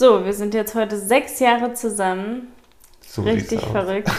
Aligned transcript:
So, 0.00 0.24
wir 0.24 0.32
sind 0.32 0.54
jetzt 0.54 0.74
heute 0.74 0.98
sechs 0.98 1.40
Jahre 1.40 1.74
zusammen. 1.74 2.48
So 3.06 3.20
Richtig 3.20 3.60
verrückt. 3.60 4.10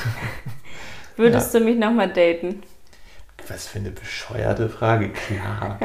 Würdest 1.17 1.55
du 1.55 1.59
mich 1.59 1.75
nochmal 1.75 2.13
daten? 2.13 2.61
Was 3.47 3.67
für 3.67 3.79
eine 3.79 3.89
bescheuerte 3.89 4.69
Frage. 4.69 5.09
Klar. 5.09 5.79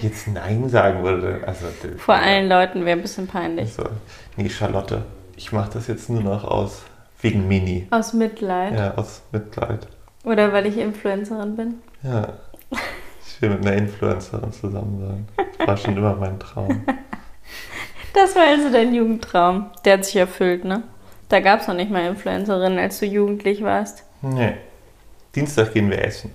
Jetzt 0.00 0.28
Nein 0.28 0.68
sagen 0.68 1.02
würde. 1.02 1.40
Also, 1.44 1.66
Vor 1.96 2.14
allen 2.14 2.48
Leuten 2.48 2.84
wäre 2.84 2.96
ein 2.96 3.02
bisschen 3.02 3.26
peinlich. 3.26 3.76
Also, 3.76 3.90
nee, 4.36 4.48
Charlotte. 4.48 5.02
Ich 5.34 5.50
mache 5.50 5.72
das 5.72 5.88
jetzt 5.88 6.08
nur 6.08 6.22
noch 6.22 6.44
aus. 6.44 6.82
Wegen 7.20 7.48
Mini. 7.48 7.88
Aus 7.90 8.12
Mitleid. 8.12 8.78
Ja, 8.78 8.94
aus 8.94 9.22
Mitleid. 9.32 9.88
Oder 10.22 10.52
weil 10.52 10.66
ich 10.66 10.78
Influencerin 10.78 11.56
bin. 11.56 11.74
Ja. 12.04 12.34
Ich 13.26 13.42
will 13.42 13.50
mit 13.50 13.66
einer 13.66 13.76
Influencerin 13.76 14.52
zusammen 14.52 15.00
sein. 15.00 15.46
Das 15.58 15.66
war 15.66 15.76
schon 15.76 15.96
immer 15.96 16.14
mein 16.14 16.38
Traum. 16.38 16.86
Das 18.14 18.36
war 18.36 18.44
also 18.44 18.70
dein 18.70 18.94
Jugendtraum. 18.94 19.70
Der 19.84 19.94
hat 19.94 20.04
sich 20.04 20.16
erfüllt, 20.16 20.64
ne? 20.64 20.82
Da 21.28 21.40
gab 21.40 21.60
es 21.60 21.66
noch 21.66 21.74
nicht 21.74 21.90
mal 21.90 22.06
Influencerinnen, 22.06 22.78
als 22.78 23.00
du 23.00 23.06
jugendlich 23.06 23.62
warst. 23.62 24.04
Nee. 24.20 24.54
Dienstag 25.34 25.72
gehen 25.72 25.90
wir 25.90 26.04
essen. 26.04 26.30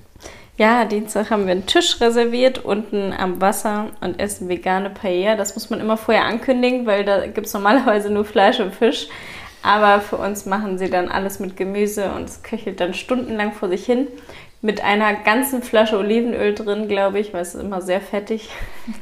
Ja, 0.57 0.85
Dienstag 0.85 1.29
haben 1.29 1.45
wir 1.45 1.51
einen 1.51 1.67
Tisch 1.67 2.01
reserviert 2.01 2.65
unten 2.65 3.13
am 3.13 3.39
Wasser 3.39 3.91
und 4.01 4.19
essen 4.19 4.49
vegane 4.49 4.89
Paella. 4.89 5.35
Das 5.35 5.53
muss 5.53 5.69
man 5.69 5.79
immer 5.79 5.97
vorher 5.97 6.25
ankündigen, 6.25 6.87
weil 6.87 7.05
da 7.05 7.27
gibt 7.27 7.45
es 7.45 7.53
normalerweise 7.53 8.09
nur 8.09 8.25
Fleisch 8.25 8.59
und 8.59 8.73
Fisch. 8.73 9.07
Aber 9.61 10.01
für 10.01 10.15
uns 10.17 10.47
machen 10.47 10.79
sie 10.79 10.89
dann 10.89 11.09
alles 11.09 11.39
mit 11.39 11.57
Gemüse 11.57 12.11
und 12.11 12.23
es 12.23 12.41
köchelt 12.41 12.79
dann 12.79 12.95
stundenlang 12.95 13.53
vor 13.53 13.69
sich 13.69 13.85
hin. 13.85 14.07
Mit 14.63 14.83
einer 14.83 15.13
ganzen 15.13 15.61
Flasche 15.61 15.99
Olivenöl 15.99 16.55
drin, 16.55 16.87
glaube 16.87 17.19
ich, 17.19 17.33
weil 17.33 17.43
es 17.43 17.53
ist 17.53 17.61
immer 17.61 17.81
sehr 17.81 18.01
fettig. 18.01 18.49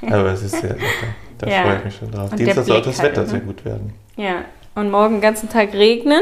Aber 0.02 0.34
es 0.34 0.44
ist 0.44 0.60
sehr 0.60 0.74
lecker. 0.74 1.08
Da 1.38 1.48
Ja. 1.48 1.64
freue 1.64 1.78
ich 1.80 1.84
mich 1.86 1.96
schon 1.96 2.12
drauf. 2.12 2.32
Und 2.32 2.40
Dienstag 2.40 2.56
der 2.56 2.64
soll 2.64 2.76
Blick 2.82 2.86
das 2.94 3.00
halt, 3.02 3.12
Wetter 3.12 3.22
ne? 3.24 3.28
sehr 3.28 3.40
gut 3.42 3.66
werden. 3.66 3.94
Ja, 4.16 4.46
und 4.76 4.92
morgen 4.92 5.16
den 5.16 5.22
ganzen 5.22 5.50
Tag 5.50 5.74
regnen. 5.74 6.22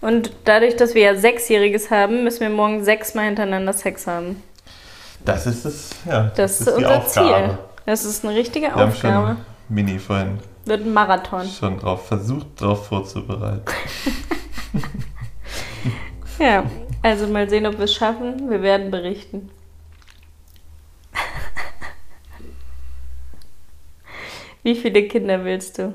Und 0.00 0.32
dadurch, 0.44 0.76
dass 0.76 0.94
wir 0.94 1.02
ja 1.02 1.14
Sechsjähriges 1.16 1.90
haben, 1.90 2.24
müssen 2.24 2.40
wir 2.40 2.50
morgen 2.50 2.84
sechsmal 2.84 3.26
hintereinander 3.26 3.72
Sex 3.72 4.06
haben. 4.06 4.42
Das 5.24 5.46
ist 5.46 5.64
es, 5.64 5.90
ja. 6.06 6.30
Das, 6.36 6.60
ist 6.60 6.68
die 6.68 6.72
unser 6.74 6.98
Aufgabe. 6.98 7.28
Ziel. 7.48 7.58
Das 7.86 8.04
ist 8.04 8.24
eine 8.24 8.34
richtige 8.34 8.66
Wir 8.66 8.74
haben 8.74 8.88
Aufgabe. 8.90 9.26
schon 9.28 9.36
Mini 9.74 9.98
vorhin 9.98 10.38
Wird 10.66 10.82
ein 10.84 10.92
Marathon. 10.92 11.46
schon 11.48 11.78
drauf 11.78 12.06
versucht, 12.06 12.46
drauf 12.60 12.86
vorzubereiten. 12.88 13.62
Ja, 16.38 16.64
also 17.02 17.26
mal 17.28 17.48
sehen, 17.48 17.64
ob 17.66 17.78
wir 17.78 17.84
es 17.84 17.94
schaffen. 17.94 18.50
Wir 18.50 18.60
werden 18.62 18.90
berichten. 18.90 19.50
Wie 24.64 24.74
viele 24.74 25.04
Kinder 25.04 25.44
willst 25.44 25.78
du? 25.78 25.92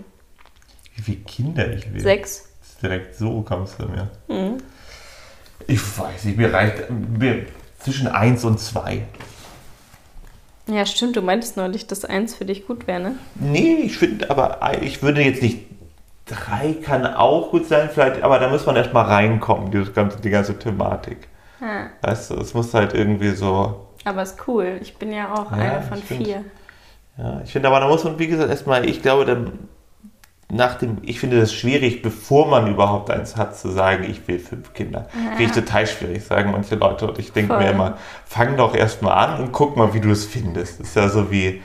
Wie 0.95 1.02
viele 1.02 1.17
Kinder 1.17 1.73
ich 1.73 1.92
will. 1.94 2.00
Sechs? 2.02 2.48
Direkt 2.81 3.16
so 3.16 3.42
kommst 3.42 3.76
du 3.80 3.86
mir. 3.88 4.09
Mhm. 4.30 4.58
Ich 5.67 5.81
weiß 6.00 6.23
nicht, 6.23 6.38
mir 6.38 6.53
reicht 6.53 6.89
mir 6.89 7.45
zwischen 7.80 8.08
1 8.08 8.45
und 8.45 8.59
2. 8.59 9.02
Ja, 10.67 10.86
stimmt. 10.86 11.16
Du 11.17 11.22
meintest 11.22 11.58
neulich, 11.58 11.88
dass 11.88 12.06
eins 12.06 12.36
für 12.36 12.45
dich 12.45 12.67
gut 12.67 12.88
wäre, 12.88 13.00
ne? 13.02 13.16
Nee, 13.36 13.81
ich 13.84 13.98
finde, 13.98 14.30
aber 14.30 14.59
ich 14.81 15.02
würde 15.04 15.22
jetzt 15.22 15.42
nicht. 15.42 15.66
Drei 16.26 16.73
kann 16.73 17.08
auch 17.08 17.50
gut 17.50 17.66
sein, 17.67 17.89
vielleicht, 17.92 18.22
aber 18.22 18.38
da 18.38 18.50
muss 18.50 18.64
man 18.67 18.76
erstmal 18.76 19.06
reinkommen, 19.06 19.72
die 19.72 19.83
ganze, 19.92 20.20
die 20.22 20.30
ganze 20.30 20.58
Thematik. 20.59 21.28
Ja, 21.59 21.88
Weißt 22.04 22.30
du, 22.30 22.36
es 22.36 22.54
muss 22.54 22.72
halt 22.76 22.94
irgendwie 22.94 23.31
so. 23.31 23.88
aber 24.06 24.22
ist 24.22 24.38
cool. 24.48 24.78
Ich 24.80 24.95
bin 24.98 25.11
ja 25.11 25.33
auch 25.33 25.52
Ja, 25.52 25.58
eine 25.58 25.81
von 25.81 25.98
vier. 25.98 26.45
Ja, 27.22 27.42
ich 27.44 27.52
finde 27.52 27.67
aber, 27.67 27.81
da 27.81 27.88
muss 27.88 28.03
man, 28.06 28.17
wie 28.17 28.28
gesagt, 28.28 28.50
erstmal, 28.50 28.88
ich 28.88 29.02
glaube, 29.02 29.25
dann 29.25 29.52
nach 30.52 30.75
dem, 30.80 30.98
ich 31.03 31.20
finde 31.20 31.39
das 31.39 31.53
schwierig, 31.53 32.02
bevor 32.02 32.48
man 32.48 32.67
überhaupt 32.72 33.11
eins 33.11 33.36
hat, 33.36 33.56
zu 33.58 33.70
sagen, 33.70 34.06
ich 34.09 34.28
will 34.28 34.39
fünf 34.39 34.73
Kinder. 34.73 35.08
Finde 35.11 35.44
ich 35.44 35.52
total 35.52 35.86
schwierig, 35.86 36.23
sagen 36.23 36.52
manche 36.52 36.76
Leute. 36.76 37.08
Und 37.08 37.20
ich 37.20 37.31
denke 37.31 37.56
mir 37.58 37.70
immer, 37.70 37.98
fang 38.26 38.58
doch 38.58 38.73
erstmal 38.73 39.14
an 39.27 39.42
und 39.42 39.52
guck 39.52 39.76
mal, 39.77 39.93
wie 39.93 39.99
du 39.99 40.10
es 40.10 40.26
findest. 40.26 40.80
Das 40.80 40.88
ist 40.88 40.95
ja 40.95 41.08
so 41.10 41.30
wie, 41.30 41.61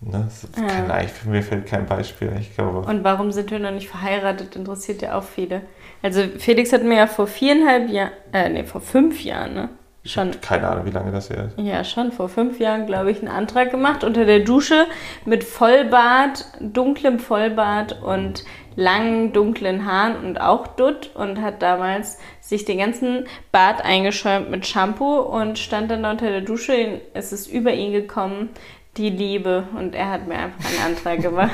ne, 0.00 0.28
Ja. 0.56 0.66
kann 0.66 0.90
eigentlich, 0.90 1.24
mir 1.24 1.42
fällt 1.42 1.66
kein 1.66 1.84
Beispiel. 1.84 2.32
Ich 2.40 2.54
glaube, 2.54 2.88
Und 2.88 3.04
warum 3.04 3.32
sind 3.32 3.50
wir 3.50 3.58
noch 3.58 3.72
nicht 3.72 3.88
verheiratet, 3.88 4.56
interessiert 4.56 5.02
ja 5.02 5.18
auch 5.18 5.24
viele. 5.24 5.62
Also 6.00 6.22
Felix 6.38 6.72
hat 6.72 6.84
mir 6.84 6.96
ja 6.96 7.06
vor 7.06 7.26
viereinhalb 7.26 7.90
Jahren, 7.90 8.12
äh, 8.32 8.48
nee, 8.48 8.64
vor 8.64 8.80
fünf 8.80 9.22
Jahren, 9.24 9.54
ne? 9.54 9.68
Schon, 10.06 10.40
keine 10.40 10.68
Ahnung, 10.68 10.86
wie 10.86 10.90
lange 10.90 11.10
das 11.12 11.30
her 11.30 11.46
ist. 11.48 11.58
ja, 11.58 11.82
schon 11.84 12.12
vor 12.12 12.28
fünf 12.28 12.58
Jahren, 12.60 12.86
glaube 12.86 13.10
ich, 13.10 13.18
einen 13.18 13.28
Antrag 13.28 13.70
gemacht 13.70 14.04
unter 14.04 14.24
der 14.24 14.40
Dusche 14.40 14.86
mit 15.24 15.42
Vollbart, 15.44 16.44
dunklem 16.60 17.18
Vollbart 17.18 18.00
und 18.02 18.44
langen, 18.76 19.32
dunklen 19.32 19.86
Haaren 19.86 20.16
und 20.24 20.40
auch 20.40 20.66
Dutt 20.66 21.10
und 21.14 21.40
hat 21.40 21.62
damals 21.62 22.18
sich 22.40 22.64
den 22.66 22.78
ganzen 22.78 23.26
Bart 23.50 23.84
eingeschäumt 23.84 24.50
mit 24.50 24.66
Shampoo 24.66 25.16
und 25.20 25.58
stand 25.58 25.90
dann 25.90 26.02
da 26.02 26.10
unter 26.10 26.28
der 26.30 26.42
Dusche. 26.42 27.00
Es 27.14 27.32
ist 27.32 27.46
über 27.48 27.72
ihn 27.72 27.92
gekommen, 27.92 28.50
die 28.98 29.08
Liebe. 29.10 29.64
Und 29.78 29.94
er 29.94 30.10
hat 30.10 30.26
mir 30.28 30.34
einfach 30.36 30.64
einen 30.70 30.94
Antrag 30.94 31.20
gemacht. 31.22 31.50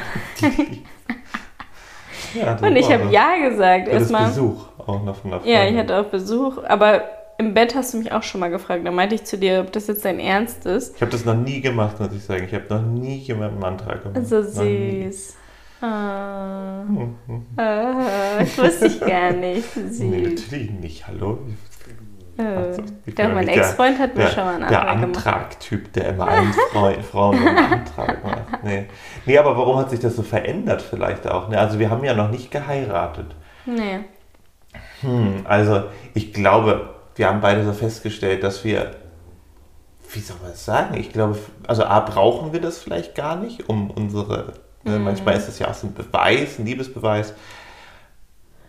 Ja, 2.35 2.57
Und 2.62 2.77
ich 2.77 2.91
habe. 2.93 3.09
Ja 3.11 3.37
gesagt. 3.49 3.89
Erstmal. 3.89 4.27
Besuch 4.27 4.67
auch 4.87 5.03
noch 5.05 5.17
von 5.17 5.31
der 5.31 5.41
Ja, 5.45 5.61
ich 5.62 5.69
Freundin. 5.75 5.79
hatte 5.79 5.97
auch 6.01 6.05
Besuch, 6.11 6.59
aber 6.67 7.03
im 7.38 7.54
Bett 7.54 7.75
hast 7.75 7.94
du 7.94 7.98
mich 7.98 8.12
auch 8.12 8.22
schon 8.22 8.41
mal 8.41 8.50
gefragt. 8.50 8.87
Da 8.87 8.91
meinte 8.91 9.15
ich 9.15 9.25
zu 9.25 9.37
dir, 9.38 9.60
ob 9.60 9.72
das 9.72 9.87
jetzt 9.87 10.04
dein 10.04 10.19
Ernst 10.20 10.66
ist. 10.66 10.94
Ich 10.97 11.03
habe 11.03 11.10
das 11.10 11.25
noch 11.25 11.34
nie 11.34 11.60
gemacht, 11.60 11.98
muss 11.98 12.12
ich 12.15 12.25
sagen. 12.25 12.44
Ich 12.44 12.54
habe 12.54 12.65
noch 12.69 12.82
nie 12.82 13.16
jemandem 13.19 13.62
einen 13.62 13.78
Antrag 13.78 14.03
gemacht. 14.03 14.26
So 14.26 14.43
süß. 14.43 15.37
Ah, 15.81 16.84
Hm, 16.87 17.16
hm. 17.26 17.47
ah, 17.56 18.38
das 18.38 18.56
wusste 18.56 18.87
ich 18.87 19.00
gar 19.00 19.32
nicht. 19.32 19.69
Süß. 19.75 19.98
Nee, 20.00 20.28
natürlich 20.28 20.70
nicht. 20.70 21.06
Hallo? 21.09 21.38
Also, 22.37 22.82
ich 23.04 23.15
Doch, 23.15 23.28
mein 23.32 23.49
Ex-Freund 23.49 23.99
hat 23.99 24.16
mir 24.16 24.22
der, 24.22 24.31
schon 24.31 24.44
mal 24.44 24.54
einen 24.54 24.69
der 24.69 24.81
Antrag 24.88 25.00
gemacht. 25.00 25.26
Antragtyp, 25.26 25.93
der 25.93 26.09
immer 26.10 26.28
allen 26.28 26.53
Freu 26.72 26.94
Frauen 27.03 27.37
einen 27.37 27.59
Antrag 27.59 28.25
macht. 28.25 28.64
Nee. 28.64 28.87
nee, 29.26 29.38
aber 29.38 29.56
warum 29.56 29.76
hat 29.78 29.91
sich 29.91 30.00
das 30.00 30.16
so 30.16 30.22
verändert 30.22 30.82
vielleicht 30.82 31.26
auch? 31.26 31.49
Ne? 31.49 31.59
Also 31.59 31.78
wir 31.78 31.91
haben 31.91 32.03
ja 32.04 32.14
noch 32.14 32.31
nicht 32.31 32.50
geheiratet. 32.50 33.34
Nee. 33.66 34.00
Hm, 35.03 35.43
also 35.44 35.84
ich 36.14 36.32
glaube, 36.32 36.94
wir 37.17 37.28
haben 37.28 37.41
beide 37.41 37.65
so 37.65 37.73
festgestellt, 37.73 38.43
dass 38.43 38.65
wir, 38.65 38.97
wie 40.12 40.21
soll 40.21 40.37
man 40.43 40.50
das 40.50 40.65
sagen? 40.65 40.95
Ich 40.97 41.12
glaube, 41.12 41.39
also 41.67 41.84
A, 41.84 42.00
brauchen 42.00 42.53
wir 42.53 42.61
das 42.61 42.78
vielleicht 42.78 43.15
gar 43.15 43.37
nicht, 43.37 43.69
um 43.69 43.91
unsere, 43.91 44.55
ne, 44.84 44.99
Mhm. 44.99 45.05
manchmal 45.05 45.37
ist 45.37 45.49
es 45.49 45.59
ja 45.59 45.69
auch 45.71 45.75
so 45.75 45.87
ein 45.87 45.95
Beweis, 45.95 46.59
ein 46.59 46.67
Liebesbeweis. 46.67 47.34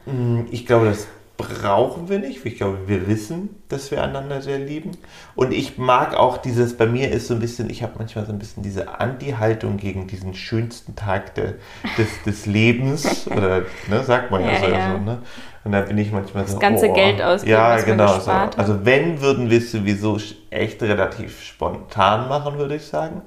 Hm, 0.05 0.47
Ich 0.51 0.65
glaube, 0.65 0.85
das 0.87 1.07
brauchen 1.37 2.09
wir 2.09 2.19
nicht. 2.19 2.45
Ich 2.45 2.57
glaube, 2.57 2.87
wir 2.87 3.07
wissen, 3.07 3.49
dass 3.67 3.89
wir 3.91 4.03
einander 4.03 4.41
sehr 4.41 4.59
lieben. 4.59 4.91
Und 5.35 5.51
ich 5.51 5.77
mag 5.77 6.13
auch 6.15 6.37
dieses, 6.37 6.77
bei 6.77 6.85
mir 6.85 7.11
ist 7.11 7.27
so 7.27 7.33
ein 7.33 7.39
bisschen, 7.39 7.69
ich 7.69 7.81
habe 7.83 7.93
manchmal 7.97 8.25
so 8.25 8.31
ein 8.31 8.39
bisschen 8.39 8.63
diese 8.63 8.99
Anti-Haltung 8.99 9.77
gegen 9.77 10.07
diesen 10.07 10.35
schönsten 10.35 10.95
Tag 10.95 11.33
de, 11.35 11.55
des, 11.97 12.21
des 12.25 12.45
Lebens. 12.45 13.27
Oder, 13.27 13.63
ne, 13.87 14.03
sagt 14.03 14.29
man 14.31 14.43
ja, 14.43 14.51
Ja, 14.51 14.59
so. 14.59 14.67
ja. 14.67 14.91
so 14.93 14.97
ne? 14.99 15.21
Und 15.63 15.71
da 15.71 15.81
bin 15.81 15.97
ich 15.97 16.11
manchmal 16.11 16.45
so. 16.45 16.53
Das 16.53 16.59
ganze 16.59 16.89
oh, 16.89 16.93
Geld 16.93 17.21
ausgeben, 17.21 17.51
Ja, 17.51 17.77
genau. 17.77 18.19
So. 18.19 18.31
Also, 18.31 18.85
wenn, 18.85 19.21
würden 19.21 19.49
wir 19.49 19.59
es 19.59 19.71
sowieso 19.71 20.17
echt 20.49 20.81
relativ 20.81 21.41
spontan 21.41 22.27
machen, 22.27 22.57
würde 22.57 22.75
ich 22.75 22.85
sagen. 22.85 23.21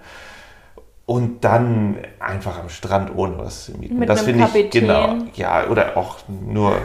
Und 1.06 1.44
dann 1.44 1.98
einfach 2.18 2.58
am 2.58 2.68
Strand 2.68 3.16
ohne 3.16 3.38
was 3.38 3.66
zu 3.66 3.72
mieten. 3.72 3.98
Mit 3.98 4.08
das 4.08 4.22
finde 4.22 4.48
ich 4.52 4.70
genau. 4.70 5.14
Ja, 5.34 5.68
oder 5.68 5.96
auch 5.96 6.16
nur 6.28 6.76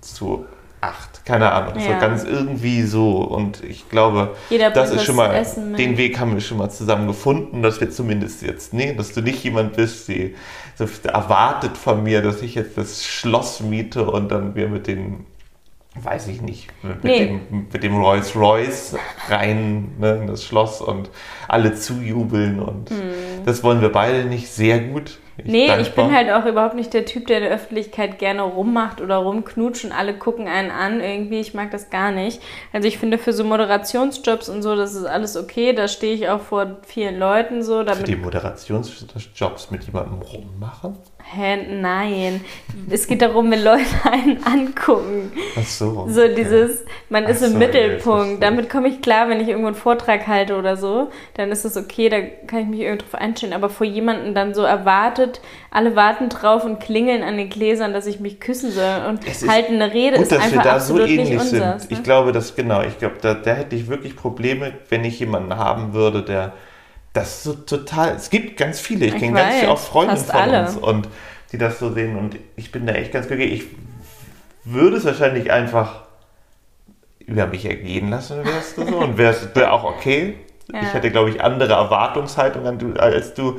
zu 0.00 0.46
acht. 0.80 1.24
Keine 1.24 1.52
Ahnung. 1.52 1.74
So 1.78 1.88
Ja. 1.88 1.98
ganz 1.98 2.24
irgendwie 2.24 2.82
so. 2.82 3.18
Und 3.18 3.62
ich 3.62 3.88
glaube, 3.88 4.34
Jeder 4.50 4.70
das 4.70 4.90
ist 4.90 5.04
schon 5.04 5.16
mal, 5.16 5.44
den 5.76 5.96
Weg 5.96 6.18
haben 6.18 6.34
wir 6.34 6.40
schon 6.40 6.58
mal 6.58 6.70
zusammen 6.70 7.06
gefunden, 7.06 7.62
dass 7.62 7.80
wir 7.80 7.90
zumindest 7.90 8.42
jetzt, 8.42 8.72
nee, 8.72 8.94
dass 8.94 9.12
du 9.12 9.20
nicht 9.20 9.42
jemand 9.44 9.76
bist, 9.76 10.08
die 10.08 10.34
so 10.78 10.86
erwartet 11.08 11.76
von 11.76 12.02
mir, 12.04 12.22
dass 12.22 12.40
ich 12.42 12.54
jetzt 12.54 12.78
das 12.78 13.04
Schloss 13.04 13.60
miete 13.60 14.08
und 14.10 14.30
dann 14.30 14.54
wir 14.54 14.68
mit 14.68 14.86
den, 14.86 15.26
weiß 16.00 16.28
ich 16.28 16.40
nicht, 16.40 16.68
mit, 16.82 17.02
Nee. 17.02 17.26
dem, 17.26 17.66
mit 17.72 17.82
dem 17.82 17.96
Rolls 17.96 18.36
Royce 18.36 18.96
rein 19.28 19.92
ne, 19.98 20.16
in 20.22 20.26
das 20.28 20.44
Schloss 20.44 20.80
und 20.80 21.10
alle 21.48 21.74
zujubeln 21.74 22.60
und 22.60 22.90
das 23.44 23.62
wollen 23.64 23.80
wir 23.80 23.90
beide 23.90 24.24
nicht 24.24 24.48
sehr 24.50 24.78
gut. 24.80 25.18
Ich. 25.38 25.44
Nee, 25.44 25.66
ich 25.66 25.70
dankbar. 25.70 26.06
bin 26.06 26.16
halt 26.16 26.30
auch 26.30 26.44
überhaupt 26.46 26.74
nicht 26.74 26.92
der 26.92 27.04
Typ, 27.04 27.26
der 27.28 27.38
in 27.38 27.44
der 27.44 27.52
Öffentlichkeit 27.52 28.18
gerne 28.18 28.42
rummacht 28.42 29.00
oder 29.00 29.16
rumknutscht 29.16 29.84
und 29.84 29.92
alle 29.92 30.14
gucken 30.14 30.48
einen 30.48 30.70
an. 30.70 31.00
Irgendwie, 31.00 31.38
ich 31.38 31.54
mag 31.54 31.70
das 31.70 31.90
gar 31.90 32.10
nicht. 32.10 32.42
Also 32.72 32.88
ich 32.88 32.98
finde 32.98 33.18
für 33.18 33.32
so 33.32 33.44
Moderationsjobs 33.44 34.48
und 34.48 34.62
so, 34.62 34.74
das 34.74 34.94
ist 34.94 35.04
alles 35.04 35.36
okay. 35.36 35.72
Da 35.72 35.86
stehe 35.88 36.14
ich 36.14 36.28
auch 36.28 36.40
vor 36.40 36.78
vielen 36.82 37.18
Leuten 37.18 37.62
so. 37.62 37.78
Für 37.78 37.84
Damit, 37.84 38.08
die 38.08 38.16
Moderationsjobs 38.16 39.70
mit 39.70 39.84
jemandem 39.84 40.20
rummachen? 40.22 40.96
Hä, 41.30 41.56
nein. 41.70 42.42
es 42.88 43.06
geht 43.06 43.20
darum, 43.20 43.50
wenn 43.50 43.62
Leute 43.62 43.82
einen 44.10 44.42
angucken. 44.44 45.30
Ach 45.58 45.62
so. 45.66 46.06
So 46.08 46.26
dieses, 46.28 46.84
man 47.10 47.24
Ach 47.26 47.28
ist 47.28 47.42
im 47.42 47.52
so, 47.52 47.58
ja, 47.58 47.60
ich 47.60 47.66
Mittelpunkt. 47.66 48.06
verstehe. 48.06 48.38
Damit 48.40 48.70
komme 48.70 48.88
ich 48.88 49.02
klar, 49.02 49.28
wenn 49.28 49.38
ich 49.40 49.48
irgendwo 49.48 49.66
einen 49.66 49.76
Vortrag 49.76 50.26
halte 50.26 50.56
oder 50.56 50.76
so. 50.78 51.10
Dann 51.34 51.50
ist 51.50 51.66
es 51.66 51.76
okay, 51.76 52.08
da 52.08 52.20
kann 52.46 52.60
ich 52.60 52.66
mich 52.68 52.80
irgendwie 52.80 53.04
drauf 53.04 53.14
einstellen. 53.20 53.52
Aber 53.52 53.68
vor 53.68 53.86
jemanden 53.86 54.34
dann 54.34 54.54
so 54.54 54.62
erwartet, 54.62 55.42
alle 55.70 55.94
warten 55.94 56.30
drauf 56.30 56.64
und 56.64 56.80
klingeln 56.80 57.22
an 57.22 57.36
den 57.36 57.50
Gläsern, 57.50 57.92
dass 57.92 58.06
ich 58.06 58.20
mich 58.20 58.40
küssen 58.40 58.70
soll 58.70 59.02
und 59.08 59.20
Es 59.28 59.46
halten 59.46 59.74
eine 59.74 59.92
Rede, 59.92 60.16
Gut, 60.16 60.22
ist 60.22 60.32
dass 60.32 60.38
wir 60.38 60.44
einfach 60.60 60.62
da 60.62 60.80
so 60.80 60.94
absolut 60.94 61.02
nicht 61.10 61.30
ähnlich 61.30 61.40
sind. 61.42 61.60
unseres. 61.60 61.84
Ich 61.90 61.98
Ne? 61.98 62.02
glaube, 62.04 62.32
dass 62.32 62.56
genau, 62.56 62.82
ich 62.82 62.98
glaube, 62.98 63.16
da, 63.20 63.34
da 63.34 63.50
hätte 63.52 63.76
ich 63.76 63.88
wirklich 63.88 64.16
Probleme, 64.16 64.72
wenn 64.88 65.04
ich 65.04 65.20
jemanden 65.20 65.56
haben 65.56 65.92
würde, 65.92 66.22
der 66.22 66.52
das 67.12 67.42
so 67.42 67.54
total. 67.54 68.14
Es 68.14 68.30
gibt 68.30 68.56
ganz 68.56 68.80
viele, 68.80 69.06
ich 69.06 69.14
Ich 69.14 69.20
kenne 69.20 69.34
ganz 69.38 69.54
viele 69.56 69.70
auch 69.70 69.78
Freunde 69.78 70.16
von 70.16 70.34
alle. 70.34 70.60
uns 70.62 70.76
und 70.76 71.08
die 71.52 71.58
das 71.58 71.78
so 71.78 71.92
sehen 71.92 72.16
und 72.16 72.36
ich 72.56 72.70
bin 72.72 72.86
da 72.86 72.92
echt 72.92 73.12
ganz 73.12 73.26
glücklich. 73.26 73.52
Ich 73.52 73.64
würde 74.64 74.96
es 74.98 75.04
wahrscheinlich 75.04 75.50
einfach 75.50 76.02
über 77.20 77.46
mich 77.46 77.64
ergehen 77.64 78.10
lassen, 78.10 78.44
wärst 78.44 78.76
du 78.78 78.86
so 78.86 78.98
und 78.98 79.18
wäre 79.18 79.34
wär 79.54 79.72
auch 79.72 79.84
okay. 79.84 80.34
Ja. 80.70 80.82
Ich 80.82 80.92
hätte, 80.92 81.10
glaube 81.10 81.30
ich, 81.30 81.42
andere 81.42 81.72
Erwartungshaltungen 81.72 82.66
an 82.68 82.78
du- 82.78 82.92
als 83.00 83.32
du. 83.32 83.58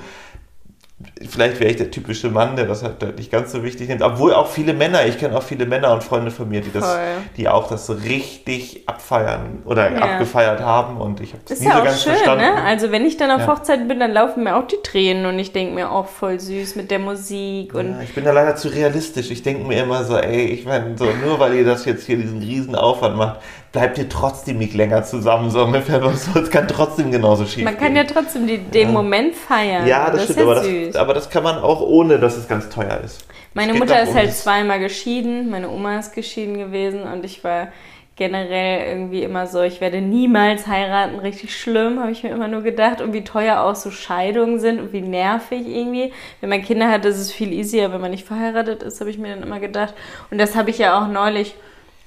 Vielleicht 1.30 1.62
wäre 1.62 1.72
ich 1.72 1.78
der 1.78 1.92
typische 1.92 2.30
Mann, 2.30 2.58
der 2.58 2.66
das 2.66 2.84
halt 2.84 3.18
nicht 3.18 3.32
ganz 3.32 3.54
so 3.54 3.64
wichtig 3.64 3.88
nimmt. 3.88 4.02
Obwohl 4.02 4.34
auch 4.34 4.48
viele 4.48 4.74
Männer, 4.74 5.06
ich 5.06 5.18
kenne 5.18 5.38
auch 5.38 5.44
viele 5.44 5.66
Männer 5.66 5.94
und 5.94 6.04
Freunde 6.04 6.30
von 6.30 6.50
mir, 6.50 6.60
die 6.60 6.74
das, 6.74 6.86
Voll. 6.86 7.00
die 7.38 7.48
auch 7.48 7.70
das 7.70 7.86
so 7.86 7.94
richtig 7.94 8.84
abfeiern 8.86 9.62
oder 9.64 9.94
Ja. 9.94 10.00
abgefeiert 10.00 10.60
haben 10.60 10.98
und 10.98 11.22
ich 11.22 11.32
habe 11.32 11.42
das 11.48 11.54
Ist 11.54 11.62
nie 11.62 11.68
ja 11.68 11.76
so 11.76 11.80
auch 11.80 11.86
ganz 11.86 12.04
schön, 12.04 12.14
verstanden. 12.16 12.44
ne? 12.44 12.64
Also 12.66 12.92
wenn 12.92 13.06
ich 13.06 13.16
dann 13.16 13.32
auf 13.32 13.40
Ja. 13.42 13.48
Hochzeit 13.48 13.88
bin, 13.88 14.02
dann 14.02 14.12
laufen 14.12 14.44
mir 14.44 14.58
auch 14.58 14.68
die 14.68 14.76
Tränen 14.84 15.26
und 15.26 15.40
ich 15.40 15.54
denke 15.54 15.74
mir 15.74 15.90
auch 15.90 16.08
voll 16.08 16.38
süß 16.38 16.76
mit 16.76 16.92
der 16.92 17.00
Musik 17.00 17.74
und 17.76 17.92
Ja, 17.92 18.02
ich 18.04 18.14
bin 18.14 18.26
da 18.26 18.34
leider 18.34 18.58
zu 18.58 18.68
realistisch. 18.68 19.32
Ich 19.32 19.42
denke 19.42 19.66
mir 19.66 19.82
immer 19.84 20.04
so, 20.04 20.18
ey, 20.18 20.48
ich 20.48 20.66
meine, 20.66 20.98
so, 20.98 21.06
nur 21.24 21.40
weil 21.40 21.54
ihr 21.56 21.66
das 21.66 21.86
jetzt 21.86 22.06
hier 22.08 22.18
diesen 22.18 22.40
riesen 22.40 22.76
Aufwand 22.76 23.16
macht, 23.16 23.40
bleibt 23.72 23.98
ihr 23.98 24.10
trotzdem 24.10 24.58
nicht 24.58 24.74
länger 24.74 25.04
zusammen, 25.04 25.50
so 25.50 25.64
ungefähr. 25.64 26.00
So, 26.16 26.40
es 26.40 26.50
kann 26.50 26.68
trotzdem 26.68 27.12
genauso 27.12 27.46
schief 27.46 27.64
man 27.64 27.78
kann 27.78 27.94
gehen. 27.94 27.98
ja 27.98 28.04
trotzdem 28.04 28.48
die, 28.48 28.58
den 28.58 28.88
Ja. 28.88 28.94
Moment 28.94 29.36
feiern. 29.36 29.86
Ja, 29.88 30.10
das, 30.10 30.24
ist 30.24 30.32
stimmt, 30.34 30.42
aber 30.50 30.64
süß. 30.64 30.88
das, 30.88 30.96
aber 30.96 31.14
das 31.14 31.30
kann 31.30 31.44
man 31.44 31.58
auch 31.60 31.82
ohne, 31.82 32.20
dass 32.20 32.38
es 32.38 32.48
ganz 32.48 32.70
teuer 32.70 33.00
ist. 33.04 33.26
Meine 33.54 33.74
Mutter 33.74 34.02
ist 34.02 34.14
halt 34.14 34.34
zweimal 34.34 34.80
geschieden, 34.80 35.50
meine 35.50 35.70
Oma 35.70 36.00
ist 36.00 36.14
geschieden 36.14 36.58
gewesen 36.58 37.04
und 37.04 37.26
ich 37.26 37.44
war 37.44 37.70
generell 38.16 38.88
irgendwie 38.90 39.24
immer 39.24 39.48
so, 39.48 39.62
ich 39.62 39.80
werde 39.82 40.02
niemals 40.02 40.68
heiraten, 40.68 41.20
richtig 41.20 41.58
schlimm, 41.58 42.00
habe 42.02 42.12
ich 42.12 42.22
mir 42.22 42.30
immer 42.32 42.50
nur 42.50 42.62
gedacht. 42.62 43.00
Und 43.02 43.14
wie 43.14 43.24
teuer 43.24 43.62
auch 43.62 43.76
so 43.76 43.92
Scheidungen 43.92 44.60
sind 44.60 44.80
und 44.82 44.92
wie 44.94 45.02
nervig 45.02 45.66
irgendwie. 45.66 46.12
Wenn 46.42 46.50
man 46.50 46.62
Kinder 46.62 46.90
hat, 46.90 47.06
ist 47.06 47.18
es 47.18 47.32
viel 47.32 47.54
easier, 47.54 47.94
wenn 47.94 48.02
man 48.02 48.12
nicht 48.12 48.28
verheiratet 48.28 48.84
ist, 48.84 49.00
habe 49.00 49.10
ich 49.10 49.18
mir 49.18 49.34
dann 49.34 49.44
immer 49.44 49.60
gedacht. 49.62 49.94
Und 50.32 50.38
das 50.38 50.56
habe 50.56 50.70
ich 50.70 50.78
ja 50.78 51.00
auch 51.02 51.08
neulich 51.08 51.56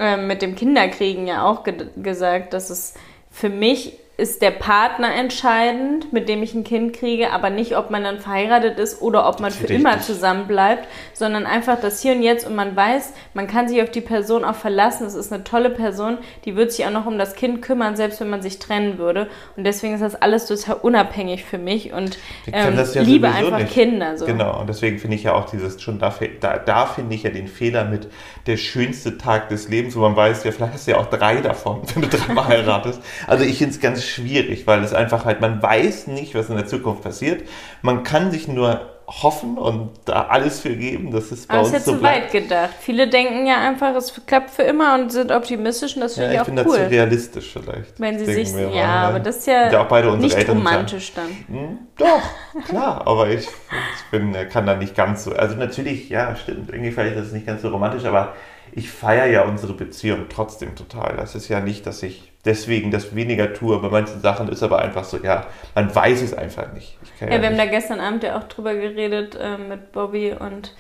ähm, 0.03 0.27
mit 0.27 0.43
dem 0.43 0.57
Kinderkriegen 0.57 1.27
ja 1.27 1.45
auch 1.45 1.63
ge 1.63 1.87
gesagt, 1.97 2.53
dass 2.53 2.71
es 2.71 2.95
für 3.31 3.49
mich 3.49 3.99
ist 4.17 4.43
der 4.43 4.51
Partner 4.51 5.15
entscheidend, 5.15 6.13
mit 6.13 6.29
dem 6.29 6.43
ich 6.43 6.55
ein 6.55 6.65
Kind 6.65 6.93
kriege, 6.95 7.31
aber 7.31 7.51
nicht, 7.51 7.77
ob 7.77 7.91
man 7.91 8.05
dann 8.05 8.19
verheiratet 8.19 8.79
ist 8.79 9.01
oder 9.01 9.29
ob 9.29 9.41
man 9.41 9.51
für 9.51 9.65
ist 9.65 9.71
immer 9.71 9.97
richtig. 9.97 10.07
zusammen 10.07 10.47
bleibt, 10.47 10.87
sondern 11.23 11.47
einfach 11.47 11.81
das 11.81 12.03
Hier 12.03 12.15
und 12.15 12.23
Jetzt 12.25 12.45
und 12.45 12.57
man 12.57 12.75
weiß, 12.75 13.13
man 13.33 13.47
kann 13.47 13.69
sich 13.69 13.81
auf 13.81 13.93
die 13.93 14.01
Person 14.01 14.45
auch 14.45 14.57
verlassen. 14.57 15.07
Es 15.07 15.15
ist 15.15 15.33
eine 15.33 15.45
tolle 15.45 15.71
Person, 15.71 16.19
die 16.45 16.57
wird 16.57 16.73
sich 16.73 16.85
auch 16.85 16.91
noch 16.91 17.07
um 17.07 17.17
das 17.17 17.37
Kind 17.37 17.63
kümmern, 17.63 17.95
selbst 17.95 18.21
wenn 18.21 18.29
man 18.29 18.43
sich 18.43 18.59
trennen 18.59 18.99
würde. 18.99 19.29
Und 19.57 19.63
deswegen 19.63 19.95
ist 19.95 20.01
das 20.01 20.17
alles 20.17 20.47
total 20.47 20.79
unabhängig 20.83 21.45
für 21.45 21.59
mich 21.59 21.93
und 21.93 22.19
ähm, 22.53 22.77
ja 22.93 23.03
liebe 23.03 23.29
einfach 23.29 23.61
nicht. 23.61 23.73
Kinder. 23.73 24.19
So. 24.19 24.27
Genau, 24.27 24.61
und 24.61 24.69
deswegen 24.69 24.99
finde 24.99 25.15
ich 25.15 25.23
ja 25.23 25.35
auch 25.35 25.49
dieses 25.49 25.81
schon 25.81 26.01
da, 26.01 26.13
da, 26.41 26.59
da 26.59 26.87
finde 26.87 27.15
ich 27.15 27.23
ja 27.23 27.31
den 27.31 27.47
Fehler 27.47 27.85
mit 27.85 28.09
der 28.47 28.57
schönste 28.57 29.17
Tag 29.17 29.49
des 29.49 29.69
Lebens, 29.69 29.95
wo 29.95 30.01
man 30.01 30.17
weiß, 30.17 30.43
ja, 30.43 30.51
vielleicht 30.51 30.73
hast 30.73 30.89
du 30.89 30.91
ja 30.91 30.99
auch 30.99 31.07
drei 31.07 31.41
davon, 31.41 31.83
wenn 31.95 32.03
du 32.03 32.09
dreimal 32.09 32.49
heiratest. 32.49 33.01
Also 33.29 33.45
ich 33.45 33.59
finde 33.59 33.75
es 33.75 33.81
ganz 33.81 34.05
schwierig, 34.05 34.67
weil 34.67 34.83
es 34.83 34.93
einfach 34.93 35.25
halt, 35.25 35.41
man 35.41 35.63
weiß 35.63 36.09
nicht, 36.09 36.35
was 36.35 36.51
in 36.51 36.57
der 36.57 36.67
Zukunft 36.67 37.05
passiert. 37.05 37.49
Man 37.81 38.03
kann 38.03 38.33
sich 38.33 38.49
nur 38.49 38.92
hoffen 39.07 39.59
und 39.59 39.91
da 40.05 40.27
alles 40.29 40.61
für 40.61 40.75
geben, 40.77 41.11
dass 41.11 41.31
es 41.31 41.47
bei 41.47 41.55
Aber 41.55 41.63
ist 41.63 41.75
uns 41.75 41.79
ja 41.79 41.81
so 41.85 41.93
zu 41.93 41.99
bleibt. 41.99 42.25
weit 42.25 42.33
gedacht. 42.33 42.71
Viele 42.81 43.09
denken 43.09 43.47
ja 43.47 43.59
einfach, 43.59 43.95
es 43.95 44.13
klappt 44.27 44.51
für 44.51 44.63
immer 44.63 44.95
und 44.95 45.11
sind 45.13 45.31
optimistisch 45.33 45.95
und 45.97 46.03
das 46.03 46.15
finde 46.15 46.35
Ja, 46.35 46.43
ich 46.43 46.49
ich 46.49 46.55
bin 46.55 46.59
auch 46.61 46.65
da 46.65 46.71
zu 46.71 46.81
cool. 46.81 46.87
realistisch 46.87 47.53
vielleicht. 47.53 47.99
Wenn 48.01 48.19
sie 48.19 48.25
sich, 48.27 48.53
ja, 48.53 48.69
mal. 48.87 49.09
aber 49.09 49.21
das 49.21 49.39
ist 49.39 49.47
ja, 49.49 49.71
Sind 49.71 49.79
auch 49.79 49.89
beide 49.89 50.09
unsere 50.11 50.25
nicht 50.29 50.37
Eltern 50.39 50.59
ja- 50.63 50.65
romantisch 50.71 51.13
dann. 51.15 51.29
Hm, 51.49 51.79
Doch, 51.99 52.65
klar, 52.67 53.03
aber 53.07 53.29
ich, 53.29 53.41
ich 53.47 54.11
bin, 54.11 54.35
kann 54.49 54.67
da 54.67 54.75
nicht 54.77 54.95
ganz 54.95 55.25
so. 55.25 55.33
Also 55.33 55.57
natürlich, 55.57 56.09
ja, 56.09 56.35
stimmt, 56.37 56.71
irgendwie 56.71 56.91
vielleicht 56.93 57.17
ist 57.17 57.27
es 57.29 57.33
nicht 57.33 57.47
ganz 57.47 57.63
so 57.63 57.69
romantisch, 57.69 58.05
aber 58.05 58.35
ich 58.73 58.91
feiere 58.91 59.27
ja 59.27 59.43
unsere 59.45 59.75
Beziehung 59.75 60.27
trotzdem 60.29 60.75
total. 60.75 61.15
Das 61.17 61.35
ist 61.35 61.49
ja 61.49 61.61
nicht, 61.61 61.87
dass 61.87 62.03
ich 62.03 62.33
deswegen 62.45 62.91
das 62.91 63.15
weniger 63.15 63.53
tue. 63.53 63.79
Bei 63.81 63.89
manchen 63.89 64.21
Sachen 64.21 64.49
ist 64.49 64.63
aber 64.63 64.81
einfach 64.81 65.05
so, 65.05 65.19
ja, 65.19 65.47
man 65.75 65.95
weiß 65.95 66.23
es 66.23 66.35
einfach 66.35 66.73
nicht. 66.73 66.99
Ich 67.05 67.19
kann 67.19 67.31
Ja, 67.31 67.41
wir 67.41 67.49
haben 67.49 67.57
da 67.57 67.65
nicht. 67.65 67.73
gestern 67.73 68.01
Abend 68.01 68.23
ja 68.23 68.39
auch 68.39 68.45
drüber 68.45 68.75
geredet 68.75 69.37
äh, 69.41 69.59
mit 69.59 69.93
Bobby 69.93 70.33
und 70.33 70.75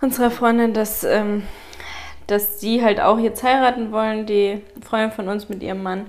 unserer 0.00 0.30
Freundin, 0.30 0.74
dass, 0.74 1.04
ähm, 1.04 1.44
dass 2.26 2.60
sie 2.60 2.82
halt 2.84 3.00
auch 3.00 3.18
jetzt 3.18 3.42
heiraten 3.42 3.92
wollen, 3.92 4.26
die 4.26 4.62
Freundin 4.84 5.10
von 5.12 5.28
uns 5.28 5.48
mit 5.48 5.62
ihrem 5.62 5.82
Mann. 5.82 6.06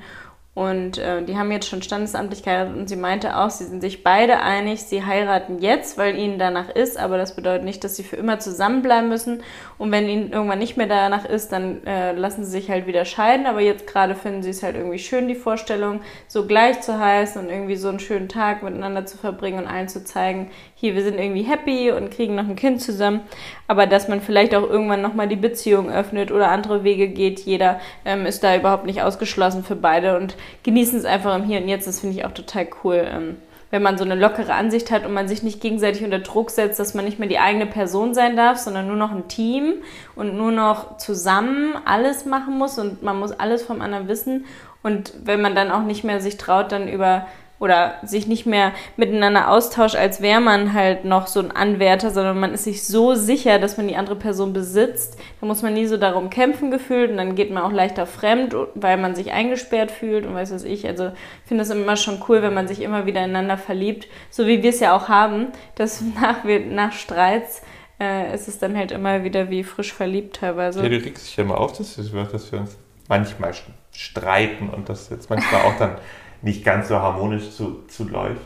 Und 0.57 0.97
äh, 0.97 1.21
die 1.21 1.37
haben 1.37 1.51
jetzt 1.51 1.69
schon 1.69 1.83
standesamtlich 1.83 2.41
geheiratet 2.41 2.75
und 2.75 2.89
sie 2.89 2.95
meinte 2.95 3.37
auch, 3.37 3.51
sie 3.51 3.65
sind 3.65 3.79
sich 3.79 4.03
beide 4.03 4.39
einig, 4.39 4.81
sie 4.81 5.05
heiraten 5.05 5.59
jetzt, 5.59 5.99
weil 5.99 6.17
ihnen 6.17 6.39
danach 6.39 6.69
ist, 6.69 6.97
aber 6.97 7.19
das 7.19 7.35
bedeutet 7.35 7.63
nicht, 7.63 7.83
dass 7.83 7.95
sie 7.95 8.01
für 8.01 8.15
immer 8.15 8.39
zusammenbleiben 8.39 9.07
müssen. 9.07 9.43
Und 9.77 9.91
wenn 9.91 10.09
ihnen 10.09 10.31
irgendwann 10.31 10.57
nicht 10.57 10.75
mehr 10.75 10.87
danach 10.87 11.25
ist, 11.25 11.51
dann 11.51 11.85
äh, 11.85 12.13
lassen 12.13 12.43
sie 12.43 12.49
sich 12.49 12.71
halt 12.71 12.87
wieder 12.87 13.05
scheiden. 13.05 13.45
Aber 13.45 13.61
jetzt 13.61 13.85
gerade 13.85 14.15
finden 14.15 14.41
sie 14.41 14.49
es 14.49 14.63
halt 14.63 14.75
irgendwie 14.75 14.97
schön, 14.97 15.27
die 15.27 15.35
Vorstellung, 15.35 16.01
so 16.27 16.47
gleich 16.47 16.81
zu 16.81 16.99
heißen 16.99 17.39
und 17.39 17.51
irgendwie 17.51 17.75
so 17.75 17.89
einen 17.89 17.99
schönen 17.99 18.27
Tag 18.27 18.63
miteinander 18.63 19.05
zu 19.05 19.15
verbringen 19.15 19.59
und 19.59 19.67
allen 19.67 19.89
zu 19.89 20.03
zeigen, 20.03 20.49
hier, 20.73 20.95
wir 20.95 21.03
sind 21.03 21.19
irgendwie 21.19 21.43
happy 21.43 21.91
und 21.91 22.09
kriegen 22.09 22.33
noch 22.33 22.47
ein 22.47 22.55
Kind 22.55 22.81
zusammen. 22.81 23.21
Aber 23.67 23.85
dass 23.85 24.07
man 24.07 24.21
vielleicht 24.21 24.55
auch 24.55 24.67
irgendwann 24.67 25.03
nochmal 25.03 25.27
die 25.27 25.35
Beziehung 25.35 25.91
öffnet 25.91 26.31
oder 26.31 26.49
andere 26.49 26.83
Wege 26.83 27.09
geht, 27.09 27.41
jeder 27.41 27.79
ähm, 28.05 28.25
ist 28.25 28.43
da 28.43 28.55
überhaupt 28.55 28.87
nicht 28.87 29.03
ausgeschlossen 29.03 29.63
für 29.63 29.75
beide 29.75 30.17
und 30.17 30.35
genießen 30.63 30.99
es 30.99 31.05
einfach 31.05 31.35
im 31.35 31.43
Hier 31.43 31.61
und 31.61 31.67
Jetzt. 31.67 31.87
Das 31.87 31.99
finde 31.99 32.15
ich 32.15 32.25
auch 32.25 32.31
total 32.31 32.67
cool. 32.83 33.05
Ähm, 33.07 33.37
wenn 33.69 33.81
man 33.81 33.97
so 33.97 34.05
eine 34.05 34.15
lockere 34.15 34.53
Ansicht 34.53 34.91
hat 34.91 35.05
und 35.05 35.13
man 35.13 35.27
sich 35.27 35.43
nicht 35.43 35.59
gegenseitig 35.59 36.03
unter 36.03 36.19
Druck 36.19 36.51
setzt, 36.51 36.79
dass 36.79 36.93
man 36.93 37.03
nicht 37.03 37.19
mehr 37.19 37.27
die 37.27 37.39
eigene 37.39 37.65
Person 37.65 38.13
sein 38.13 38.37
darf, 38.37 38.57
sondern 38.57 38.87
nur 38.87 38.95
noch 38.95 39.11
ein 39.11 39.27
Team 39.27 39.73
und 40.15 40.37
nur 40.37 40.51
noch 40.51 40.97
zusammen 40.97 41.75
alles 41.83 42.25
machen 42.25 42.57
muss 42.57 42.79
und 42.79 43.03
man 43.03 43.19
muss 43.19 43.33
alles 43.33 43.63
vom 43.63 43.81
anderen 43.81 44.07
wissen. 44.07 44.45
Und 44.83 45.13
wenn 45.23 45.41
man 45.41 45.53
dann 45.53 45.71
auch 45.71 45.83
nicht 45.83 46.05
mehr 46.05 46.21
sich 46.21 46.37
traut, 46.37 46.71
dann 46.71 46.87
über 46.87 47.27
oder 47.59 47.95
sich 48.03 48.27
nicht 48.27 48.45
mehr 48.45 48.71
miteinander 48.97 49.49
austauscht, 49.49 49.95
als 49.95 50.21
wäre 50.21 50.39
man 50.41 50.73
halt 50.73 51.05
noch 51.05 51.25
so 51.27 51.39
ein 51.39 51.51
Anwärter, 51.51 52.11
sondern 52.11 52.39
man 52.39 52.53
ist 52.53 52.65
sich 52.65 52.85
so 52.85 53.15
sicher, 53.15 53.57
dass 53.57 53.77
man 53.77 53.87
die 53.87 53.95
andere 53.95 54.15
Person 54.15 54.53
besitzt. 54.53 55.17
Da 55.41 55.47
muss 55.47 55.63
man 55.63 55.73
nie 55.73 55.87
so 55.87 55.97
darum 55.97 56.29
kämpfen 56.29 56.69
gefühlt 56.69 57.09
und 57.11 57.17
dann 57.17 57.33
geht 57.35 57.49
man 57.51 57.63
auch 57.63 57.71
leichter 57.71 58.05
fremd, 58.05 58.55
weil 58.75 58.97
man 58.97 59.15
sich 59.15 59.31
eingesperrt 59.31 59.89
fühlt 59.89 60.25
und 60.25 60.35
weiß 60.35 60.53
was 60.53 60.63
ich. 60.63 60.87
Also 60.87 61.07
ich 61.07 61.47
finde 61.47 61.63
es 61.63 61.69
immer 61.71 61.95
schon 61.95 62.21
cool, 62.29 62.41
wenn 62.43 62.53
man 62.53 62.67
sich 62.67 62.81
immer 62.81 63.05
wieder 63.07 63.21
ineinander 63.23 63.57
verliebt, 63.57 64.07
so 64.29 64.45
wie 64.45 64.61
wir 64.61 64.69
es 64.69 64.79
ja 64.79 64.95
auch 64.95 65.09
haben, 65.09 65.47
dass 65.75 66.01
nach, 66.21 66.43
nach 66.69 66.91
Streits 66.93 67.63
äh, 67.99 68.35
ist 68.35 68.47
es 68.47 68.59
dann 68.59 68.77
halt 68.77 68.91
immer 68.91 69.23
wieder 69.23 69.49
wie 69.49 69.63
frisch 69.63 69.91
verliebt 69.93 70.35
teilweise. 70.35 70.83
Ja, 70.83 70.89
du 70.89 70.97
regst 71.03 71.25
dich 71.27 71.35
ja 71.37 71.43
immer 71.43 71.57
auf, 71.57 71.73
dass, 71.75 71.97
wir- 72.13 72.23
dass 72.25 72.51
wir 72.51 72.59
uns 72.59 72.77
manchmal 73.09 73.53
streiten 73.91 74.69
und 74.69 74.89
das 74.89 75.09
jetzt 75.09 75.29
manchmal 75.31 75.61
auch 75.61 75.75
dann 75.79 75.95
nicht 76.41 76.63
ganz 76.63 76.87
so 76.87 76.97
harmonisch 76.99 77.51
zu, 77.51 77.83
zuläuft. 77.87 78.41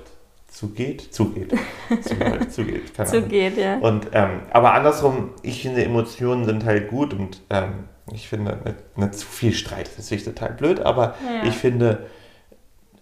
Zugeht? 0.47 1.13
Zugeht. 1.13 1.53
Zuläuft, 2.03 2.51
zugeht. 2.53 2.93
Keine 2.93 3.09
So 3.09 3.17
Ahnung. 3.17 3.29
geht, 3.29 3.57
ja. 3.57 3.77
Und, 3.79 4.07
ähm, 4.13 4.41
aber 4.51 4.73
andersrum, 4.73 5.29
ich 5.43 5.61
finde, 5.61 5.83
Emotionen 5.85 6.45
sind 6.45 6.65
halt 6.65 6.89
gut 6.89 7.13
und 7.13 7.41
ähm, 7.49 7.85
ich 8.13 8.27
finde, 8.27 8.57
nicht, 8.65 8.97
nicht 8.97 9.15
zu 9.15 9.25
viel 9.27 9.53
Streit 9.53 9.87
ist 9.87 9.97
natürlich 9.99 10.25
total 10.25 10.51
blöd, 10.51 10.81
aber 10.81 11.15
Ja. 11.25 11.47
ich 11.47 11.55
finde 11.55 12.07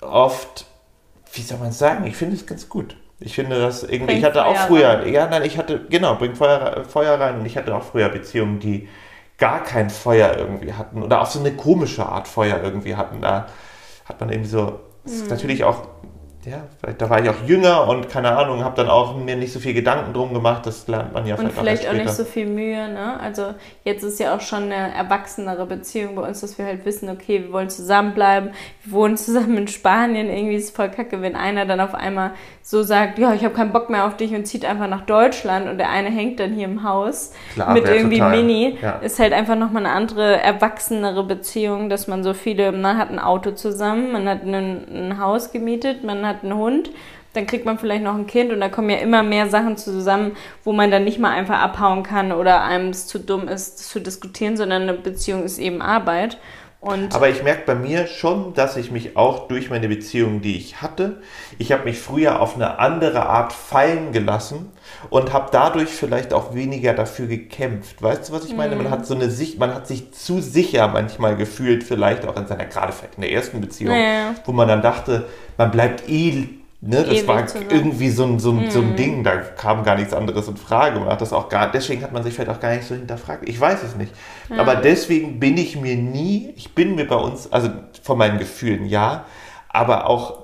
oft, 0.01 0.65
wie 1.33 1.41
soll 1.41 1.57
man 1.59 1.69
es 1.69 1.79
sagen, 1.79 2.05
ich 2.05 2.15
finde 2.15 2.35
es 2.35 2.45
ganz 2.45 2.69
gut. 2.69 2.95
Ich 3.19 3.35
finde 3.35 3.59
das 3.59 3.83
irgendwie, 3.83 4.05
Bringt 4.05 4.19
ich 4.19 4.23
hatte 4.25 4.45
auch 4.45 4.55
Feuer 4.55 4.99
früher, 5.01 5.07
ja, 5.07 5.27
nein, 5.27 5.43
ich 5.43 5.57
hatte, 5.57 5.85
genau, 5.89 6.15
bringt 6.15 6.37
Feuer, 6.37 6.85
Feuer 6.87 7.19
rein 7.19 7.39
und 7.39 7.45
ich 7.45 7.57
hatte 7.57 7.75
auch 7.75 7.83
früher 7.83 8.07
Beziehungen, 8.09 8.59
die 8.59 8.87
gar 9.37 9.63
kein 9.63 9.89
Feuer 9.89 10.35
irgendwie 10.37 10.73
hatten 10.73 11.03
oder 11.03 11.21
auf 11.21 11.29
so 11.29 11.39
eine 11.39 11.51
komische 11.53 12.05
Art 12.05 12.27
Feuer 12.27 12.61
irgendwie 12.63 12.95
hatten. 12.95 13.21
Da 13.21 13.47
hat 14.09 14.19
man 14.19 14.29
irgendwie 14.29 14.49
so, 14.49 14.79
Mhm. 15.05 15.11
ist 15.11 15.29
natürlich 15.29 15.63
auch 15.63 15.87
ja, 16.45 16.63
vielleicht 16.79 17.01
da 17.01 17.09
war 17.09 17.21
ich 17.21 17.29
auch 17.29 17.45
jünger 17.45 17.87
und 17.89 18.09
keine 18.09 18.37
Ahnung, 18.37 18.63
habe 18.63 18.75
dann 18.77 18.89
auch 18.89 19.17
mir 19.17 19.35
nicht 19.35 19.51
so 19.51 19.59
viel 19.59 19.73
Gedanken 19.73 20.13
drum 20.13 20.33
gemacht. 20.33 20.65
Das 20.65 20.87
lernt 20.87 21.13
man 21.13 21.25
ja 21.25 21.35
Und 21.35 21.51
vielleicht, 21.51 21.83
vielleicht 21.83 21.87
auch, 21.87 21.91
auch 21.91 21.97
nicht 21.97 22.13
so 22.13 22.23
viel 22.23 22.45
Mühe, 22.45 22.87
ne? 22.87 23.19
Also 23.19 23.53
jetzt 23.83 24.03
ist 24.03 24.19
ja 24.19 24.35
auch 24.35 24.39
schon 24.39 24.63
eine 24.63 24.93
erwachsenere 24.95 25.65
Beziehung 25.65 26.15
bei 26.15 26.21
uns, 26.21 26.39
dass 26.39 26.57
wir 26.57 26.65
halt 26.65 26.85
wissen, 26.85 27.09
okay, 27.09 27.43
wir 27.43 27.51
wollen 27.51 27.69
zusammenbleiben, 27.69 28.51
wir 28.83 28.91
wohnen 28.93 29.17
zusammen 29.17 29.57
in 29.57 29.67
Spanien, 29.67 30.29
irgendwie 30.29 30.55
ist 30.55 30.65
es 30.65 30.71
voll 30.71 30.89
kacke, 30.89 31.21
wenn 31.21 31.35
einer 31.35 31.65
dann 31.65 31.81
auf 31.81 31.93
einmal 31.93 32.31
so 32.69 32.83
sagt, 32.83 33.17
ja, 33.17 33.33
ich 33.33 33.43
habe 33.43 33.55
keinen 33.55 33.73
Bock 33.73 33.89
mehr 33.89 34.05
auf 34.05 34.15
dich 34.15 34.33
und 34.33 34.45
zieht 34.45 34.63
einfach 34.63 34.87
nach 34.87 35.01
Deutschland 35.01 35.67
und 35.67 35.79
der 35.79 35.89
eine 35.89 36.09
hängt 36.09 36.39
dann 36.39 36.53
hier 36.53 36.65
im 36.65 36.83
Haus 36.83 37.33
Klar, 37.53 37.73
mit 37.73 37.83
irgendwie 37.85 38.19
total, 38.19 38.37
Mini, 38.37 38.77
ja. 38.79 38.99
ist 38.99 39.17
halt 39.17 39.33
einfach 39.33 39.55
nochmal 39.55 39.85
eine 39.85 39.95
andere, 39.95 40.39
erwachsenere 40.39 41.23
Beziehung, 41.23 41.89
dass 41.89 42.07
man 42.07 42.23
so 42.23 42.35
viele, 42.35 42.71
man 42.71 42.97
hat 42.97 43.09
ein 43.09 43.17
Auto 43.17 43.51
zusammen, 43.51 44.11
man 44.11 44.29
hat 44.29 44.43
ein, 44.43 44.85
ein 44.93 45.19
Haus 45.19 45.51
gemietet, 45.51 46.03
man 46.03 46.27
hat 46.27 46.28
einen 46.43 46.55
Hund, 46.55 46.91
dann 47.33 47.45
kriegt 47.45 47.65
man 47.65 47.77
vielleicht 47.77 48.03
noch 48.03 48.15
ein 48.15 48.27
Kind 48.27 48.51
und 48.51 48.59
da 48.59 48.69
kommen 48.69 48.89
ja 48.89 48.97
immer 48.97 49.21
mehr 49.21 49.47
Sachen 49.49 49.77
zusammen, 49.77 50.35
wo 50.63 50.71
man 50.71 50.89
dann 50.89 51.03
nicht 51.03 51.19
mal 51.19 51.31
einfach 51.31 51.59
abhauen 51.59 52.03
kann 52.03 52.31
oder 52.31 52.63
einem 52.63 52.89
es 52.89 53.07
zu 53.07 53.19
dumm 53.19 53.47
ist, 53.47 53.77
zu 53.77 53.99
diskutieren, 53.99 54.57
sondern 54.57 54.83
eine 54.83 54.93
Beziehung 54.93 55.43
ist 55.43 55.59
eben 55.59 55.81
Arbeit. 55.81 56.37
Und 56.81 57.13
Aber 57.13 57.27
ich 57.27 57.43
merke 57.43 57.63
bei 57.65 57.75
mir 57.75 58.07
schon, 58.07 58.53
dass 58.53 58.77
ich 58.77 58.89
mich 58.89 59.17
auch 59.17 59.49
durch 59.49 59.69
meine 59.69 59.89
Beziehung, 59.89 60.41
die 60.41 60.55
ich 60.55 60.81
hatte, 60.81 61.21
ich 61.57 61.73
habe 61.73 61.83
mich 61.83 61.99
früher 61.99 62.39
auf 62.41 62.55
eine 62.55 62.79
andere 62.79 63.25
Art 63.27 63.51
fallen 63.51 64.13
gelassen 64.13 64.71
und 65.09 65.33
habe 65.33 65.49
dadurch 65.51 65.89
vielleicht 65.89 66.33
auch 66.33 66.53
weniger 66.55 66.93
dafür 66.93 67.27
gekämpft. 67.27 68.01
Weißt 68.01 68.29
du, 68.29 68.33
was 68.33 68.45
ich 68.45 68.55
meine? 68.55 68.77
Mhm. 68.77 68.83
Man 68.83 68.91
hat 68.91 69.05
so 69.05 69.13
eine 69.13 69.29
Sicht, 69.29 69.59
man 69.59 69.75
hat 69.75 69.87
sich 69.87 70.13
zu 70.13 70.39
sicher 70.41 70.87
manchmal 70.87 71.35
gefühlt, 71.35 71.83
vielleicht 71.83 72.25
auch 72.25 72.37
in 72.37 72.47
seiner, 72.47 72.65
gerade 72.65 72.93
vielleicht 72.93 73.15
in 73.15 73.23
der 73.23 73.31
ersten 73.33 73.59
Beziehung, 73.59 73.93
Ja. 73.95 74.35
wo 74.45 74.53
man 74.53 74.69
dann 74.69 74.81
dachte, 74.81 75.25
man 75.57 75.71
bleibt 75.71 76.07
eh, 76.07 76.47
ne, 76.81 77.03
das 77.03 77.27
war 77.27 77.45
zusammen. 77.47 77.69
irgendwie 77.71 78.09
so 78.09 78.23
ein, 78.25 78.39
so, 78.39 78.51
ein, 78.51 78.69
so 78.71 78.81
Mhm. 78.81 78.89
ein 78.89 78.95
Ding, 78.95 79.23
da 79.23 79.37
kam 79.37 79.83
gar 79.83 79.95
nichts 79.97 80.13
anderes 80.13 80.47
in 80.47 80.57
Frage. 80.57 80.99
Man 80.99 81.09
hat 81.09 81.21
das 81.21 81.33
auch 81.33 81.49
gar, 81.49 81.71
deswegen 81.71 82.01
hat 82.03 82.11
man 82.13 82.23
sich 82.23 82.33
vielleicht 82.33 82.49
auch 82.51 82.59
gar 82.59 82.73
nicht 82.75 82.87
so 82.87 82.95
hinterfragt. 82.95 83.47
Ich 83.49 83.59
weiß 83.59 83.83
es 83.83 83.95
nicht. 83.95 84.13
Aber 84.57 84.75
deswegen 84.75 85.39
bin 85.39 85.57
ich 85.57 85.79
mir 85.79 85.95
nie, 85.95 86.53
ich 86.55 86.73
bin 86.75 86.95
mir 86.95 87.07
bei 87.07 87.15
uns, 87.17 87.51
also 87.51 87.69
von 88.03 88.17
meinen 88.17 88.39
Gefühlen 88.39 88.85
ja, 88.85 89.25
aber 89.69 90.09
auch 90.09 90.39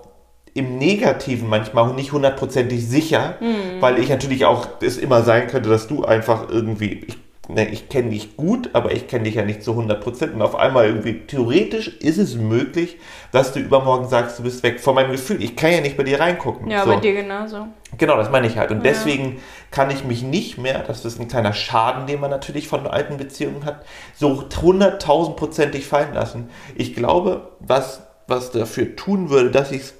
im 0.54 0.78
Negativen 0.78 1.50
manchmal 1.50 1.94
nicht 1.94 2.12
hundertprozentig 2.14 2.88
sicher, 2.88 3.36
Mhm. 3.42 3.82
weil 3.82 4.00
ich 4.00 4.08
natürlich 4.10 4.46
auch 4.46 4.68
es 4.82 4.98
immer 4.98 5.22
sein 5.24 5.48
könnte, 5.48 5.70
dass 5.70 5.88
du 5.88 6.06
einfach 6.06 6.48
irgendwie, 6.50 7.06
ich, 7.08 7.18
ne, 7.48 7.68
ich 7.70 7.90
kenne 7.90 8.10
dich 8.10 8.38
gut, 8.38 8.70
aber 8.74 8.92
ich 8.92 9.08
kenne 9.08 9.26
dich 9.26 9.36
ja 9.36 9.44
nicht 9.44 9.64
zu 9.64 9.72
100 9.72 10.02
Prozent 10.02 10.34
und 10.34 10.42
auf 10.42 10.56
einmal 10.56 10.86
irgendwie, 10.88 11.22
theoretisch 11.28 11.88
ist 12.00 12.18
es 12.18 12.36
möglich, 12.36 12.98
dass 13.32 13.54
du 13.54 13.60
übermorgen 13.60 14.08
sagst, 14.08 14.40
du 14.40 14.44
bist 14.44 14.64
weg 14.64 14.80
von 14.80 14.96
meinem 14.96 15.12
Gefühl. 15.12 15.42
Ich 15.42 15.56
kann 15.56 15.72
ja 15.72 15.82
nicht 15.82 15.98
bei 15.98 16.04
dir 16.04 16.20
reingucken. 16.20 16.70
ja, 16.70 16.84
So. 16.84 16.92
bei 16.92 16.98
dir 16.98 17.14
genauso. 17.14 17.68
Genau, 17.98 18.18
das 18.18 18.30
meine 18.32 18.48
ich 18.48 18.58
halt. 18.58 18.72
Und 18.72 18.78
Ja. 18.78 18.84
deswegen 18.92 19.40
kann 19.72 19.90
ich 19.90 20.04
mich 20.04 20.24
nicht 20.24 20.58
mehr, 20.58 20.80
das 20.80 21.06
ist 21.06 21.20
ein 21.20 21.28
kleiner 21.28 21.54
Schaden, 21.54 22.08
den 22.08 22.20
man 22.20 22.30
natürlich 22.30 22.68
von 22.68 22.88
alten 22.88 23.18
Beziehungen 23.18 23.66
hat, 23.66 23.86
so 24.16 24.44
hunderttausendprozentig 24.62 25.86
fallen 25.86 26.14
lassen. 26.14 26.50
Ich 26.76 26.96
glaube, 26.96 27.52
was, 27.60 28.02
was 28.28 28.52
dafür 28.52 28.96
tun 28.96 29.30
würde, 29.30 29.52
dass 29.52 29.72
ich 29.72 29.82
es 29.82 29.94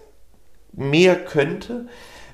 mehr 0.74 1.16
könnte, 1.16 1.88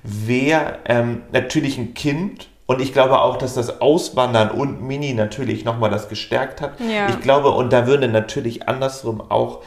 wäre 0.04 0.80
ähm, 0.86 1.24
natürlich 1.32 1.78
ein 1.78 1.94
Kind. 1.94 2.48
Und 2.72 2.80
ich 2.80 2.94
glaube 2.94 3.20
auch, 3.20 3.36
dass 3.36 3.54
das 3.54 3.82
Auswandern 3.82 4.50
und 4.50 4.82
Mini 4.82 5.14
natürlich 5.14 5.66
nochmal 5.66 5.90
das 5.90 6.08
gestärkt 6.08 6.62
hat. 6.62 6.80
Ja. 6.80 7.10
Ich 7.10 7.20
glaube, 7.20 7.50
und 7.50 7.74
da 7.74 7.86
würde 7.86 8.08
natürlich 8.08 8.70
andersrum 8.70 9.20
auch 9.20 9.60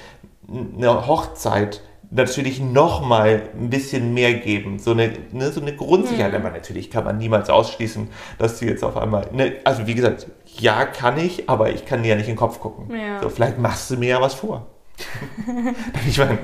eine 0.49 1.06
Hochzeit 1.06 1.82
natürlich 2.11 2.61
nochmal 2.61 3.42
ein 3.61 3.68
bisschen 3.68 4.14
mehr 4.14 4.32
geben. 4.32 4.78
So 4.78 4.92
eine, 4.92 5.12
ne, 5.32 5.52
so 5.52 5.61
eine 5.61 5.76
Grundsicherheit. 5.76 6.32
Mhm. 6.32 6.38
Aber 6.38 6.50
natürlich 6.50 6.90
kann 6.90 7.04
man 7.04 7.18
niemals 7.18 7.50
ausschließen, 7.50 8.08
dass 8.38 8.58
du 8.58 8.64
jetzt 8.64 8.82
auf 8.82 8.96
einmal. 8.96 9.26
Ne, 9.32 9.56
also 9.64 9.87
wie 9.87 9.94
gesagt, 9.94 10.26
ja 10.58 10.87
kann 10.87 11.18
ich, 11.18 11.50
aber 11.50 11.73
ich 11.75 11.84
kann 11.84 12.04
dir 12.04 12.11
ja 12.11 12.16
nicht 12.16 12.28
in 12.28 12.37
den 12.37 12.38
Kopf 12.38 12.58
gucken. 12.58 12.90
Ja. 12.96 13.20
So, 13.20 13.28
vielleicht 13.28 13.58
machst 13.58 13.90
du 13.90 13.99
mir 13.99 14.08
ja 14.08 14.23
was 14.23 14.32
vor. 14.32 14.66
ich 16.08 16.18
meine, 16.18 16.38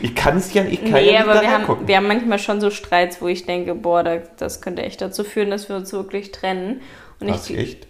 ich 0.00 0.14
kann 0.14 0.36
es 0.36 0.52
ja, 0.54 0.64
ich 0.64 0.80
kann 0.82 0.92
Nee, 0.92 1.12
ja 1.12 1.20
nicht 1.20 1.28
aber 1.30 1.40
wir 1.40 1.50
haben, 1.50 1.88
wir 1.88 1.96
haben 1.96 2.06
manchmal 2.06 2.38
schon 2.38 2.60
so 2.60 2.70
Streits, 2.70 3.20
wo 3.22 3.28
ich 3.28 3.46
denke, 3.46 3.74
boah, 3.74 4.02
da, 4.02 4.16
das 4.36 4.60
könnte 4.60 4.82
echt 4.82 5.00
dazu 5.00 5.24
führen, 5.24 5.50
dass 5.50 5.68
wir 5.68 5.76
uns 5.76 5.92
wirklich 5.92 6.32
trennen. 6.32 6.80
Und 7.20 7.28
Was, 7.30 7.48
ich, 7.50 7.58
echt? 7.58 7.86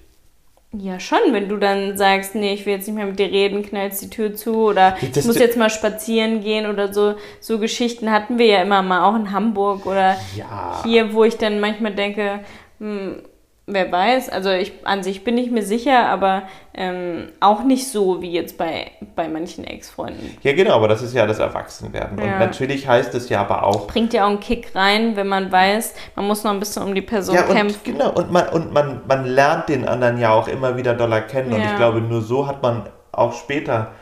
Ja, 0.77 0.99
schon, 0.99 1.19
wenn 1.31 1.49
du 1.49 1.57
dann 1.57 1.97
sagst, 1.97 2.35
nee, 2.35 2.53
ich 2.53 2.67
will 2.67 2.75
jetzt 2.75 2.87
nicht 2.89 2.97
mehr 2.97 3.07
mit 3.07 3.19
dir 3.19 3.31
reden, 3.31 3.63
knallst 3.63 4.03
die 4.03 4.11
Tür 4.11 4.35
zu 4.35 4.57
oder 4.57 4.97
ich 5.01 5.13
Das- 5.13 5.25
muss 5.25 5.39
jetzt 5.39 5.57
mal 5.57 5.71
spazieren 5.71 6.41
gehen 6.43 6.67
oder 6.69 6.93
so. 6.93 7.15
So 7.41 7.59
Geschichten 7.61 8.11
hatten 8.11 8.39
wir 8.39 8.47
ja 8.47 8.63
immer 8.63 8.83
mal, 8.83 9.05
auch 9.09 9.15
in 9.15 9.31
Hamburg 9.31 9.87
oder 9.87 10.17
Ja. 10.37 10.83
hier, 10.85 11.13
wo 11.15 11.23
ich 11.25 11.37
dann 11.37 11.61
manchmal 11.61 11.95
denke, 11.95 12.41
hm, 12.81 13.23
wer 13.67 13.91
weiß, 13.91 14.29
also 14.29 14.51
ich 14.51 14.73
an 14.85 15.03
sich 15.03 15.25
bin 15.25 15.39
ich 15.39 15.51
mir 15.51 15.63
sicher, 15.63 16.07
aber 16.09 16.43
ähm, 16.75 17.29
auch 17.41 17.63
nicht 17.65 17.89
so 17.89 18.21
wie 18.21 18.31
jetzt 18.33 18.59
bei, 18.59 18.91
bei 19.17 19.29
manchen 19.29 19.65
Ex-Freunden. 19.65 20.37
Ja, 20.43 20.53
genau, 20.53 20.75
aber 20.75 20.89
das 20.89 21.01
ist 21.03 21.15
ja 21.15 21.27
das 21.27 21.39
Erwachsenwerden. 21.39 22.19
Und 22.19 22.27
Ja. 22.27 22.39
natürlich 22.39 22.87
heißt 22.87 23.15
es 23.15 23.29
ja 23.31 23.41
aber 23.41 23.65
auch, 23.65 23.87
Bringt 23.87 24.13
ja 24.13 24.25
auch 24.25 24.31
einen 24.31 24.41
Kick 24.41 24.75
rein, 24.75 25.17
wenn 25.17 25.29
man 25.29 25.51
weiß, 25.51 25.95
man 26.17 26.27
muss 26.27 26.45
noch 26.45 26.51
ein 26.51 26.61
bisschen 26.61 26.83
um 26.83 26.95
die 26.95 27.03
Person 27.03 27.35
ja, 27.37 27.47
und, 27.47 27.55
kämpfen. 27.57 27.81
genau, 27.85 28.11
und, 28.13 28.31
man, 28.31 28.49
und 28.51 28.73
man, 28.73 29.01
man 29.07 29.25
lernt 29.25 29.69
den 29.71 29.89
anderen 29.89 30.19
ja 30.19 30.33
auch 30.33 30.49
immer 30.49 30.77
wieder 30.77 30.95
doller 30.95 31.23
kennen. 31.23 31.53
Und 31.53 31.61
Ja. 31.61 31.71
ich 31.71 31.77
glaube, 31.77 32.01
nur 32.01 32.21
so 32.21 32.47
hat 32.47 32.63
man 32.63 32.89
auch 33.13 33.33
später 33.33 33.93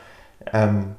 ähm, 0.52 0.96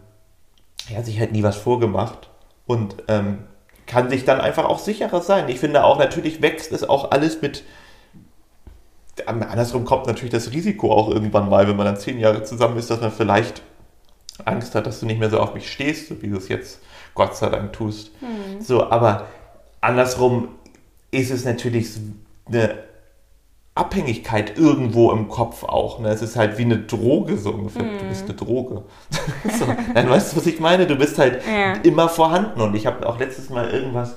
ja, 0.90 1.02
sich 1.02 1.20
halt 1.20 1.32
nie 1.34 1.44
was 1.44 1.58
vorgemacht 1.58 2.30
und 2.66 2.96
ähm, 3.10 3.40
kann 3.88 4.10
sich 4.10 4.24
dann 4.24 4.40
einfach 4.40 4.66
auch 4.66 4.80
sicherer 4.80 5.22
sein. 5.22 5.50
Ich 5.50 5.60
finde 5.60 5.84
auch, 5.84 6.00
natürlich 6.00 6.42
wächst 6.42 6.72
es 6.72 6.88
auch 6.88 7.12
alles 7.12 7.42
mit. 7.42 7.64
Andersrum 9.28 9.86
kommt 9.86 10.08
natürlich 10.08 10.32
das 10.32 10.52
Risiko 10.52 10.92
auch 10.92 11.10
irgendwann 11.10 11.50
mal, 11.50 11.68
wenn 11.68 11.76
man 11.76 11.86
dann 11.86 11.98
zehn 11.98 12.20
Jahre 12.20 12.44
zusammen 12.44 12.78
ist, 12.78 12.90
dass 12.90 13.00
man 13.02 13.12
vielleicht 13.12 13.62
Angst 14.46 14.74
hat, 14.76 14.88
dass 14.88 15.00
du 15.00 15.06
nicht 15.06 15.20
mehr 15.20 15.30
so 15.30 15.40
auf 15.40 15.54
mich 15.54 15.72
stehst, 15.72 16.08
so 16.08 16.22
wie 16.22 16.28
du 16.28 16.38
es 16.38 16.48
jetzt 16.48 16.80
Gott 17.14 17.36
sei 17.36 17.50
Dank 17.50 17.74
tust. 17.74 18.12
So, 18.60 18.90
aber 18.90 19.28
andersrum 19.82 20.48
ist 21.12 21.30
es 21.30 21.46
natürlich 21.46 21.92
eine 22.48 22.76
Abhängigkeit 23.76 24.58
irgendwo 24.58 25.12
im 25.12 25.30
Kopf 25.30 25.64
auch. 25.64 26.00
Ne? 26.00 26.10
Es 26.10 26.22
ist 26.22 26.36
halt 26.36 26.58
wie 26.58 26.64
eine 26.64 26.78
Droge 26.80 27.38
so 27.38 27.52
ungefähr. 27.52 27.84
Du 27.84 28.08
bist 28.08 28.26
eine 28.26 28.34
Droge. 28.34 28.84
so. 29.60 29.66
Nein, 29.94 30.10
weißt 30.10 30.34
du, 30.34 30.38
was 30.38 30.46
ich 30.48 30.60
meine? 30.60 30.86
Du 30.88 30.96
bist 30.96 31.18
halt 31.18 31.42
Ja. 31.46 31.74
immer 31.84 32.10
vorhanden. 32.10 32.62
Und 32.62 32.76
ich 32.76 32.86
habe 32.86 33.08
auch 33.08 33.20
letztes 33.20 33.50
Mal 33.50 33.70
irgendwas, 33.70 34.16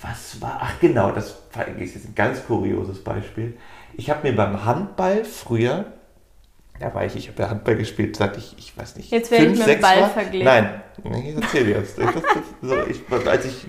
was 0.00 0.40
war, 0.40 0.58
ach 0.60 0.78
genau, 0.80 1.10
das 1.12 1.36
war 1.52 1.66
eigentlich 1.66 1.94
jetzt 1.94 2.06
ein 2.06 2.14
ganz 2.14 2.44
kurioses 2.46 3.02
Beispiel. 3.02 3.56
Ich 3.98 4.10
habe 4.10 4.28
mir 4.28 4.36
beim 4.36 4.64
Handball 4.64 5.24
früher, 5.24 5.86
da 6.78 6.94
war 6.94 7.04
ich, 7.04 7.16
ich 7.16 7.26
habe 7.28 7.42
ja 7.42 7.50
Handball 7.50 7.74
gespielt, 7.74 8.14
seit 8.14 8.36
ich, 8.36 8.54
ich 8.56 8.78
weiß 8.78 8.94
nicht, 8.94 9.10
Jetzt 9.10 9.32
werde 9.32 9.46
ich 9.46 9.50
mit 9.50 9.58
dem 9.58 9.64
sechs 9.66 9.82
Ball 9.82 10.00
war. 10.02 10.10
verglichen. 10.10 10.44
Nein, 10.46 10.80
ich 11.26 11.34
erzähl 11.34 11.68
jetzt. 11.68 11.96
So, 12.62 12.76
ich, 12.88 13.00
als 13.26 13.44
ich 13.44 13.66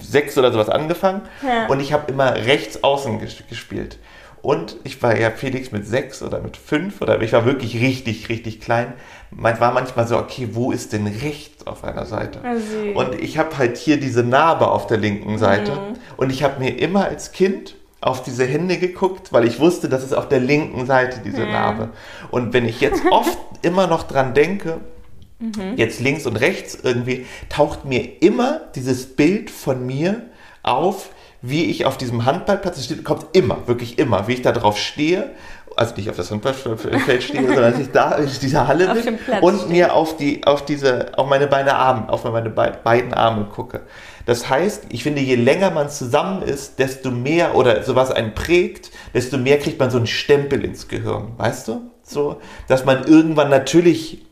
sechs 0.00 0.38
oder 0.38 0.52
sowas 0.52 0.68
angefangen 0.68 1.22
Ja. 1.44 1.66
und 1.66 1.80
ich 1.80 1.92
habe 1.92 2.10
immer 2.12 2.32
rechts 2.36 2.84
außen 2.84 3.18
ges 3.18 3.42
gespielt. 3.48 3.98
Und 4.40 4.76
ich 4.84 5.02
war 5.02 5.18
ja 5.18 5.30
Felix 5.30 5.72
mit 5.72 5.84
sechs 5.86 6.22
oder 6.22 6.40
mit 6.40 6.56
fünf 6.56 7.00
oder 7.02 7.20
ich 7.20 7.32
war 7.32 7.44
wirklich 7.44 7.80
richtig, 7.80 8.28
richtig 8.28 8.60
klein. 8.60 8.92
Man 9.32 9.58
war 9.58 9.72
manchmal 9.72 10.06
so, 10.06 10.16
okay, 10.16 10.48
wo 10.52 10.70
ist 10.70 10.92
denn 10.92 11.06
rechts 11.08 11.66
auf 11.66 11.82
einer 11.82 12.06
Seite? 12.06 12.40
Also, 12.44 12.62
Und 12.94 13.14
ich 13.20 13.36
habe 13.38 13.58
halt 13.58 13.76
hier 13.78 13.98
diese 13.98 14.22
Narbe 14.22 14.68
auf 14.68 14.86
der 14.86 14.98
linken 14.98 15.38
Seite. 15.38 15.72
Mhm. 15.72 15.94
Und 16.16 16.30
ich 16.30 16.42
habe 16.44 16.60
mir 16.60 16.76
immer 16.78 17.04
als 17.06 17.32
Kind 17.32 17.74
auf 18.02 18.22
diese 18.22 18.44
Hände 18.44 18.76
geguckt, 18.78 19.32
weil 19.32 19.46
ich 19.46 19.58
wusste, 19.60 19.88
das 19.88 20.02
ist 20.04 20.12
auf 20.12 20.28
der 20.28 20.40
linken 20.40 20.84
Seite 20.86 21.20
diese 21.24 21.42
Ja. 21.44 21.50
Narbe. 21.52 21.88
Und 22.30 22.52
wenn 22.52 22.66
ich 22.66 22.80
jetzt 22.80 23.02
oft 23.10 23.38
immer 23.62 23.86
noch 23.86 24.02
dran 24.04 24.34
denke, 24.34 24.80
Mhm. 25.38 25.74
jetzt 25.76 25.98
links 25.98 26.24
und 26.26 26.36
rechts 26.36 26.78
irgendwie, 26.84 27.26
taucht 27.48 27.84
mir 27.84 28.22
immer 28.22 28.60
dieses 28.76 29.16
Bild 29.16 29.50
von 29.50 29.84
mir 29.84 30.22
auf, 30.62 31.08
wie 31.40 31.64
ich 31.64 31.84
auf 31.84 31.98
diesem 31.98 32.24
Handballplatz 32.24 32.84
stehe, 32.84 33.02
kommt 33.02 33.26
immer, 33.32 33.66
wirklich 33.66 33.98
immer, 33.98 34.28
wie 34.28 34.34
ich 34.34 34.42
da 34.42 34.52
drauf 34.52 34.78
stehe, 34.78 35.30
also 35.74 35.96
nicht 35.96 36.08
auf 36.08 36.14
das 36.16 36.30
Handballfeld 36.30 37.24
stehe, 37.24 37.44
sondern 37.44 37.72
dass 37.72 37.80
ich 37.80 37.90
da 37.90 38.12
in 38.18 38.28
dieser 38.40 38.68
Halle 38.68 38.94
bin 38.94 39.18
und 39.40 39.56
stehe. 39.62 39.68
mir 39.72 39.94
auf 39.94 40.16
die, 40.16 40.46
auf 40.46 40.64
diese, 40.64 41.10
auf 41.18 41.28
meine 41.28 41.48
beiden 41.48 41.72
Arme, 41.72 42.08
auf 42.08 42.22
meine 42.22 42.48
be 42.50 42.78
beiden 42.84 43.12
Arme 43.12 43.46
gucke. 43.46 43.80
Das 44.26 44.48
heißt, 44.48 44.86
ich 44.90 45.02
finde, 45.02 45.20
je 45.20 45.36
länger 45.36 45.70
man 45.70 45.88
zusammen 45.88 46.42
ist, 46.42 46.78
desto 46.78 47.10
mehr 47.10 47.54
oder 47.54 47.82
sowas 47.82 48.10
einen 48.10 48.34
prägt, 48.34 48.90
desto 49.14 49.38
mehr 49.38 49.58
kriegt 49.58 49.78
man 49.78 49.90
so 49.90 49.98
einen 49.98 50.06
Stempel 50.06 50.64
ins 50.64 50.88
Gehirn, 50.88 51.32
weißt 51.36 51.68
du? 51.68 51.90
So, 52.02 52.40
dass 52.68 52.84
man 52.84 53.04
irgendwann 53.04 53.48
natürlich 53.48 54.22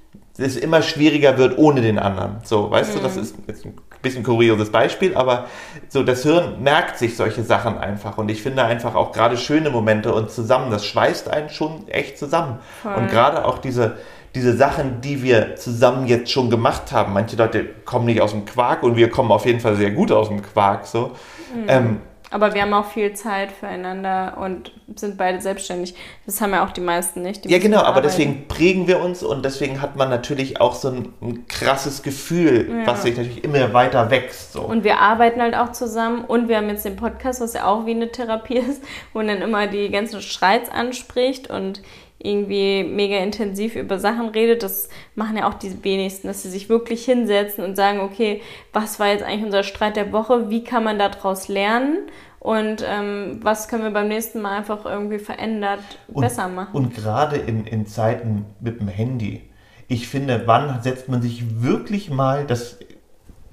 es 0.40 0.56
immer 0.56 0.82
schwieriger 0.82 1.38
wird 1.38 1.58
ohne 1.58 1.82
den 1.82 1.98
anderen. 1.98 2.38
So, 2.44 2.70
weißt 2.70 2.94
du, 2.94 3.00
das 3.00 3.16
ist 3.16 3.36
jetzt 3.46 3.66
ein 3.66 3.74
bisschen 4.02 4.22
kurioses 4.22 4.70
Beispiel, 4.70 5.14
aber 5.14 5.46
so 5.88 6.02
das 6.02 6.22
Hirn 6.22 6.62
merkt 6.62 6.98
sich 6.98 7.16
solche 7.16 7.42
Sachen 7.42 7.78
einfach 7.78 8.18
und 8.18 8.30
ich 8.30 8.42
finde 8.42 8.64
einfach 8.64 8.94
auch 8.94 9.12
gerade 9.12 9.36
schöne 9.36 9.70
Momente 9.70 10.14
und 10.14 10.30
zusammen, 10.30 10.70
das 10.70 10.86
schweißt 10.86 11.28
einen 11.28 11.50
schon 11.50 11.86
echt 11.88 12.18
zusammen. 12.18 12.58
Voll. 12.82 12.94
Und 12.94 13.10
gerade 13.10 13.44
auch 13.44 13.58
diese, 13.58 13.98
diese 14.34 14.56
Sachen, 14.56 15.00
die 15.00 15.22
wir 15.22 15.56
zusammen 15.56 16.06
jetzt 16.06 16.30
schon 16.30 16.50
gemacht 16.50 16.92
haben, 16.92 17.12
manche 17.12 17.36
Leute 17.36 17.64
kommen 17.84 18.06
nicht 18.06 18.20
aus 18.20 18.30
dem 18.30 18.44
Quark 18.44 18.82
und 18.82 18.96
wir 18.96 19.10
kommen 19.10 19.32
auf 19.32 19.44
jeden 19.46 19.60
Fall 19.60 19.74
sehr 19.76 19.90
gut 19.90 20.12
aus 20.12 20.28
dem 20.28 20.42
Quark, 20.42 20.86
so. 20.86 21.12
Mhm. 21.54 21.64
Ähm, 21.66 22.00
Aber 22.32 22.54
wir 22.54 22.62
haben 22.62 22.72
auch 22.72 22.86
viel 22.86 23.12
Zeit 23.14 23.50
füreinander 23.50 24.36
und 24.40 24.70
sind 24.94 25.18
beide 25.18 25.40
selbstständig. 25.40 25.96
Das 26.26 26.40
haben 26.40 26.52
ja 26.52 26.64
auch 26.64 26.70
die 26.70 26.80
meisten 26.80 27.22
nicht. 27.22 27.44
Die 27.44 27.48
ja, 27.50 27.58
genau, 27.58 27.78
aber 27.78 27.88
arbeiten. 27.88 28.06
deswegen 28.06 28.46
prägen 28.46 28.86
wir 28.86 29.00
uns 29.00 29.24
und 29.24 29.44
deswegen 29.44 29.82
hat 29.82 29.96
man 29.96 30.08
natürlich 30.10 30.60
auch 30.60 30.76
so 30.76 30.90
ein, 30.90 31.08
ein 31.20 31.48
krasses 31.48 32.04
Gefühl, 32.04 32.68
Ja. 32.70 32.86
was 32.86 33.02
sich 33.02 33.16
natürlich 33.16 33.42
immer 33.42 33.72
weiter 33.72 34.10
wächst, 34.12 34.52
so. 34.52 34.60
Und 34.62 34.84
wir 34.84 35.00
arbeiten 35.00 35.42
halt 35.42 35.56
auch 35.56 35.72
zusammen 35.72 36.24
und 36.24 36.48
wir 36.48 36.58
haben 36.58 36.68
jetzt 36.68 36.84
den 36.84 36.94
Podcast, 36.94 37.40
was 37.40 37.54
ja 37.54 37.64
auch 37.66 37.84
wie 37.84 37.90
eine 37.96 38.12
Therapie 38.12 38.58
ist, 38.70 38.80
wo 39.12 39.18
man 39.18 39.26
dann 39.26 39.42
immer 39.42 39.66
die 39.66 39.90
ganzen 39.90 40.22
Streits 40.22 40.70
anspricht 40.70 41.50
und 41.50 41.82
irgendwie 42.22 42.84
mega 42.84 43.16
intensiv 43.16 43.76
über 43.76 43.98
Sachen 43.98 44.28
redet. 44.28 44.62
Das 44.62 44.88
machen 45.14 45.36
ja 45.36 45.48
auch 45.48 45.54
die 45.54 45.82
wenigsten, 45.82 46.28
dass 46.28 46.42
sie 46.42 46.50
sich 46.50 46.68
wirklich 46.68 47.04
hinsetzen 47.04 47.64
und 47.64 47.76
sagen, 47.76 48.00
okay, 48.00 48.42
was 48.72 49.00
war 49.00 49.08
jetzt 49.08 49.24
eigentlich 49.24 49.44
unser 49.44 49.62
Streit 49.62 49.96
der 49.96 50.12
Woche? 50.12 50.50
Wie 50.50 50.62
kann 50.62 50.84
man 50.84 50.98
daraus 50.98 51.48
lernen? 51.48 51.98
Und 52.38 52.84
ähm, 52.86 53.38
was 53.42 53.68
können 53.68 53.84
wir 53.84 53.90
beim 53.90 54.08
nächsten 54.08 54.40
Mal 54.40 54.58
einfach 54.58 54.84
irgendwie 54.84 55.18
verändert 55.18 55.80
und, 56.08 56.22
besser 56.22 56.48
machen? 56.48 56.74
Und 56.74 56.94
gerade 56.94 57.36
in, 57.36 57.66
in 57.66 57.86
Zeiten 57.86 58.46
mit 58.60 58.80
dem 58.80 58.88
Handy, 58.88 59.42
ich 59.88 60.08
finde, 60.08 60.42
wann 60.46 60.82
setzt 60.82 61.08
man 61.08 61.20
sich 61.20 61.62
wirklich 61.62 62.10
mal 62.10 62.46
das 62.46 62.78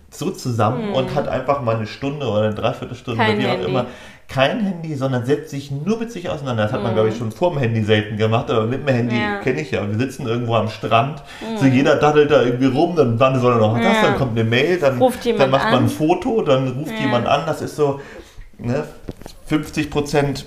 so 0.10 0.32
zusammen 0.32 0.94
und 0.94 1.16
hat 1.16 1.28
einfach 1.28 1.62
mal 1.62 1.76
eine 1.76 1.88
Stunde 1.88 2.28
oder 2.28 2.44
eine 2.44 2.56
Dreiviertelstunde 2.56 3.20
Hm. 3.20 3.28
Kein 3.28 3.38
oder 3.38 3.44
wie 3.44 3.48
auch 3.48 3.58
Handy. 3.58 3.70
immer 3.70 3.86
kein 4.28 4.60
Handy, 4.60 4.96
sondern 4.96 5.26
setzt 5.26 5.52
sich 5.52 5.72
nur 5.72 5.98
mit 6.00 6.12
sich 6.12 6.30
auseinander. 6.30 6.64
Das 6.64 6.74
hat 6.74 6.82
man, 6.84 6.92
Mhm. 6.92 6.96
glaube 6.96 7.10
ich, 7.10 7.18
schon 7.18 7.32
vor 7.32 7.52
dem 7.52 7.60
Handy 7.60 7.82
selten 7.84 8.18
gemacht, 8.18 8.52
aber 8.52 8.66
mit 8.66 8.86
dem 8.86 8.94
Handy 8.94 9.16
Ja. 9.18 9.40
kenne 9.40 9.62
ich 9.62 9.72
ja. 9.72 9.88
Wir 9.90 9.98
sitzen 9.98 10.28
irgendwo 10.28 10.56
am 10.56 10.70
Strand, 10.70 11.24
so 11.60 11.66
jeder 11.66 11.96
daddelt 11.96 12.30
da 12.32 12.42
irgendwie 12.44 12.66
rum, 12.68 12.96
dann 12.96 13.20
wann 13.20 13.40
soll 13.40 13.54
er 13.54 13.60
noch 13.60 13.76
das, 13.78 13.86
Ja. 13.86 14.02
dann 14.04 14.18
kommt 14.18 14.38
eine 14.38 14.44
Mail, 14.48 14.80
dann, 14.80 15.00
dann 15.00 15.50
macht 15.50 15.64
man 15.66 15.74
an. 15.74 15.84
ein 15.86 15.90
Foto, 15.90 16.42
dann 16.42 16.68
ruft 16.68 16.92
Ja. 16.92 17.06
jemand 17.06 17.26
an. 17.28 17.42
Das 17.46 17.62
ist 17.62 17.76
so 17.78 18.02
ne, 18.60 18.84
50 19.46 19.90
Prozent 19.90 20.46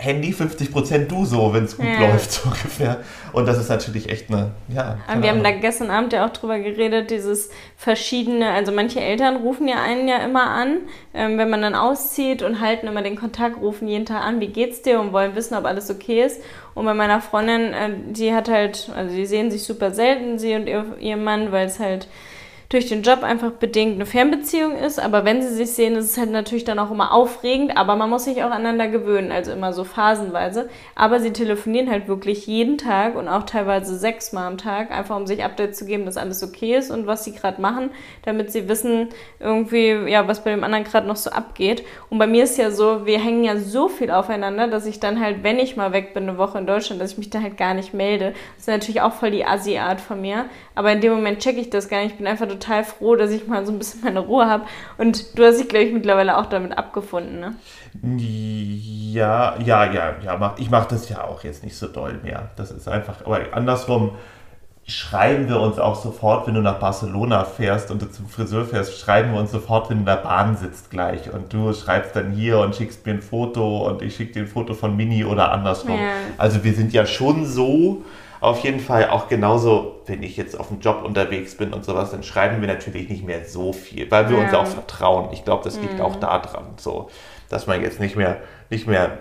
Handy, 0.00 0.32
50% 0.32 1.08
du 1.08 1.24
so, 1.24 1.52
wenn 1.52 1.64
es 1.64 1.76
gut 1.76 1.86
Ja. 1.86 2.06
läuft, 2.12 2.30
so 2.32 2.44
ungefähr. 2.48 3.00
Und 3.32 3.46
das 3.46 3.58
ist 3.58 3.68
natürlich 3.68 4.08
echt 4.08 4.30
eine, 4.30 4.52
ja. 4.68 4.98
Aber 5.08 5.22
wir 5.22 5.30
haben 5.30 5.42
da 5.42 5.48
Ahnung. 5.48 5.60
gestern 5.60 5.90
Abend 5.90 6.12
ja 6.12 6.24
auch 6.24 6.30
drüber 6.30 6.58
geredet, 6.60 7.10
dieses 7.10 7.50
verschiedene, 7.76 8.50
also 8.50 8.70
manche 8.70 9.00
Eltern 9.00 9.36
rufen 9.36 9.66
ja 9.66 9.82
einen 9.82 10.06
ja 10.06 10.18
immer 10.18 10.50
an, 10.50 10.78
ähm, 11.14 11.36
wenn 11.36 11.50
man 11.50 11.62
dann 11.62 11.74
auszieht 11.74 12.42
und 12.42 12.60
halten 12.60 12.86
immer 12.86 13.02
den 13.02 13.16
Kontakt, 13.16 13.60
rufen 13.60 13.88
jeden 13.88 14.06
Tag 14.06 14.22
an, 14.24 14.40
wie 14.40 14.46
geht's 14.48 14.82
dir 14.82 15.00
und 15.00 15.12
wollen 15.12 15.34
wissen, 15.34 15.54
ob 15.56 15.64
alles 15.64 15.90
okay 15.90 16.22
ist. 16.24 16.40
Und 16.74 16.84
bei 16.84 16.94
meiner 16.94 17.20
Freundin, 17.20 17.72
äh, 17.72 17.90
die 18.10 18.32
hat 18.32 18.48
halt, 18.48 18.90
also 18.94 19.14
die 19.14 19.26
sehen 19.26 19.50
sich 19.50 19.64
super 19.64 19.90
selten, 19.90 20.38
sie 20.38 20.54
und 20.54 20.68
ihr, 20.68 20.84
ihr 21.00 21.16
Mann, 21.16 21.50
weil 21.50 21.66
es 21.66 21.80
halt 21.80 22.06
durch 22.68 22.86
den 22.86 23.02
Job 23.02 23.22
einfach 23.22 23.52
bedingt 23.52 23.94
eine 23.94 24.04
Fernbeziehung 24.04 24.76
ist, 24.76 25.00
aber 25.00 25.24
wenn 25.24 25.40
sie 25.40 25.48
sich 25.48 25.72
sehen, 25.72 25.96
ist 25.96 26.10
es 26.10 26.18
halt 26.18 26.30
natürlich 26.30 26.64
dann 26.64 26.78
auch 26.78 26.90
immer 26.90 27.14
aufregend, 27.14 27.74
aber 27.78 27.96
man 27.96 28.10
muss 28.10 28.24
sich 28.24 28.42
auch 28.42 28.50
aneinander 28.50 28.88
gewöhnen, 28.88 29.32
also 29.32 29.52
immer 29.52 29.72
so 29.72 29.84
phasenweise. 29.84 30.68
Aber 30.94 31.18
sie 31.18 31.32
telefonieren 31.32 31.90
halt 31.90 32.08
wirklich 32.08 32.46
jeden 32.46 32.76
Tag 32.76 33.14
und 33.16 33.26
auch 33.26 33.44
teilweise 33.44 33.96
sechsmal 33.96 34.46
am 34.46 34.58
Tag, 34.58 34.90
einfach 34.90 35.16
um 35.16 35.26
sich 35.26 35.42
Updates 35.42 35.78
zu 35.78 35.86
geben, 35.86 36.04
dass 36.04 36.18
alles 36.18 36.42
okay 36.42 36.76
ist 36.76 36.90
und 36.90 37.06
was 37.06 37.24
sie 37.24 37.32
gerade 37.32 37.58
machen, 37.62 37.88
damit 38.22 38.52
sie 38.52 38.68
wissen 38.68 39.08
irgendwie, 39.40 39.88
ja, 40.10 40.28
was 40.28 40.44
bei 40.44 40.50
dem 40.50 40.62
anderen 40.62 40.84
gerade 40.84 41.06
noch 41.06 41.16
so 41.16 41.30
abgeht. 41.30 41.84
Und 42.10 42.18
bei 42.18 42.26
mir 42.26 42.44
ist 42.44 42.58
ja 42.58 42.70
so, 42.70 43.06
wir 43.06 43.18
hängen 43.18 43.44
ja 43.44 43.56
so 43.56 43.88
viel 43.88 44.10
aufeinander, 44.10 44.68
dass 44.68 44.84
ich 44.84 45.00
dann 45.00 45.20
halt, 45.20 45.42
wenn 45.42 45.58
ich 45.58 45.78
mal 45.78 45.92
weg 45.92 46.12
bin, 46.12 46.28
eine 46.28 46.36
Woche 46.36 46.58
in 46.58 46.66
Deutschland, 46.66 47.00
dass 47.00 47.12
ich 47.12 47.18
mich 47.18 47.30
dann 47.30 47.42
halt 47.42 47.56
gar 47.56 47.72
nicht 47.72 47.94
melde. 47.94 48.34
Das 48.56 48.64
ist 48.64 48.68
natürlich 48.68 49.00
auch 49.00 49.14
voll 49.14 49.30
die 49.30 49.46
Assi-Art 49.46 50.02
von 50.02 50.20
mir, 50.20 50.44
aber 50.78 50.92
in 50.92 51.00
dem 51.00 51.12
Moment 51.12 51.40
checke 51.40 51.58
ich 51.60 51.70
das 51.70 51.88
gar 51.88 51.98
nicht. 52.02 52.12
Ich 52.12 52.16
bin 52.18 52.26
einfach 52.26 52.46
total 52.48 52.84
froh, 52.84 53.16
dass 53.16 53.30
ich 53.32 53.46
mal 53.48 53.66
so 53.66 53.72
ein 53.72 53.78
bisschen 53.78 54.00
meine 54.04 54.20
Ruhe 54.20 54.46
habe. 54.46 54.64
Und 54.96 55.36
du 55.38 55.44
hast 55.44 55.58
dich, 55.58 55.68
glaube 55.68 55.86
ich, 55.86 55.92
mittlerweile 55.92 56.38
auch 56.38 56.46
damit 56.46 56.78
abgefunden, 56.78 57.40
ne? 57.40 57.54
Ja, 59.12 59.56
ja, 59.58 59.92
ja, 59.92 60.14
ja. 60.24 60.36
mach- 60.36 60.58
Ich 60.58 60.70
mache 60.70 60.88
das 60.90 61.08
ja 61.08 61.24
auch 61.24 61.42
jetzt 61.44 61.64
nicht 61.64 61.76
so 61.76 61.88
doll 61.88 62.20
mehr. 62.22 62.50
Das 62.56 62.70
ist 62.70 62.88
einfach, 62.88 63.24
aber 63.24 63.40
andersrum 63.52 64.12
schreiben 64.86 65.48
wir 65.48 65.60
uns 65.60 65.78
auch 65.78 65.96
sofort, 65.96 66.46
wenn 66.46 66.54
du 66.54 66.62
nach 66.62 66.78
Barcelona 66.78 67.44
fährst 67.44 67.90
und 67.90 68.00
du 68.00 68.10
zum 68.10 68.26
Friseur 68.28 68.64
fährst, 68.64 68.98
schreiben 68.98 69.32
wir 69.34 69.40
uns 69.40 69.50
sofort, 69.52 69.90
wenn 69.90 69.98
du 69.98 70.00
in 70.02 70.06
der 70.06 70.16
Bahn 70.22 70.56
sitzt 70.56 70.90
gleich. 70.90 71.30
Und 71.32 71.52
du 71.52 71.74
schreibst 71.74 72.16
dann 72.16 72.30
hier 72.30 72.58
und 72.60 72.74
schickst 72.74 73.04
mir 73.04 73.12
ein 73.12 73.20
Foto 73.22 73.86
und 73.86 74.00
ich 74.00 74.16
schicke 74.16 74.32
dir 74.32 74.42
ein 74.42 74.48
Foto 74.48 74.72
von 74.74 74.96
Mini 74.96 75.24
oder 75.24 75.52
andersrum. 75.52 75.96
Ja. 75.98 76.12
Also 76.38 76.64
wir 76.64 76.72
sind 76.72 76.92
ja 76.94 77.04
schon 77.04 77.44
so, 77.44 78.02
auf 78.40 78.60
jeden 78.60 78.80
Fall 78.80 79.10
auch 79.10 79.28
genauso, 79.28 80.02
wenn 80.06 80.22
ich 80.22 80.36
jetzt 80.36 80.58
auf 80.58 80.68
dem 80.68 80.80
Job 80.80 81.02
unterwegs 81.04 81.56
bin 81.56 81.72
und 81.72 81.84
sowas, 81.84 82.10
dann 82.10 82.22
schreiben 82.22 82.60
wir 82.60 82.68
natürlich 82.68 83.08
nicht 83.08 83.24
mehr 83.24 83.44
so 83.44 83.72
viel, 83.72 84.10
weil 84.10 84.28
wir 84.30 84.38
uns 84.38 84.52
Ja. 84.52 84.60
auch 84.60 84.66
vertrauen. 84.66 85.28
Ich 85.32 85.44
glaube, 85.44 85.64
das 85.64 85.80
liegt 85.82 86.00
auch 86.00 86.16
daran, 86.16 86.74
so, 86.76 87.10
dass 87.48 87.66
man 87.66 87.82
jetzt 87.82 88.00
nicht 88.00 88.16
mehr, 88.16 88.38
nicht 88.70 88.86
mehr, 88.86 89.18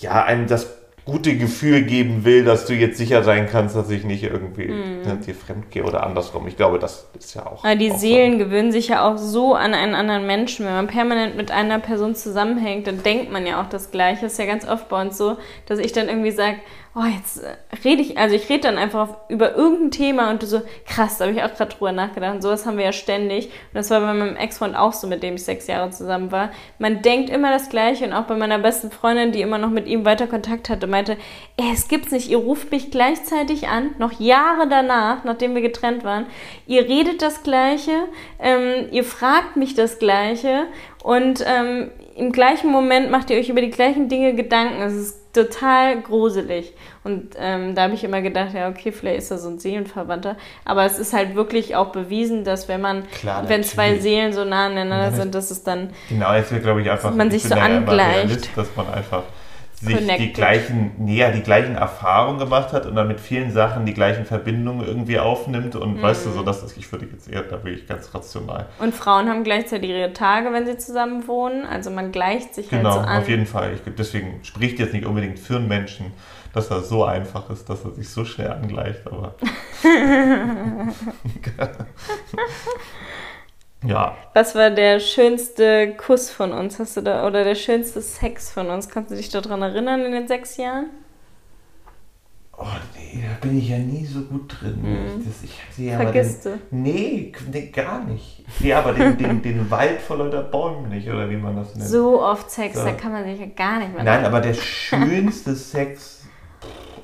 ja, 0.00 0.24
einem 0.24 0.46
das 0.46 0.68
gute 1.04 1.36
Gefühl 1.36 1.82
geben 1.82 2.24
will, 2.24 2.44
dass 2.44 2.64
du 2.64 2.72
jetzt 2.72 2.96
sicher 2.96 3.22
sein 3.22 3.46
kannst, 3.46 3.76
dass 3.76 3.90
ich 3.90 4.04
nicht 4.04 4.22
irgendwie 4.22 4.68
ne, 4.68 5.18
dir 5.24 5.34
fremd 5.34 5.70
gehe 5.70 5.84
oder 5.84 6.02
andersrum. 6.02 6.48
Ich 6.48 6.56
glaube, 6.56 6.78
das 6.78 7.06
ist 7.18 7.34
ja 7.34 7.44
auch. 7.44 7.62
Aber 7.62 7.76
die 7.76 7.92
auch 7.92 7.98
Seelen 7.98 8.38
gewöhnen 8.38 8.72
sich 8.72 8.88
ja 8.88 9.06
auch 9.06 9.18
so 9.18 9.54
an 9.54 9.74
einen 9.74 9.94
anderen 9.94 10.26
Menschen. 10.26 10.64
Wenn 10.64 10.72
man 10.72 10.86
permanent 10.86 11.36
mit 11.36 11.50
einer 11.50 11.78
Person 11.78 12.14
zusammenhängt, 12.14 12.86
dann 12.86 13.02
denkt 13.02 13.30
man 13.30 13.46
ja 13.46 13.60
auch 13.60 13.68
das 13.68 13.90
Gleiche. 13.90 14.22
Das 14.22 14.32
ist 14.32 14.38
ja 14.38 14.46
ganz 14.46 14.66
oft 14.66 14.88
bei 14.88 15.00
uns 15.02 15.18
so, 15.18 15.36
dass 15.66 15.78
ich 15.78 15.92
dann 15.92 16.08
irgendwie 16.08 16.30
sage, 16.30 16.56
oh, 16.96 17.04
jetzt 17.04 17.42
äh, 17.42 17.56
rede 17.84 18.02
ich, 18.02 18.18
also 18.18 18.36
ich 18.36 18.48
rede 18.48 18.62
dann 18.62 18.78
einfach 18.78 19.08
auf, 19.08 19.16
über 19.28 19.56
irgendein 19.56 19.90
Thema 19.90 20.30
und 20.30 20.42
du 20.42 20.46
so, 20.46 20.62
krass, 20.86 21.18
da 21.18 21.26
habe 21.26 21.36
ich 21.36 21.42
auch 21.42 21.52
gerade 21.52 21.74
drüber 21.74 21.90
nachgedacht. 21.90 22.36
Und 22.36 22.42
sowas 22.42 22.66
haben 22.66 22.76
wir 22.76 22.84
ja 22.84 22.92
ständig. 22.92 23.46
Und 23.46 23.74
das 23.74 23.90
war 23.90 24.00
bei 24.00 24.14
meinem 24.14 24.36
Ex-Freund 24.36 24.76
auch 24.76 24.92
so, 24.92 25.08
mit 25.08 25.22
dem 25.22 25.34
ich 25.34 25.44
sechs 25.44 25.66
Jahre 25.66 25.90
zusammen 25.90 26.30
war. 26.30 26.50
Man 26.78 27.02
denkt 27.02 27.30
immer 27.30 27.50
das 27.50 27.68
Gleiche 27.68 28.04
und 28.04 28.12
auch 28.12 28.24
bei 28.24 28.36
meiner 28.36 28.60
besten 28.60 28.92
Freundin, 28.92 29.32
die 29.32 29.40
immer 29.40 29.58
noch 29.58 29.70
mit 29.70 29.88
ihm 29.88 30.04
weiter 30.04 30.28
Kontakt 30.28 30.68
hatte, 30.68 30.86
meinte, 30.86 31.16
ey, 31.56 31.72
es 31.72 31.88
gibt's 31.88 32.12
nicht, 32.12 32.30
ihr 32.30 32.38
ruft 32.38 32.70
mich 32.70 32.92
gleichzeitig 32.92 33.66
an, 33.66 33.90
noch 33.98 34.20
Jahre 34.20 34.68
danach, 34.68 35.24
nachdem 35.24 35.54
wir 35.54 35.62
getrennt 35.62 36.04
waren. 36.04 36.26
Ihr 36.66 36.88
redet 36.88 37.22
das 37.22 37.42
Gleiche, 37.42 38.04
ähm, 38.38 38.88
ihr 38.92 39.04
fragt 39.04 39.56
mich 39.56 39.74
das 39.74 39.98
Gleiche 39.98 40.66
und 41.02 41.44
ähm, 41.46 41.90
im 42.16 42.30
gleichen 42.30 42.70
Moment 42.70 43.10
macht 43.10 43.30
ihr 43.30 43.38
euch 43.38 43.48
über 43.48 43.60
die 43.60 43.70
gleichen 43.70 44.08
Dinge 44.08 44.34
Gedanken. 44.34 44.80
Es 44.80 44.94
ist 44.94 45.23
total 45.34 46.00
gruselig. 46.00 46.72
Und 47.02 47.34
ähm, 47.38 47.74
da 47.74 47.82
habe 47.82 47.94
ich 47.94 48.02
immer 48.04 48.22
gedacht, 48.22 48.54
ja, 48.54 48.68
okay, 48.68 48.92
vielleicht 48.92 49.18
ist 49.18 49.30
er 49.30 49.38
so 49.38 49.48
ein 49.50 49.58
Seelenverwandter. 49.58 50.36
Aber 50.64 50.84
es 50.86 50.98
ist 50.98 51.12
halt 51.12 51.34
wirklich 51.34 51.76
auch 51.76 51.88
bewiesen, 51.92 52.44
dass 52.44 52.68
wenn 52.68 52.80
man, 52.80 53.06
Klar, 53.10 53.46
wenn 53.48 53.62
zwei. 53.62 53.98
Seelen 53.98 54.32
so 54.32 54.44
nah 54.44 54.66
aneinander 54.66 55.10
das- 55.10 55.16
sind, 55.20 55.34
dass 55.34 55.50
es 55.50 55.62
dann 55.62 55.90
Genau, 56.08 56.32
jetzt 56.34 56.50
wird, 56.52 56.62
glaube 56.62 56.80
ich, 56.80 56.90
einfach. 56.90 57.14
man 57.14 57.28
ich 57.28 57.42
sich 57.42 57.44
so 57.52 57.54
angleicht. 57.54 58.24
Realist, 58.24 58.48
dass 58.56 58.74
man 58.76 58.88
einfach 58.92 59.22
sich 59.74 59.88
die 59.88 59.94
Connected. 59.94 60.34
gleichen, 60.34 60.92
näher 60.98 61.32
die 61.32 61.42
gleichen 61.42 61.74
Erfahrungen 61.76 62.38
gemacht 62.38 62.72
hat 62.72 62.86
und 62.86 62.94
dann 62.96 63.08
mit 63.08 63.20
vielen 63.20 63.50
Sachen 63.50 63.84
die 63.86 63.94
gleichen 63.94 64.24
Verbindungen 64.24 64.86
irgendwie 64.86 65.18
aufnimmt. 65.18 65.76
Und 65.76 66.00
weißt 66.00 66.26
du, 66.26 66.30
Mhm. 66.30 66.34
so 66.34 66.42
dass 66.42 66.76
ich 66.76 66.90
würde 66.92 67.06
jetzt 67.12 67.28
eher, 67.28 67.42
da 67.42 67.56
bin 67.56 67.74
ich 67.74 67.86
ganz 67.86 68.14
rational. 68.14 68.66
Und 68.78 68.94
Frauen 68.94 69.28
haben 69.28 69.44
gleichzeitig 69.44 69.90
ihre 69.90 70.12
Tage, 70.12 70.52
wenn 70.52 70.66
sie 70.66 70.76
zusammen 70.78 71.26
wohnen. 71.28 71.66
Also 71.66 71.90
man 71.90 72.12
gleicht 72.12 72.54
sich 72.54 72.68
Genau, 72.70 72.90
halt 72.90 73.02
so 73.04 73.08
an. 73.08 73.18
auf 73.22 73.28
jeden 73.28 73.46
Fall. 73.46 73.72
Ich, 73.74 73.80
deswegen 73.98 74.40
spricht 74.44 74.78
jetzt 74.78 74.92
nicht 74.94 75.06
unbedingt 75.06 75.38
für 75.38 75.56
einen 75.56 75.68
Menschen, 75.68 76.12
dass 76.52 76.70
er 76.70 76.80
so 76.82 77.04
einfach 77.04 77.50
ist, 77.50 77.68
dass 77.68 77.84
er 77.84 77.90
sich 77.92 78.08
so 78.08 78.24
schnell 78.24 78.52
angleicht, 78.52 79.00
aber. 79.06 79.34
ja, 83.86 84.16
Was 84.34 84.54
war 84.54 84.70
der 84.70 85.00
schönste 85.00 85.94
Kuss 85.96 86.30
von 86.30 86.52
uns? 86.52 86.78
Hast 86.78 86.96
du 86.96 87.00
da 87.02 87.26
oder 87.26 87.44
der 87.44 87.54
schönste 87.54 88.00
Sex 88.00 88.50
von 88.50 88.68
uns? 88.70 88.88
Kannst 88.88 89.10
du 89.10 89.16
dich 89.16 89.28
daran 89.28 89.62
erinnern 89.62 90.04
in 90.04 90.12
den 90.12 90.28
sechs 90.28 90.56
Jahren? 90.56 90.90
oh 92.56 92.66
nee, 92.96 93.22
da 93.22 93.46
bin 93.46 93.58
ich 93.58 93.68
ja 93.68 93.78
nie 93.78 94.04
so 94.04 94.20
gut 94.22 94.60
drin. 94.60 94.78
Mhm. 94.82 95.24
Das, 95.24 95.42
ich 95.42 95.86
ja 95.86 95.96
Vergisst 95.98 96.44
den, 96.44 96.52
du? 96.52 96.76
Nee, 96.76 97.32
nee, 97.52 97.66
gar 97.66 98.04
nicht. 98.04 98.44
Ja, 98.60 98.78
aber 98.78 98.92
den, 98.92 99.18
den, 99.18 99.42
den 99.42 99.70
Wald 99.70 100.00
vor 100.00 100.18
lauter 100.18 100.42
Bäumen 100.42 100.88
nicht, 100.88 101.08
oder 101.08 101.28
wie 101.28 101.36
man 101.36 101.56
das 101.56 101.74
nennt. 101.74 101.88
So 101.88 102.22
oft 102.22 102.50
Sex, 102.50 102.76
So. 102.78 102.84
da 102.84 102.92
kann 102.92 103.12
man 103.12 103.24
sich 103.24 103.40
ja 103.40 103.46
gar 103.46 103.80
nicht 103.80 103.94
mehr. 103.94 104.04
Nein, 104.04 104.24
aber 104.24 104.40
der 104.40 104.54
schönste 104.54 105.54
Sex 105.54 106.24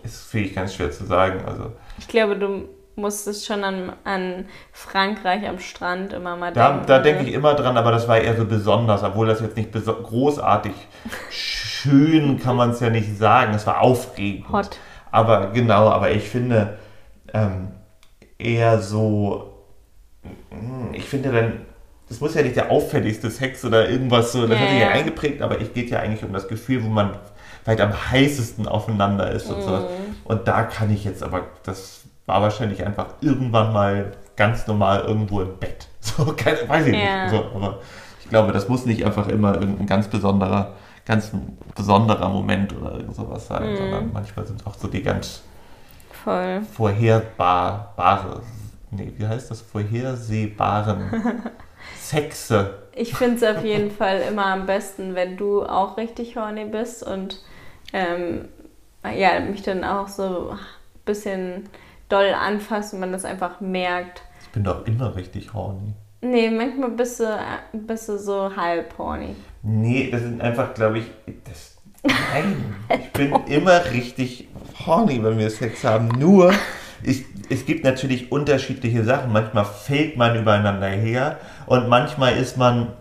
ist, 0.02 0.30
finde 0.30 0.46
ich, 0.46 0.54
ganz 0.54 0.74
schwer 0.74 0.90
zu 0.90 1.04
sagen. 1.04 1.44
Also, 1.46 1.72
Ich 1.98 2.08
glaube, 2.08 2.36
du 2.36 2.68
musstest 3.00 3.46
schon 3.46 3.64
an, 3.64 3.92
an 4.04 4.46
Frankreich 4.72 5.48
am 5.48 5.58
Strand 5.58 6.12
immer 6.12 6.36
mal 6.36 6.52
da, 6.52 6.70
denken. 6.70 6.86
da 6.86 6.98
denke 7.00 7.22
ich 7.24 7.32
immer 7.32 7.54
dran, 7.54 7.76
aber 7.76 7.90
das 7.90 8.06
war 8.06 8.18
eher 8.18 8.36
so 8.36 8.44
besonders, 8.44 9.02
obwohl 9.02 9.26
das 9.26 9.40
jetzt 9.40 9.56
nicht 9.56 9.72
großartig 9.72 10.72
schön 11.30 12.38
kann 12.38 12.56
man 12.56 12.70
es 12.70 12.80
ja 12.80 12.90
nicht 12.90 13.18
sagen. 13.18 13.54
Es 13.54 13.66
war 13.66 13.80
aufregend. 13.80 14.50
Hot. 14.52 14.78
Aber 15.10 15.50
genau, 15.52 15.88
aber 15.88 16.10
ich 16.12 16.28
finde 16.28 16.78
ähm, 17.32 17.68
eher 18.38 18.80
so, 18.80 19.54
mm, 20.50 20.94
ich 20.94 21.04
finde 21.04 21.32
dann, 21.32 21.52
das 22.08 22.20
muss 22.20 22.34
ja 22.34 22.42
nicht 22.42 22.56
der 22.56 22.70
auffälligste 22.70 23.30
Sex 23.30 23.64
oder 23.64 23.88
irgendwas 23.88 24.32
so, 24.32 24.46
das 24.46 24.58
Ja, 24.58 24.58
hat 24.58 24.70
sich 24.70 24.78
ja 24.80 24.86
ja. 24.86 24.90
eingeprägt, 24.90 25.42
aber 25.42 25.60
es 25.60 25.72
geht 25.72 25.90
ja 25.90 26.00
eigentlich 26.00 26.24
um 26.24 26.32
das 26.32 26.48
Gefühl, 26.48 26.84
wo 26.84 26.88
man 26.88 27.16
vielleicht 27.62 27.80
am 27.80 27.92
heißesten 28.10 28.66
aufeinander 28.66 29.30
ist 29.30 29.48
und 29.50 29.62
sowas. 29.62 29.84
Mhm. 29.84 30.16
Und 30.24 30.48
da 30.48 30.62
kann 30.64 30.90
ich 30.92 31.04
jetzt 31.04 31.22
aber, 31.22 31.42
das 31.64 31.99
war 32.30 32.40
wahrscheinlich 32.42 32.84
einfach 32.86 33.06
irgendwann 33.20 33.72
mal 33.72 34.12
ganz 34.36 34.66
normal 34.66 35.00
irgendwo 35.00 35.40
im 35.42 35.56
Bett. 35.58 35.86
So, 36.02 36.24
keine, 36.34 36.66
weiß 36.66 36.86
ich 36.86 36.94
Ja. 36.94 37.24
nicht. 37.24 37.30
So, 37.30 37.44
aber 37.54 37.80
ich 38.22 38.28
glaube, 38.30 38.52
das 38.52 38.68
muss 38.68 38.86
nicht 38.86 39.04
einfach 39.04 39.28
immer 39.28 39.54
irgendein 39.54 39.86
ganz 39.86 40.08
besonderer, 40.08 40.72
ganz 41.04 41.30
besonderer 41.74 42.28
Moment 42.30 42.74
oder 42.74 42.92
irgend 42.92 43.14
sowas 43.14 43.46
sein, 43.48 43.72
Mhm. 43.72 43.76
sondern 43.76 44.12
manchmal 44.14 44.46
sind 44.46 44.66
auch 44.66 44.74
so 44.74 44.88
die 44.88 45.02
ganz 45.02 45.42
Voll. 46.24 46.62
vorherbare, 46.72 48.42
nee, 48.90 49.12
wie 49.18 49.26
heißt 49.26 49.50
das? 49.50 49.60
Vorhersehbaren 49.60 51.10
Sexe. 52.00 52.74
Ich 52.94 53.14
finde 53.14 53.36
es 53.36 53.56
auf 53.56 53.62
jeden 53.64 53.90
Fall 54.00 54.20
immer 54.30 54.46
am 54.46 54.64
besten, 54.66 55.14
wenn 55.14 55.36
du 55.36 55.62
auch 55.64 55.96
richtig 55.98 56.36
horny 56.36 56.64
bist 56.64 57.02
und 57.02 57.40
ähm, 57.92 58.48
ja, 59.16 59.40
mich 59.40 59.62
dann 59.62 59.84
auch 59.84 60.08
so 60.08 60.50
ein 60.52 60.58
bisschen 61.04 61.68
doll 62.10 62.34
anfasst 62.34 62.94
und 62.94 63.00
man 63.00 63.12
das 63.12 63.24
einfach 63.24 63.60
merkt. 63.60 64.22
Ich 64.42 64.48
bin 64.50 64.64
doch 64.64 64.86
immer 64.86 65.14
richtig 65.16 65.54
horny. 65.54 65.94
Nee, 66.22 66.50
manchmal 66.50 66.90
bist 66.90 67.20
du, 67.20 67.38
bist 67.72 68.08
du 68.08 68.18
so 68.18 68.54
halb 68.54 68.96
horny. 68.98 69.34
Nee, 69.62 70.10
das 70.10 70.22
sind 70.22 70.40
einfach, 70.40 70.74
glaube 70.74 70.98
ich, 70.98 71.06
das, 71.44 71.78
nein, 72.02 72.74
ich 72.98 73.10
bin 73.12 73.34
immer 73.46 73.84
richtig 73.90 74.48
horny, 74.86 75.22
wenn 75.22 75.38
wir 75.38 75.48
Sex 75.50 75.84
haben. 75.84 76.08
Nur, 76.18 76.52
ich, 77.02 77.24
es 77.48 77.64
gibt 77.64 77.84
natürlich 77.84 78.30
unterschiedliche 78.30 79.04
Sachen. 79.04 79.32
Manchmal 79.32 79.64
fällt 79.64 80.16
man 80.16 80.38
übereinander 80.38 80.88
her 80.88 81.38
und 81.66 81.88
manchmal 81.88 82.36
ist 82.36 82.56
man, 82.58 82.92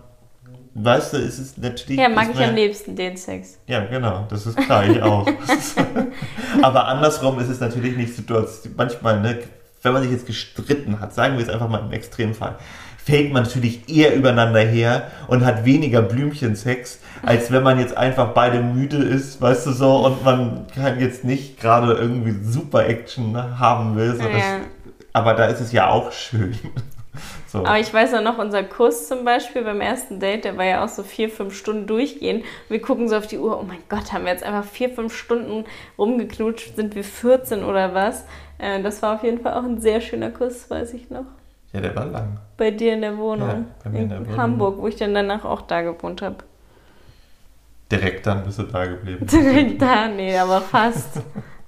weißt 0.83 1.13
du, 1.13 1.17
ist 1.17 1.39
es 1.39 1.57
natürlich... 1.57 1.99
Ja, 1.99 2.09
mag 2.09 2.29
ich 2.31 2.35
man- 2.39 2.49
am 2.49 2.55
liebsten 2.55 2.95
den 2.95 3.17
Sex. 3.17 3.57
Ja, 3.67 3.85
genau, 3.85 4.25
das 4.29 4.45
ist 4.45 4.57
klar, 4.57 4.85
ich 4.87 5.01
auch. 5.01 5.27
Aber 6.61 6.87
andersrum 6.87 7.39
ist 7.39 7.49
es 7.49 7.59
natürlich 7.59 7.95
nicht 7.95 8.15
Situation. 8.15 8.73
Manchmal, 8.77 9.19
ne, 9.21 9.39
wenn 9.81 9.93
man 9.93 10.01
sich 10.03 10.11
jetzt 10.11 10.25
gestritten 10.27 10.99
hat, 10.99 11.13
sagen 11.13 11.37
wir 11.37 11.43
es 11.43 11.49
einfach 11.49 11.69
mal 11.69 11.79
im 11.79 11.91
Extremfall, 11.91 12.55
fällt 13.03 13.31
man 13.33 13.43
natürlich 13.43 13.87
eher 13.89 14.13
übereinander 14.15 14.59
her 14.59 15.07
und 15.27 15.45
hat 15.45 15.65
weniger 15.65 16.01
Blümchensex, 16.01 16.99
als 17.23 17.51
wenn 17.51 17.63
man 17.63 17.79
jetzt 17.79 17.95
einfach 17.97 18.33
beide 18.33 18.59
müde 18.61 18.97
ist, 18.97 19.41
weißt 19.41 19.65
du 19.67 19.71
so, 19.71 20.05
und 20.05 20.23
man 20.23 20.67
kann 20.75 20.99
jetzt 20.99 21.23
nicht 21.23 21.59
gerade 21.59 21.93
irgendwie 21.93 22.35
super 22.43 22.85
Action 22.87 23.35
haben 23.59 23.95
will. 23.95 24.15
So 24.15 24.23
Ja. 24.23 24.29
das, 24.29 24.43
aber 25.13 25.33
da 25.33 25.45
ist 25.45 25.59
es 25.61 25.71
ja 25.71 25.89
auch 25.89 26.11
schön. 26.11 26.55
So. 27.47 27.59
Aber 27.59 27.79
ich 27.79 27.93
weiß 27.93 28.11
ja 28.11 28.21
noch, 28.21 28.37
unser 28.37 28.63
Kuss 28.63 29.07
zum 29.07 29.25
Beispiel 29.25 29.63
beim 29.63 29.81
ersten 29.81 30.19
Date, 30.19 30.45
der 30.45 30.57
war 30.57 30.65
ja 30.65 30.83
auch 30.83 30.89
so 30.89 31.03
vier, 31.03 31.29
fünf 31.29 31.55
Stunden 31.55 31.87
durchgehend. 31.87 32.45
Wir 32.69 32.81
gucken 32.81 33.07
so 33.09 33.15
auf 33.17 33.27
die 33.27 33.37
Uhr, 33.39 33.59
oh 33.59 33.63
mein 33.63 33.79
Gott, 33.89 34.13
haben 34.13 34.25
wir 34.25 34.31
jetzt 34.31 34.43
einfach 34.43 34.63
vier, 34.69 34.89
fünf 34.89 35.15
Stunden 35.15 35.65
rumgeknutscht, 35.97 36.75
sind 36.75 36.95
wir 36.95 37.03
14 37.03 37.63
oder 37.63 37.93
was? 37.93 38.25
Äh, 38.57 38.81
Das 38.83 39.01
war 39.01 39.15
auf 39.15 39.23
jeden 39.23 39.41
Fall 39.41 39.53
auch 39.53 39.63
ein 39.63 39.79
sehr 39.79 40.01
schöner 40.01 40.29
Kuss, 40.31 40.69
weiß 40.69 40.93
ich 40.93 41.09
noch. 41.09 41.25
Ja, 41.73 41.81
der 41.81 41.95
war 41.95 42.05
lang. 42.05 42.39
Bei 42.57 42.71
dir 42.71 42.93
in 42.93 43.01
der 43.01 43.17
Wohnung. 43.17 43.47
Ja, 43.47 43.63
bei 43.83 43.89
mir 43.91 43.99
in 44.01 44.09
der 44.09 44.19
Wohnung. 44.25 44.37
Hamburg, 44.37 44.77
wo 44.79 44.87
ich 44.87 44.95
dann 44.95 45.13
danach 45.13 45.45
auch 45.45 45.61
da 45.61 45.81
gewohnt 45.81 46.21
habe. 46.21 46.37
Direkt 47.91 48.25
dann 48.27 48.43
bist 48.43 48.59
du 48.59 48.63
da 48.63 48.85
geblieben. 48.85 49.25
Direkt 49.31 49.81
da, 49.81 50.07
nee, 50.07 50.37
aber 50.37 50.61
fast. 50.61 51.21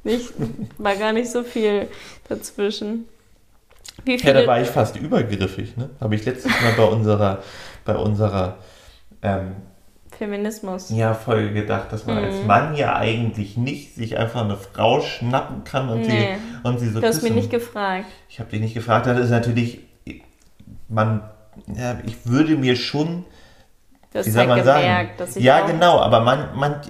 Nicht, 0.04 0.34
war 0.78 0.96
gar 0.96 1.14
nicht 1.14 1.30
so 1.30 1.44
viel 1.44 1.88
dazwischen. 2.28 3.08
Wie 4.06 4.14
Ja, 4.14 4.18
viele, 4.18 4.34
da 4.42 4.48
war 4.48 4.62
ich 4.62 4.68
fast 4.68 4.96
übergriffig, 4.96 5.78
ne? 5.78 5.90
Habe 6.00 6.16
ich 6.16 6.26
letztes 6.26 6.52
Mal 6.52 6.74
bei 6.78 6.84
unserer, 6.84 7.44
bei 7.86 7.96
unserer 7.96 8.58
ähm, 9.22 9.56
Feminismus. 10.18 10.90
ja, 10.92 11.14
Folge 11.14 11.54
gedacht, 11.54 11.92
dass 11.92 12.06
man 12.06 12.18
als 12.18 12.42
Mhm. 12.42 12.48
Mann 12.48 12.76
ja 12.76 12.96
eigentlich 12.96 13.58
nicht 13.58 13.96
sich 13.96 14.18
einfach 14.18 14.44
eine 14.44 14.58
Frau 14.58 15.02
schnappen 15.02 15.64
kann 15.64 15.90
und, 15.90 16.02
Nee. 16.02 16.08
sie, 16.08 16.28
und 16.68 16.80
sie 16.80 16.90
so 16.90 17.00
Du 17.00 17.08
hast 17.08 17.16
küssen. 17.22 17.34
mich 17.36 17.44
nicht 17.44 17.52
gefragt. 17.52 18.06
ich 18.30 18.40
habe 18.40 18.50
dich 18.52 18.62
nicht 18.62 18.74
gefragt, 18.74 19.08
das 19.08 19.18
ist 19.20 19.30
natürlich, 19.32 19.80
man, 20.90 21.22
ja, 21.76 21.98
ich 22.06 22.26
würde 22.26 22.56
mir 22.56 22.76
schon, 22.76 23.26
Du 24.12 24.20
hast 24.20 24.26
wie 24.26 24.32
soll 24.32 24.40
halt 24.42 24.50
man 24.50 24.60
gemerkt, 24.60 24.88
sagen, 24.88 25.10
dass 25.18 25.36
ich 25.38 25.44
ja 25.44 25.66
genau, 25.66 26.00
aber 26.00 26.20
man, 26.20 26.50
man, 26.56 26.82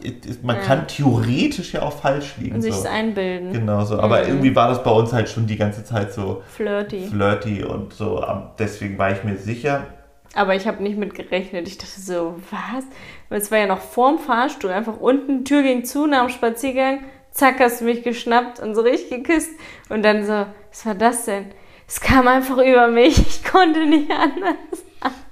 man 0.41 0.55
Ja. 0.55 0.61
kann 0.63 0.87
theoretisch 0.87 1.73
ja 1.73 1.83
auch 1.83 1.93
falsch 1.93 2.35
liegen. 2.37 2.55
und 2.55 2.61
sich 2.63 2.73
so. 2.73 2.87
einbilden. 2.89 3.53
Genau 3.53 3.85
so, 3.85 3.99
aber 3.99 4.21
Mhm. 4.23 4.27
irgendwie 4.29 4.55
war 4.55 4.69
das 4.69 4.83
bei 4.83 4.89
uns 4.91 5.13
halt 5.13 5.29
schon 5.29 5.45
die 5.45 5.55
ganze 5.57 5.83
Zeit 5.83 6.13
so 6.13 6.41
Flirty. 6.47 7.05
flirty 7.07 7.63
und 7.63 7.93
so, 7.93 8.25
deswegen 8.57 8.97
war 8.97 9.11
ich 9.11 9.23
mir 9.23 9.37
sicher, 9.37 9.85
Aber 10.33 10.55
ich 10.55 10.65
habe 10.65 10.81
nicht 10.81 10.97
mit 10.97 11.13
gerechnet. 11.13 11.67
Ich 11.67 11.77
dachte 11.77 11.99
so, 11.99 12.35
was? 12.51 12.85
Weil 13.27 13.39
es 13.41 13.51
war 13.51 13.57
ja 13.57 13.67
noch 13.67 13.81
vorm 13.81 14.17
Fahrstuhl. 14.17 14.71
Einfach 14.71 14.95
unten, 14.97 15.43
Tür 15.43 15.61
ging 15.61 15.83
zu, 15.83 16.07
nach 16.07 16.21
dem 16.21 16.29
Spaziergang. 16.29 16.99
Zack, 17.31 17.59
hast 17.59 17.81
du 17.81 17.85
mich 17.85 18.01
geschnappt 18.01 18.61
und 18.61 18.73
so 18.73 18.79
richtig 18.79 19.09
geküsst. 19.25 19.49
Und 19.89 20.03
dann 20.03 20.25
so, 20.25 20.45
was 20.71 20.85
war 20.85 20.95
das 20.95 21.25
denn? 21.25 21.47
Es 21.85 21.99
kam 21.99 22.29
einfach 22.29 22.57
über 22.59 22.87
mich. 22.87 23.19
Ich 23.19 23.43
konnte 23.43 23.85
nicht 23.85 24.09
anders. 24.09 24.55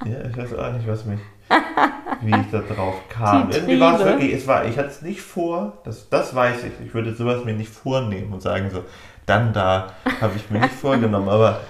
Ja, 0.04 0.30
ich 0.30 0.36
weiß 0.38 0.54
auch 0.56 0.74
nicht, 0.74 0.86
was 0.86 1.06
mich, 1.06 1.20
wie 2.22 2.32
ich 2.32 2.52
da 2.52 2.60
drauf 2.60 2.96
kam. 3.10 3.52
Irgendwie 3.52 3.80
war 3.80 4.00
es 4.00 4.06
wirklich, 4.06 4.34
es 4.34 4.48
war, 4.48 4.66
ich 4.66 4.78
hatte 4.78 4.90
es 4.90 5.02
nicht 5.02 5.22
vor, 5.22 5.78
das, 5.84 6.10
das 6.10 6.36
weiß 6.36 6.64
ich. 6.64 6.86
Ich 6.86 6.94
würde 6.94 7.14
sowas 7.16 7.44
mir 7.46 7.54
nicht 7.54 7.72
vornehmen 7.72 8.34
und 8.34 8.42
sagen 8.42 8.70
so, 8.72 8.84
dann 9.26 9.54
da 9.54 9.94
habe 10.22 10.34
ich 10.36 10.50
mir 10.50 10.60
nicht 10.60 10.74
vorgenommen, 10.82 11.30
aber 11.30 11.62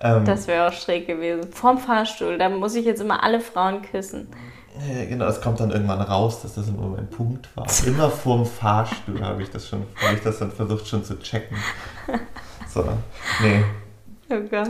ähm, 0.00 0.24
Das 0.24 0.46
wäre 0.46 0.68
auch 0.68 0.72
schräg 0.72 1.06
gewesen. 1.06 1.52
Vorm 1.52 1.78
Fahrstuhl. 1.78 2.38
Da 2.38 2.48
muss 2.48 2.74
ich 2.74 2.84
jetzt 2.84 3.00
immer 3.00 3.22
alle 3.22 3.40
Frauen 3.40 3.82
küssen. 3.82 4.28
genau, 5.08 5.26
es 5.26 5.40
kommt 5.40 5.60
dann 5.60 5.70
irgendwann 5.70 6.00
raus, 6.00 6.42
dass 6.42 6.54
das 6.54 6.68
im 6.68 6.76
Moment 6.76 7.10
Punkt 7.10 7.48
war. 7.54 7.66
Immer 7.86 8.10
vorm 8.10 8.46
Fahrstuhl 8.46 9.22
habe 9.22 9.42
ich 9.42 9.50
das 9.50 9.68
schon, 9.68 9.84
habe 10.02 10.14
ich 10.14 10.22
das 10.22 10.38
dann 10.38 10.50
versucht 10.50 10.88
schon 10.88 11.04
zu 11.04 11.18
checken. 11.20 11.56
So, 12.68 12.84
nee. 13.42 13.62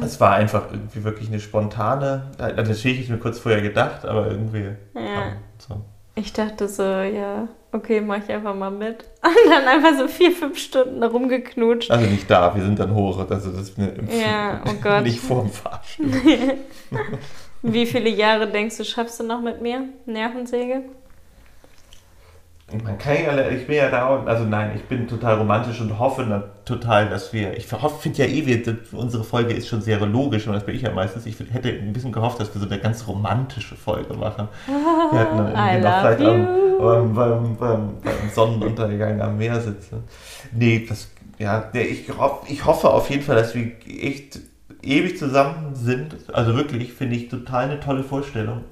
Es 0.02 0.20
war 0.20 0.34
einfach 0.34 0.70
irgendwie 0.72 1.04
wirklich 1.04 1.28
eine 1.28 1.40
spontane, 1.40 2.30
äh, 2.38 2.52
natürlich 2.54 3.00
ist 3.02 3.10
mir 3.10 3.18
kurz 3.18 3.38
vorher 3.38 3.62
gedacht, 3.62 4.04
aber 4.04 4.28
irgendwie, 4.28 4.70
Ja. 4.94 5.32
so. 5.58 5.80
Ich 6.14 6.32
dachte 6.34 6.68
so, 6.68 6.82
ja, 6.82 7.48
okay, 7.72 8.00
mach 8.02 8.18
ich 8.22 8.30
einfach 8.30 8.54
mal 8.54 8.70
mit. 8.70 9.04
Und 9.24 9.50
dann 9.50 9.64
einfach 9.66 9.98
so 9.98 10.06
vier, 10.08 10.30
fünf 10.32 10.58
Stunden 10.58 11.00
da 11.00 11.06
rumgeknutscht. 11.08 11.90
Also 11.90 12.06
nicht 12.06 12.30
da, 12.30 12.54
wir 12.54 12.62
sind 12.62 12.78
dann 12.78 12.94
hoch. 12.94 13.18
Also 13.30 13.50
das 13.50 13.62
ist 13.62 13.78
mir 13.78 13.94
Ja, 14.20 14.60
oh 14.68 14.74
Gott. 14.82 15.04
nicht 15.04 15.20
vorm 15.20 15.48
Fahrstuhl. 15.48 16.06
Wie 17.62 17.86
viele 17.86 18.10
Jahre 18.10 18.46
denkst 18.50 18.76
du, 18.76 18.84
schaffst 18.84 19.20
du 19.20 19.24
noch 19.24 19.40
mit 19.40 19.62
mir? 19.62 19.84
Nervensäge? 20.04 20.82
Man 22.84 22.98
kann 22.98 23.14
ja, 23.14 23.48
ich 23.50 23.66
bin 23.66 23.76
ja 23.76 23.90
da, 23.90 24.22
also 24.24 24.44
nein, 24.44 24.72
ich 24.74 24.84
bin 24.84 25.06
total 25.06 25.36
romantisch 25.36 25.80
und 25.80 25.98
hoffe 25.98 26.24
na, 26.28 26.44
total, 26.64 27.08
dass 27.08 27.32
wir, 27.32 27.56
ich 27.56 27.66
finde 27.66 28.18
ja 28.18 28.24
eh, 28.24 28.46
wir, 28.46 28.78
unsere 28.92 29.24
Folge 29.24 29.52
ist 29.52 29.68
schon 29.68 29.82
sehr 29.82 30.00
logisch 30.00 30.46
und 30.46 30.54
das 30.54 30.64
bin 30.64 30.74
ich 30.74 30.82
ja 30.82 30.92
meistens. 30.92 31.26
Ich 31.26 31.38
hätte 31.38 31.68
ein 31.68 31.92
bisschen 31.92 32.12
gehofft, 32.12 32.40
dass 32.40 32.54
wir 32.54 32.60
so 32.60 32.66
eine 32.66 32.78
ganz 32.78 33.06
romantische 33.06 33.76
Folge 33.76 34.14
machen. 34.14 34.48
Wir 34.66 35.20
hatten 35.20 35.36
dann 35.36 35.48
irgendwie 35.54 35.84
noch 35.84 36.00
vielleicht 36.00 36.20
am, 36.20 36.48
beim, 36.78 37.14
beim, 37.14 37.56
beim, 37.56 37.92
beim 38.02 38.30
Sonnenuntergang 38.34 39.20
am 39.20 39.36
Meer 39.36 39.60
sitzen. 39.60 40.04
Nee, 40.52 40.86
das, 40.88 41.08
ja, 41.38 41.70
ich, 41.72 42.08
hoff, 42.16 42.44
ich 42.48 42.64
hoffe 42.64 42.90
auf 42.90 43.10
jeden 43.10 43.22
Fall, 43.22 43.36
dass 43.36 43.54
wir 43.54 43.72
echt 43.86 44.40
ewig 44.82 45.18
zusammen 45.18 45.74
sind. 45.74 46.16
Also 46.32 46.56
wirklich, 46.56 46.92
finde 46.92 47.16
ich 47.16 47.28
total 47.28 47.64
eine 47.64 47.80
tolle 47.80 48.02
Vorstellung. 48.02 48.64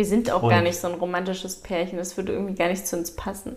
Wir 0.00 0.06
sind 0.06 0.30
auch 0.30 0.42
Und- 0.44 0.48
gar 0.48 0.62
nicht 0.62 0.78
so 0.80 0.88
ein 0.88 0.94
romantisches 0.94 1.56
Pärchen. 1.56 1.98
Das 1.98 2.16
würde 2.16 2.32
irgendwie 2.32 2.54
gar 2.54 2.68
nicht 2.68 2.86
zu 2.86 2.96
uns 2.96 3.10
passen. 3.10 3.56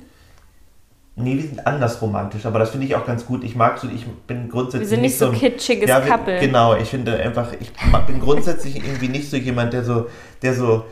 Nee, 1.16 1.36
wir 1.38 1.44
sind 1.44 1.66
anders 1.66 2.02
romantisch, 2.02 2.46
aber 2.46 2.60
das 2.60 2.72
finde 2.72 2.86
ich 2.86 2.96
auch 2.96 3.06
ganz 3.06 3.26
gut. 3.26 3.46
Ich 3.46 3.56
mag 3.56 3.80
so, 3.80 3.88
ich 3.88 4.06
bin 4.28 4.50
grundsätzlich 4.50 4.82
Wir 4.82 4.88
sind 4.90 5.02
nicht 5.04 5.18
so 5.18 5.28
ein- 5.28 5.32
kitschiges 5.36 5.88
ja, 5.90 6.02
Couple. 6.02 6.42
Genau, 6.42 6.76
ich 6.76 6.90
finde 6.90 7.16
einfach, 7.18 7.54
ich 7.58 7.72
bin 8.08 8.20
grundsätzlich 8.20 8.76
irgendwie 8.76 9.08
nicht 9.08 9.30
so 9.30 9.38
jemand, 9.38 9.72
der 9.72 9.86
so, 9.86 10.08
der 10.42 10.54
so, 10.54 10.84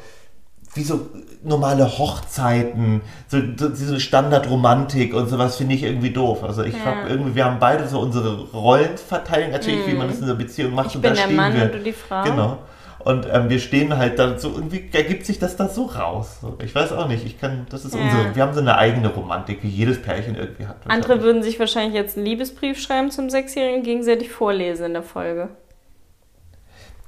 wie 0.74 0.84
so 0.84 1.10
normale 1.44 1.86
Hochzeiten, 1.98 3.02
so, 3.28 3.40
so 3.58 3.68
diese 3.68 4.00
Standardromantik 4.00 5.14
und 5.14 5.28
sowas 5.28 5.58
finde 5.58 5.76
ich 5.76 5.84
irgendwie 5.84 6.12
doof. 6.12 6.46
Also 6.46 6.64
ich 6.64 6.76
Ja. 6.78 6.86
habe 6.86 7.10
irgendwie, 7.10 7.36
wir 7.36 7.44
haben 7.44 7.60
beide 7.60 7.90
so 7.90 8.00
unsere 8.00 8.40
Rollenverteilung, 8.54 9.52
natürlich, 9.52 9.86
wie 9.86 9.96
man 9.96 10.08
das 10.08 10.20
in 10.20 10.24
einer 10.24 10.36
Beziehung 10.36 10.74
macht. 10.76 10.92
Ich 10.92 10.96
und 10.96 11.02
bin 11.02 11.10
da 11.12 11.16
der 11.18 11.24
stehen 11.24 11.36
Mann 11.36 11.54
wir. 11.54 11.64
und 11.64 11.74
du 11.74 11.80
die 11.80 11.92
Frau. 11.92 12.24
Genau. 12.24 12.58
Und 13.04 13.28
ähm, 13.32 13.50
wir 13.50 13.60
stehen 13.60 13.98
halt 13.98 14.20
da 14.20 14.38
so, 14.38 14.50
irgendwie 14.54 14.90
ergibt 14.94 15.26
sich 15.26 15.40
das 15.40 15.56
da 15.56 15.68
so 15.68 15.86
raus. 15.86 16.40
Ich 16.64 16.74
weiß 16.76 16.92
auch 16.92 17.08
nicht, 17.08 17.26
ich 17.26 17.40
kann, 17.40 17.66
das 17.70 17.84
ist 17.86 17.96
Ja. 17.96 18.02
unsere, 18.02 18.36
wir 18.36 18.44
haben 18.44 18.54
so 18.54 18.60
eine 18.62 18.78
eigene 18.78 19.10
Romantik, 19.10 19.64
wie 19.64 19.70
jedes 19.70 20.02
Pärchen 20.02 20.36
irgendwie 20.36 20.68
hat. 20.68 20.78
Andere 20.88 21.22
würden 21.22 21.42
sich 21.44 21.60
wahrscheinlich 21.60 21.96
jetzt 21.96 22.18
einen 22.18 22.26
Liebesbrief 22.26 22.80
schreiben 22.80 23.10
zum 23.12 23.30
Sechsjährigen 23.30 23.80
und 23.80 23.84
gegenseitig 23.86 24.32
vorlesen 24.32 24.86
in 24.88 24.94
der 24.94 25.04
Folge. 25.04 25.50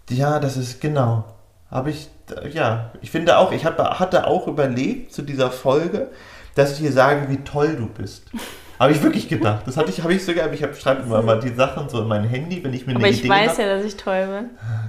Ja, 0.10 0.40
das 0.40 0.58
ist 0.58 0.82
genau. 0.82 1.26
Habe 1.72 1.90
ich, 1.90 2.10
ja, 2.52 2.92
ich 3.02 3.10
finde 3.12 3.38
auch, 3.38 3.52
ich 3.52 3.66
hab, 3.66 3.78
hatte 4.00 4.28
auch 4.28 4.48
überlegt 4.48 5.14
zu 5.14 5.22
dieser 5.22 5.50
Folge, 5.52 6.10
dass 6.56 6.74
ich 6.74 6.80
dir 6.80 6.92
sage, 6.92 7.30
wie 7.30 7.38
toll 7.38 7.76
du 7.76 7.88
bist. 7.88 8.26
Habe 8.84 8.92
ich 8.94 9.02
wirklich 9.02 9.30
gedacht. 9.30 9.64
Das 9.66 9.78
hatte 9.78 9.90
ich, 9.90 10.02
habe 10.04 10.14
ich 10.14 10.24
sogar, 10.26 10.52
ich 10.52 10.62
hab- 10.62 10.76
schreibe 10.76 11.04
immer 11.04 11.22
mal 11.22 11.40
die 11.40 11.54
Sachen 11.54 11.88
so 11.90 12.02
in 12.02 12.08
mein 12.08 12.26
Handy, 12.26 12.64
wenn 12.64 12.74
ich 12.74 12.86
mir 12.86 12.96
Aber 12.96 13.06
eine 13.06 13.14
ich 13.14 13.20
Idee 13.22 13.30
weiß 13.30 13.52
habe. 13.54 13.62
ja, 13.64 13.76
dass 13.78 13.86
ich 13.86 13.96
toll 13.96 14.28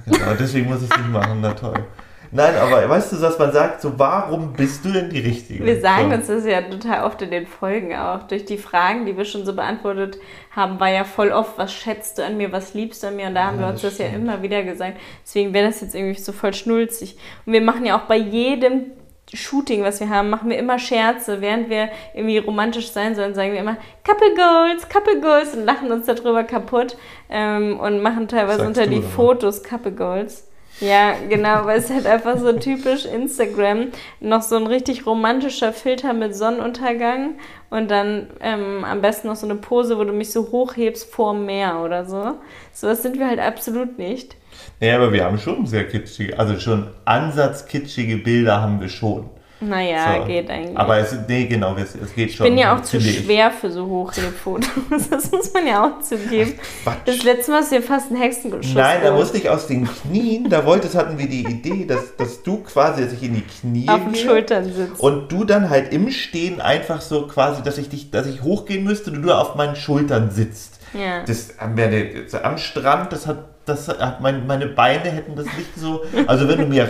bin. 0.05 0.13
Genau, 0.13 0.33
deswegen 0.39 0.67
muss 0.69 0.83
ich 0.83 0.91
es 0.91 0.97
nicht 0.97 1.09
machen, 1.09 1.39
na 1.41 1.53
toll. 1.53 1.73
Nein, 2.31 2.53
aber 2.57 2.89
weißt 2.89 3.13
du, 3.13 3.17
dass 3.17 3.39
man 3.39 3.53
sagt, 3.53 3.79
so 3.81 3.97
warum 3.97 4.51
bist 4.51 4.83
du 4.83 4.89
denn 4.91 5.09
die 5.09 5.19
Richtige? 5.21 5.63
Wir 5.63 5.79
sagen 5.79 6.09
so. 6.09 6.15
uns 6.17 6.27
das 6.27 6.45
ja 6.45 6.61
total 6.63 7.05
oft 7.05 7.21
in 7.21 7.31
den 7.31 7.47
Folgen 7.47 7.95
auch. 7.95 8.23
Durch 8.23 8.43
die 8.43 8.57
Fragen, 8.57 9.05
die 9.05 9.15
wir 9.15 9.23
schon 9.23 9.45
so 9.45 9.53
beantwortet 9.55 10.17
haben, 10.53 10.77
war 10.81 10.89
ja 10.89 11.05
voll 11.05 11.31
oft, 11.31 11.57
was 11.57 11.71
schätzt 11.71 12.17
du 12.17 12.25
an 12.25 12.35
mir, 12.35 12.51
was 12.51 12.73
liebst 12.73 13.03
du 13.03 13.07
an 13.07 13.15
mir? 13.15 13.27
Und 13.27 13.35
da 13.35 13.45
haben 13.45 13.59
Ja, 13.61 13.67
wir 13.67 13.69
uns 13.71 13.81
das 13.81 13.97
das 13.97 13.99
ja 14.07 14.13
immer 14.13 14.41
wieder 14.41 14.63
gesagt. 14.63 14.97
Deswegen 15.23 15.53
wäre 15.53 15.67
das 15.67 15.79
jetzt 15.79 15.95
irgendwie 15.95 16.19
so 16.19 16.33
voll 16.33 16.53
schnulzig. 16.53 17.15
Und 17.45 17.53
wir 17.53 17.61
machen 17.61 17.85
ja 17.85 17.97
auch 17.97 18.03
bei 18.07 18.17
jedem 18.17 18.87
Shooting, 19.35 19.83
was 19.83 19.99
wir 19.99 20.09
haben, 20.09 20.29
machen 20.29 20.49
wir 20.49 20.57
immer 20.57 20.79
Scherze. 20.79 21.41
Während 21.41 21.69
wir 21.69 21.89
irgendwie 22.13 22.37
romantisch 22.37 22.91
sein 22.91 23.15
sollen, 23.15 23.35
sagen 23.35 23.53
wir 23.53 23.59
immer 23.59 23.77
Couple 24.03 24.33
Goals, 24.35 24.89
Couple 24.89 25.19
Goals 25.19 25.55
und 25.55 25.65
lachen 25.65 25.91
uns 25.91 26.05
darüber 26.05 26.43
kaputt 26.43 26.97
ähm, 27.29 27.79
und 27.79 28.01
machen 28.01 28.27
teilweise 28.27 28.59
Sagst 28.59 28.67
unter 28.67 28.87
die 28.87 28.97
immer. 28.97 29.07
Fotos 29.07 29.63
Couple 29.63 29.91
Goals. 29.91 30.47
Ja, 30.81 31.13
genau, 31.29 31.65
weil 31.65 31.79
es 31.79 31.89
halt 31.89 32.05
einfach 32.05 32.37
so 32.37 32.51
typisch 32.51 33.05
Instagram. 33.05 33.91
Noch 34.19 34.41
so 34.41 34.57
ein 34.57 34.67
richtig 34.67 35.05
romantischer 35.05 35.71
Filter 35.71 36.13
mit 36.13 36.35
Sonnenuntergang 36.35 37.35
und 37.69 37.89
dann 37.89 38.27
ähm, 38.41 38.83
am 38.83 39.01
besten 39.01 39.27
noch 39.29 39.37
so 39.37 39.45
eine 39.47 39.55
Pose, 39.55 39.97
wo 39.97 40.03
du 40.03 40.11
mich 40.11 40.31
so 40.31 40.51
hochhebst 40.51 41.09
vor 41.09 41.33
dem 41.33 41.45
Meer 41.45 41.79
oder 41.79 42.05
so. 42.05 42.35
Sowas 42.73 43.03
sind 43.03 43.19
wir 43.19 43.27
halt 43.27 43.39
absolut 43.39 43.97
nicht. 43.97 44.35
Ja, 44.79 44.95
aber 44.95 45.11
wir 45.13 45.23
haben 45.23 45.39
schon 45.39 45.65
sehr 45.65 45.87
kitschige, 45.87 46.37
also 46.37 46.59
schon 46.59 46.87
ansatzkitschige 47.05 48.17
Bilder 48.17 48.61
haben 48.61 48.81
wir 48.81 48.89
schon. 48.89 49.29
Naja, 49.61 50.17
So. 50.19 50.27
geht 50.27 50.49
eigentlich. 50.49 50.77
Aber 50.77 50.97
es, 50.97 51.15
nee, 51.29 51.45
genau, 51.45 51.75
es, 51.77 51.95
es 51.95 52.13
geht 52.13 52.33
schon. 52.33 52.45
ich 52.45 52.51
bin 52.51 52.59
ja 52.59 52.75
auch 52.75 52.81
zu 52.81 52.99
schwer 52.99 53.51
für 53.51 53.71
so 53.71 53.85
Hochhebfotos. 53.87 54.69
Das 55.09 55.31
muss 55.31 55.53
man 55.53 55.65
ja 55.65 55.85
auch 55.85 56.01
zugeben. 56.01 56.53
Quatsch. 56.83 56.97
Das 57.05 57.23
letzte 57.23 57.51
Mal 57.51 57.61
hast 57.61 57.71
du 57.71 57.77
dir 57.77 57.81
fast 57.81 58.11
einen 58.11 58.21
Hexenschuss 58.21 58.73
Nein, 58.73 58.99
da 59.01 59.13
musste 59.13 59.37
ich 59.37 59.49
aus 59.49 59.67
den 59.67 59.87
Knien, 59.87 60.49
da 60.49 60.65
wolltest, 60.65 60.95
hatten 60.95 61.17
wir 61.17 61.27
die 61.27 61.45
Idee, 61.45 61.85
dass, 61.85 62.15
dass 62.17 62.43
du 62.43 62.57
quasi, 62.63 63.03
dass 63.03 63.13
ich 63.13 63.23
in 63.23 63.35
die 63.35 63.43
Knie 63.43 63.87
auf 63.87 64.03
den 64.03 64.15
Schultern 64.15 64.65
sitzt. 64.71 64.99
und 64.99 65.31
du 65.31 65.45
dann 65.45 65.69
halt 65.69 65.93
im 65.93 66.11
Stehen 66.11 66.59
einfach 66.59 66.99
so 67.01 67.25
quasi, 67.27 67.63
dass 67.63 67.77
ich 67.77 67.87
dich, 67.89 68.11
dass 68.11 68.27
ich 68.27 68.43
hochgehen 68.43 68.83
müsste 68.83 69.09
und 69.09 69.17
du 69.17 69.21
nur 69.21 69.39
auf 69.39 69.55
meinen 69.55 69.77
Schultern 69.77 70.31
sitzt. 70.31 70.79
Ja. 70.93 71.23
Das 71.25 71.59
am, 71.59 71.75
das, 71.77 72.43
am 72.43 72.57
Strand, 72.57 73.13
das 73.13 73.25
hat, 73.25 73.37
das 73.65 73.89
mein, 74.21 74.45
meine 74.47 74.67
Beine 74.67 75.09
hätten 75.09 75.35
das 75.35 75.45
nicht 75.45 75.75
so. 75.75 76.03
Also 76.27 76.47
wenn 76.47 76.59
du 76.59 76.65
mir 76.67 76.87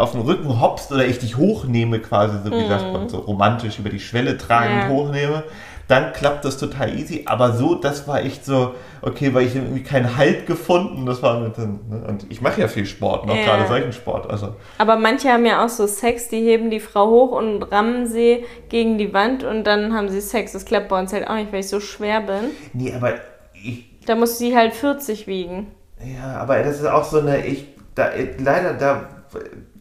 auf 0.00 0.12
den 0.12 0.20
Rücken 0.20 0.60
hoppst 0.60 0.92
oder 0.92 1.06
ich 1.06 1.18
dich 1.18 1.36
hochnehme, 1.36 1.98
quasi, 2.00 2.38
so 2.44 2.50
wie 2.50 2.66
sagt 2.68 2.92
man, 2.92 3.08
so 3.08 3.18
romantisch 3.18 3.78
über 3.78 3.88
die 3.90 4.00
Schwelle 4.00 4.36
tragend 4.36 4.84
Ja. 4.84 4.88
hochnehme, 4.90 5.44
dann 5.86 6.14
klappt 6.14 6.44
das 6.46 6.56
total 6.56 6.98
easy. 6.98 7.24
Aber 7.26 7.52
so, 7.52 7.74
das 7.74 8.08
war 8.08 8.22
echt 8.22 8.44
so, 8.46 8.74
okay, 9.02 9.34
weil 9.34 9.46
ich 9.46 9.54
irgendwie 9.54 9.82
keinen 9.82 10.16
Halt 10.16 10.46
gefunden. 10.46 11.04
Das 11.04 11.22
war 11.22 11.40
mit 11.40 11.58
den, 11.58 11.80
ne? 11.90 12.04
Und 12.08 12.24
ich 12.30 12.40
mache 12.40 12.60
ja 12.62 12.68
viel 12.68 12.86
Sport, 12.86 13.26
noch 13.26 13.36
Ja. 13.36 13.44
gerade 13.44 13.66
solchen 13.66 13.92
Sport. 13.92 14.30
Also 14.30 14.54
Aber 14.78 14.96
manche 14.96 15.28
haben 15.30 15.44
ja 15.44 15.62
auch 15.64 15.68
so 15.68 15.86
Sex, 15.86 16.28
die 16.28 16.40
heben 16.40 16.70
die 16.70 16.80
Frau 16.80 17.08
hoch 17.10 17.32
und 17.32 17.62
rammen 17.64 18.06
sie 18.06 18.44
gegen 18.70 18.96
die 18.96 19.12
Wand 19.12 19.44
und 19.44 19.64
dann 19.64 19.92
haben 19.94 20.08
sie 20.08 20.22
Sex. 20.22 20.52
Das 20.52 20.64
klappt 20.64 20.88
bei 20.88 20.98
uns 20.98 21.12
halt 21.12 21.28
auch 21.28 21.34
nicht, 21.34 21.52
weil 21.52 21.60
ich 21.60 21.68
so 21.68 21.80
schwer 21.80 22.20
bin. 22.22 22.50
nee, 22.72 22.92
aber 22.94 23.14
ich, 23.52 23.84
Da 24.06 24.14
muss 24.14 24.38
sie 24.38 24.56
halt 24.56 24.72
40 24.74 25.26
wiegen. 25.26 25.66
Ja, 26.04 26.36
aber 26.36 26.62
das 26.62 26.80
ist 26.80 26.86
auch 26.86 27.04
so 27.04 27.20
eine, 27.20 27.46
ich, 27.46 27.66
da, 27.94 28.10
leider, 28.38 28.74
da, 28.74 29.08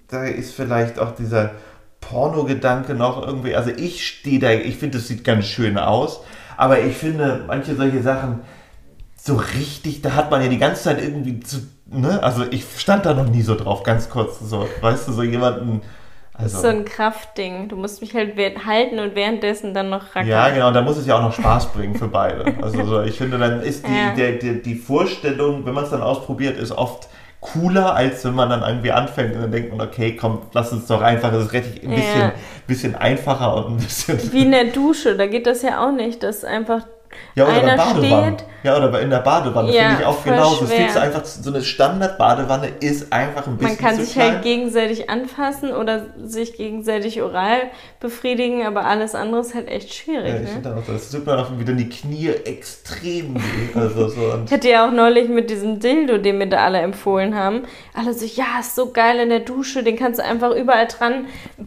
da 0.08 0.24
ist 0.24 0.54
vielleicht 0.54 1.00
auch 1.00 1.16
dieser 1.16 1.52
Porno-Gedanke 2.02 2.94
noch 2.94 3.26
irgendwie, 3.26 3.56
also 3.56 3.72
ich 3.72 4.06
stehe 4.06 4.40
da, 4.40 4.52
ich 4.52 4.78
finde, 4.78 4.98
das 4.98 5.08
sieht 5.08 5.24
ganz 5.24 5.46
schön 5.46 5.78
aus, 5.78 6.22
aber 6.58 6.80
ich 6.82 6.96
finde, 6.96 7.44
manche 7.48 7.76
solche 7.76 8.02
Sachen, 8.02 8.42
so 9.16 9.36
richtig, 9.36 10.02
da 10.02 10.16
hat 10.16 10.32
man 10.32 10.42
ja 10.42 10.50
die 10.50 10.58
ganze 10.58 10.84
Zeit 10.84 11.02
irgendwie 11.02 11.40
zu, 11.40 11.58
ne, 11.88 12.22
also 12.22 12.44
ich 12.52 12.66
stand 12.78 13.06
da 13.06 13.14
noch 13.14 13.30
nie 13.30 13.42
so 13.42 13.56
drauf, 13.56 13.84
ganz 13.84 14.10
kurz, 14.10 14.40
so, 14.40 14.68
weißt 14.82 15.08
du, 15.08 15.14
so 15.14 15.24
jemanden, 15.24 15.82
also, 16.34 16.62
so 16.62 16.68
ein 16.68 16.86
Kraftding. 16.86 17.70
Du 17.70 17.76
musst 17.76 18.02
mich 18.02 18.14
halt 18.16 18.36
halten 18.66 19.00
und 19.00 19.16
währenddessen 19.16 19.74
dann 19.74 19.90
noch 19.90 20.16
rackern. 20.16 20.28
ja, 20.28 20.50
genau, 20.50 20.72
da 20.72 20.82
muss 20.82 20.98
es 20.98 21.06
ja 21.06 21.18
auch 21.18 21.22
noch 21.22 21.34
Spaß 21.34 21.68
bringen 21.74 21.96
für 21.96 22.08
beide. 22.08 22.46
Also 22.62 22.84
so, 22.86 23.02
ich 23.02 23.18
finde, 23.18 23.38
dann 23.38 23.62
ist 23.62 23.88
die, 23.88 23.92
Ja. 23.92 24.14
der, 24.16 24.34
der, 24.34 24.54
die 24.56 24.76
Vorstellung, 24.76 25.66
wenn 25.66 25.74
man 25.74 25.84
es 25.84 25.92
dann 25.92 26.02
ausprobiert, 26.02 26.58
ist 26.58 26.72
oft 26.72 27.08
cooler, 27.40 27.94
als 27.94 28.24
wenn 28.24 28.36
man 28.36 28.50
dann 28.50 28.62
irgendwie 28.64 28.92
anfängt 28.94 29.36
und 29.36 29.42
dann 29.42 29.52
denkt 29.52 29.76
man, 29.76 29.86
okay, 29.86 30.16
komm, 30.16 30.44
lass 30.54 30.72
uns 30.72 30.88
doch 30.88 31.02
einfach, 31.02 31.32
es 31.34 31.46
ist 31.48 31.54
richtig 31.54 31.84
ein 31.84 31.90
Ja. 31.92 31.96
bisschen, 31.98 32.32
bisschen 32.68 32.96
einfacher 32.96 33.56
und 33.58 33.68
ein 33.74 33.78
bisschen... 33.78 34.32
Wie 34.32 34.44
in 34.44 34.52
der 34.52 34.66
Dusche, 34.66 35.18
da 35.18 35.28
geht 35.28 35.46
das 35.46 35.62
ja 35.62 35.86
auch 35.86 35.92
nicht, 35.92 36.24
dass 36.24 36.46
einfach 36.46 36.84
Ja, 37.36 37.46
oder 37.46 37.54
einer 37.54 37.78
Badewanne. 37.78 38.38
steht. 38.38 38.48
Ja, 38.64 38.78
oder 38.78 38.88
bei- 38.90 39.02
in 39.02 39.10
der 39.10 39.20
Badewanne 39.20 39.74
Ja, 39.74 39.84
finde 39.90 40.02
ich 40.02 40.06
auch 40.08 40.24
genauso. 40.24 40.64
Es 40.64 40.70
schwer. 40.70 40.80
gibt 40.80 40.92
so 40.94 41.00
einfach 41.00 41.26
so 41.26 41.50
eine 41.50 41.62
Standard-Badewanne 41.62 42.68
ist 42.80 43.12
einfach 43.12 43.46
ein 43.48 43.58
bisschen 43.58 43.76
Man 43.76 43.78
kann 43.78 43.96
zu 43.98 44.06
sich 44.06 44.14
klein. 44.14 44.32
halt 44.36 44.44
gegenseitig 44.44 45.10
anfassen 45.10 45.74
oder 45.74 46.06
sich 46.24 46.56
gegenseitig 46.56 47.22
oral 47.22 47.58
befriedigen, 48.00 48.66
aber 48.66 48.86
alles 48.86 49.16
andere 49.16 49.42
ist 49.42 49.54
halt 49.54 49.68
echt 49.68 49.94
schwierig. 49.94 50.30
ja, 50.30 50.36
ich 50.36 50.42
ne? 50.44 50.48
finde 50.48 50.76
auch, 50.78 50.86
das 50.88 51.10
tut 51.12 51.26
mir 51.26 51.38
auch 51.38 51.58
wieder 51.60 51.74
die 51.74 51.90
Knie 51.90 52.30
extrem 52.30 53.36
weh. 53.36 53.78
Also 53.80 54.08
so 54.08 54.22
Ich 54.46 54.52
hatte 54.52 54.70
ja 54.70 54.88
auch 54.88 54.92
neulich 54.92 55.28
mit 55.30 55.50
diesem 55.50 55.80
Dildo, 55.80 56.18
den 56.20 56.38
mir 56.38 56.48
da 56.48 56.60
alle 56.60 56.80
empfohlen 56.80 57.36
haben, 57.36 57.64
alle 57.94 58.14
so, 58.14 58.26
ja, 58.26 58.60
ist 58.62 58.76
so 58.76 58.92
geil 58.92 59.20
in 59.20 59.30
der 59.30 59.42
Dusche, 59.42 59.84
den 59.84 59.98
kannst 59.98 60.20
du 60.20 60.24
einfach 60.24 60.52
überall 60.56 60.88
dran, 60.88 61.26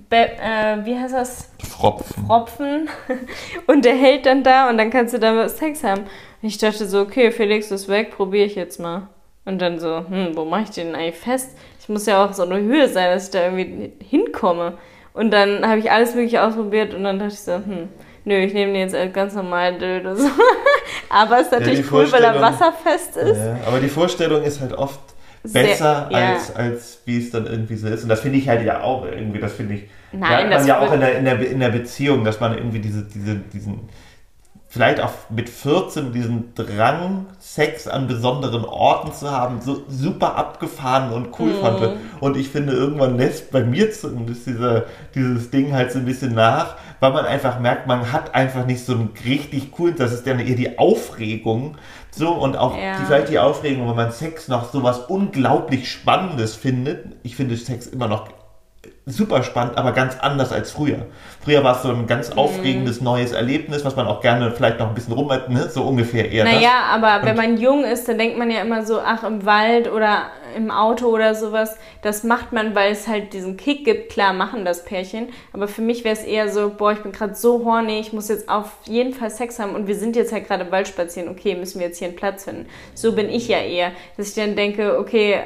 be 0.08 0.16
äh, 0.16 0.84
wie 0.84 0.98
heißt 0.98 1.14
das, 1.14 1.50
Fropfen. 1.68 2.26
propfen 2.26 2.88
und 3.66 3.84
der 3.84 3.94
hält 3.94 4.24
dann 4.24 4.42
da 4.42 4.70
und 4.70 4.78
dann 4.78 4.90
kannst 4.90 5.12
du 5.14 5.18
damit 5.18 5.35
Sex 5.48 5.84
haben. 5.84 6.02
Und 6.02 6.48
ich 6.48 6.58
dachte 6.58 6.86
so, 6.86 7.00
okay, 7.00 7.30
Felix 7.30 7.70
ist 7.70 7.88
weg, 7.88 8.10
probiere 8.10 8.46
ich 8.46 8.54
jetzt 8.54 8.80
mal. 8.80 9.08
Und 9.44 9.60
dann 9.60 9.78
so, 9.78 10.04
hm, 10.08 10.32
wo 10.34 10.44
mache 10.44 10.62
ich 10.64 10.70
den 10.70 10.94
eigentlich 10.94 11.16
fest? 11.16 11.56
Ich 11.80 11.88
muss 11.88 12.06
ja 12.06 12.24
auch 12.24 12.32
so 12.32 12.42
eine 12.42 12.60
Höhe 12.60 12.88
sein, 12.88 13.14
dass 13.14 13.26
ich 13.26 13.30
da 13.30 13.44
irgendwie 13.44 13.92
hinkomme. 14.02 14.74
Und 15.14 15.30
dann 15.30 15.66
habe 15.66 15.78
ich 15.78 15.90
alles 15.90 16.14
mögliche 16.14 16.42
ausprobiert 16.42 16.92
und 16.92 17.04
dann 17.04 17.18
dachte 17.18 17.32
ich 17.32 17.40
so, 17.40 17.54
hm, 17.54 17.88
nö, 18.24 18.34
ich 18.34 18.52
nehme 18.52 18.72
den 18.72 18.82
jetzt 18.82 18.94
als 18.94 19.12
ganz 19.12 19.34
normalen 19.34 19.78
Dildo. 19.78 20.14
So. 20.14 20.28
Aber 21.08 21.36
es 21.36 21.46
ist 21.46 21.52
natürlich 21.52 21.86
die 21.86 21.94
cool, 21.94 22.10
weil 22.12 22.24
er 22.24 22.40
wasserfest 22.40 23.16
ist. 23.16 23.38
Ja, 23.38 23.58
aber 23.66 23.78
die 23.78 23.88
Vorstellung 23.88 24.42
ist 24.42 24.60
halt 24.60 24.72
oft 24.72 25.00
Sehr- 25.44 25.62
besser, 25.62 26.08
ja. 26.10 26.34
als, 26.34 26.54
als 26.54 27.02
wie 27.04 27.18
es 27.18 27.30
dann 27.30 27.46
irgendwie 27.46 27.76
so 27.76 27.86
ist. 27.88 28.02
Und 28.02 28.08
das 28.08 28.20
finde 28.20 28.38
ich 28.38 28.48
halt 28.48 28.64
ja 28.64 28.82
auch 28.82 29.04
irgendwie, 29.04 29.38
das 29.38 29.52
finde 29.54 29.74
ich, 29.74 29.84
Nein, 30.12 30.50
das 30.50 30.60
man 30.62 30.68
ja 30.68 30.80
auch 30.80 30.92
in 30.92 31.00
der, 31.00 31.18
in, 31.18 31.24
der, 31.24 31.38
in 31.40 31.60
der 31.60 31.68
Beziehung, 31.68 32.24
dass 32.24 32.40
man 32.40 32.56
irgendwie 32.56 32.80
diese, 32.80 33.04
diese, 33.04 33.36
diesen, 33.36 33.88
vielleicht 34.76 35.00
auch 35.00 35.10
mit 35.30 35.48
14 35.48 36.12
diesen 36.12 36.54
Drang, 36.54 37.26
Sex 37.38 37.88
an 37.88 38.06
besonderen 38.06 38.64
Orten 38.64 39.12
zu 39.12 39.30
haben, 39.30 39.60
so 39.60 39.82
super 39.88 40.36
abgefahren 40.36 41.12
und 41.12 41.28
cool 41.38 41.50
Mhm. 41.50 41.54
fand. 41.60 41.90
Und 42.20 42.36
ich 42.36 42.48
finde, 42.50 42.72
irgendwann 42.74 43.16
lässt 43.16 43.50
bei 43.50 43.64
mir 43.64 43.90
zumindest 43.92 44.46
dieser, 44.46 44.84
dieses 45.14 45.50
Ding 45.50 45.72
halt 45.72 45.92
so 45.92 45.98
ein 45.98 46.04
bisschen 46.04 46.34
nach, 46.34 46.76
weil 47.00 47.12
man 47.12 47.24
einfach 47.26 47.58
merkt, 47.58 47.86
man 47.86 48.12
hat 48.12 48.34
einfach 48.34 48.66
nicht 48.66 48.84
so 48.84 48.92
einen 48.92 49.10
richtig 49.24 49.72
coolen, 49.72 49.96
das 49.96 50.12
ist 50.12 50.26
dann 50.26 50.38
eher 50.40 50.54
die 50.56 50.78
Aufregung, 50.78 51.76
so 52.10 52.30
und 52.32 52.56
auch 52.56 52.76
Ja. 52.76 52.98
die, 52.98 53.04
vielleicht 53.04 53.28
die 53.30 53.38
Aufregung, 53.38 53.88
wenn 53.88 53.96
man 53.96 54.10
Sex 54.12 54.48
noch 54.48 54.70
so 54.72 54.82
was 54.82 55.00
unglaublich 55.00 55.90
Spannendes 55.90 56.54
findet. 56.54 57.04
Ich 57.22 57.36
finde 57.36 57.56
Sex 57.56 57.86
immer 57.86 58.08
noch 58.08 58.28
super 59.08 59.44
spannend, 59.44 59.78
aber 59.78 59.92
ganz 59.92 60.18
anders 60.18 60.50
als 60.52 60.72
früher. 60.72 61.06
Früher 61.44 61.62
war 61.62 61.76
es 61.76 61.82
so 61.82 61.90
ein 61.90 62.08
ganz 62.08 62.30
Mhm. 62.32 62.38
aufregendes 62.38 63.00
neues 63.00 63.30
Erlebnis, 63.30 63.84
was 63.84 63.94
man 63.94 64.04
auch 64.08 64.20
gerne 64.20 64.50
vielleicht 64.50 64.80
noch 64.80 64.88
ein 64.88 64.94
bisschen 64.94 65.12
rum, 65.12 65.28
ne? 65.48 65.68
so 65.70 65.84
ungefähr 65.84 66.28
eher 66.32 66.42
Naja, 66.44 66.72
aber 66.92 67.20
wenn 67.24 67.30
Und- 67.30 67.36
man 67.36 67.56
jung 67.56 67.84
ist, 67.84 68.08
dann 68.08 68.18
denkt 68.18 68.36
man 68.36 68.50
ja 68.50 68.62
immer 68.62 68.84
so, 68.84 68.98
ach, 69.00 69.22
im 69.22 69.46
Wald 69.46 69.88
oder 69.92 70.22
im 70.56 70.70
Auto 70.70 71.06
oder 71.08 71.34
sowas, 71.34 71.76
das 72.02 72.24
macht 72.24 72.52
man, 72.52 72.74
weil 72.74 72.92
es 72.92 73.06
halt 73.06 73.32
diesen 73.32 73.56
Kick 73.56 73.84
gibt. 73.84 74.10
Klar, 74.10 74.32
machen 74.32 74.64
das 74.64 74.84
Pärchen. 74.84 75.28
Aber 75.52 75.68
für 75.68 75.82
mich 75.82 76.02
wäre 76.04 76.14
es 76.14 76.24
eher 76.24 76.48
so, 76.48 76.72
boah, 76.76 76.92
ich 76.92 77.00
bin 77.00 77.12
gerade 77.12 77.34
so 77.34 77.64
horny, 77.64 78.00
ich 78.00 78.12
muss 78.12 78.28
jetzt 78.28 78.48
auf 78.48 78.72
jeden 78.84 79.12
Fall 79.12 79.30
Sex 79.30 79.58
haben 79.58 79.74
und 79.74 79.86
wir 79.86 79.94
sind 79.94 80.16
jetzt 80.16 80.32
halt 80.32 80.46
gerade 80.48 80.64
im 80.64 80.72
Wald 80.72 80.88
spazieren, 80.88 81.28
okay, 81.28 81.54
müssen 81.54 81.78
wir 81.80 81.88
jetzt 81.88 81.98
hier 81.98 82.08
einen 82.08 82.16
Platz 82.16 82.44
finden. 82.44 82.66
So 82.94 83.12
bin 83.12 83.28
ich 83.28 83.48
ja 83.48 83.58
eher, 83.58 83.92
dass 84.16 84.28
ich 84.28 84.34
dann 84.34 84.56
denke, 84.56 84.98
okay, 84.98 85.36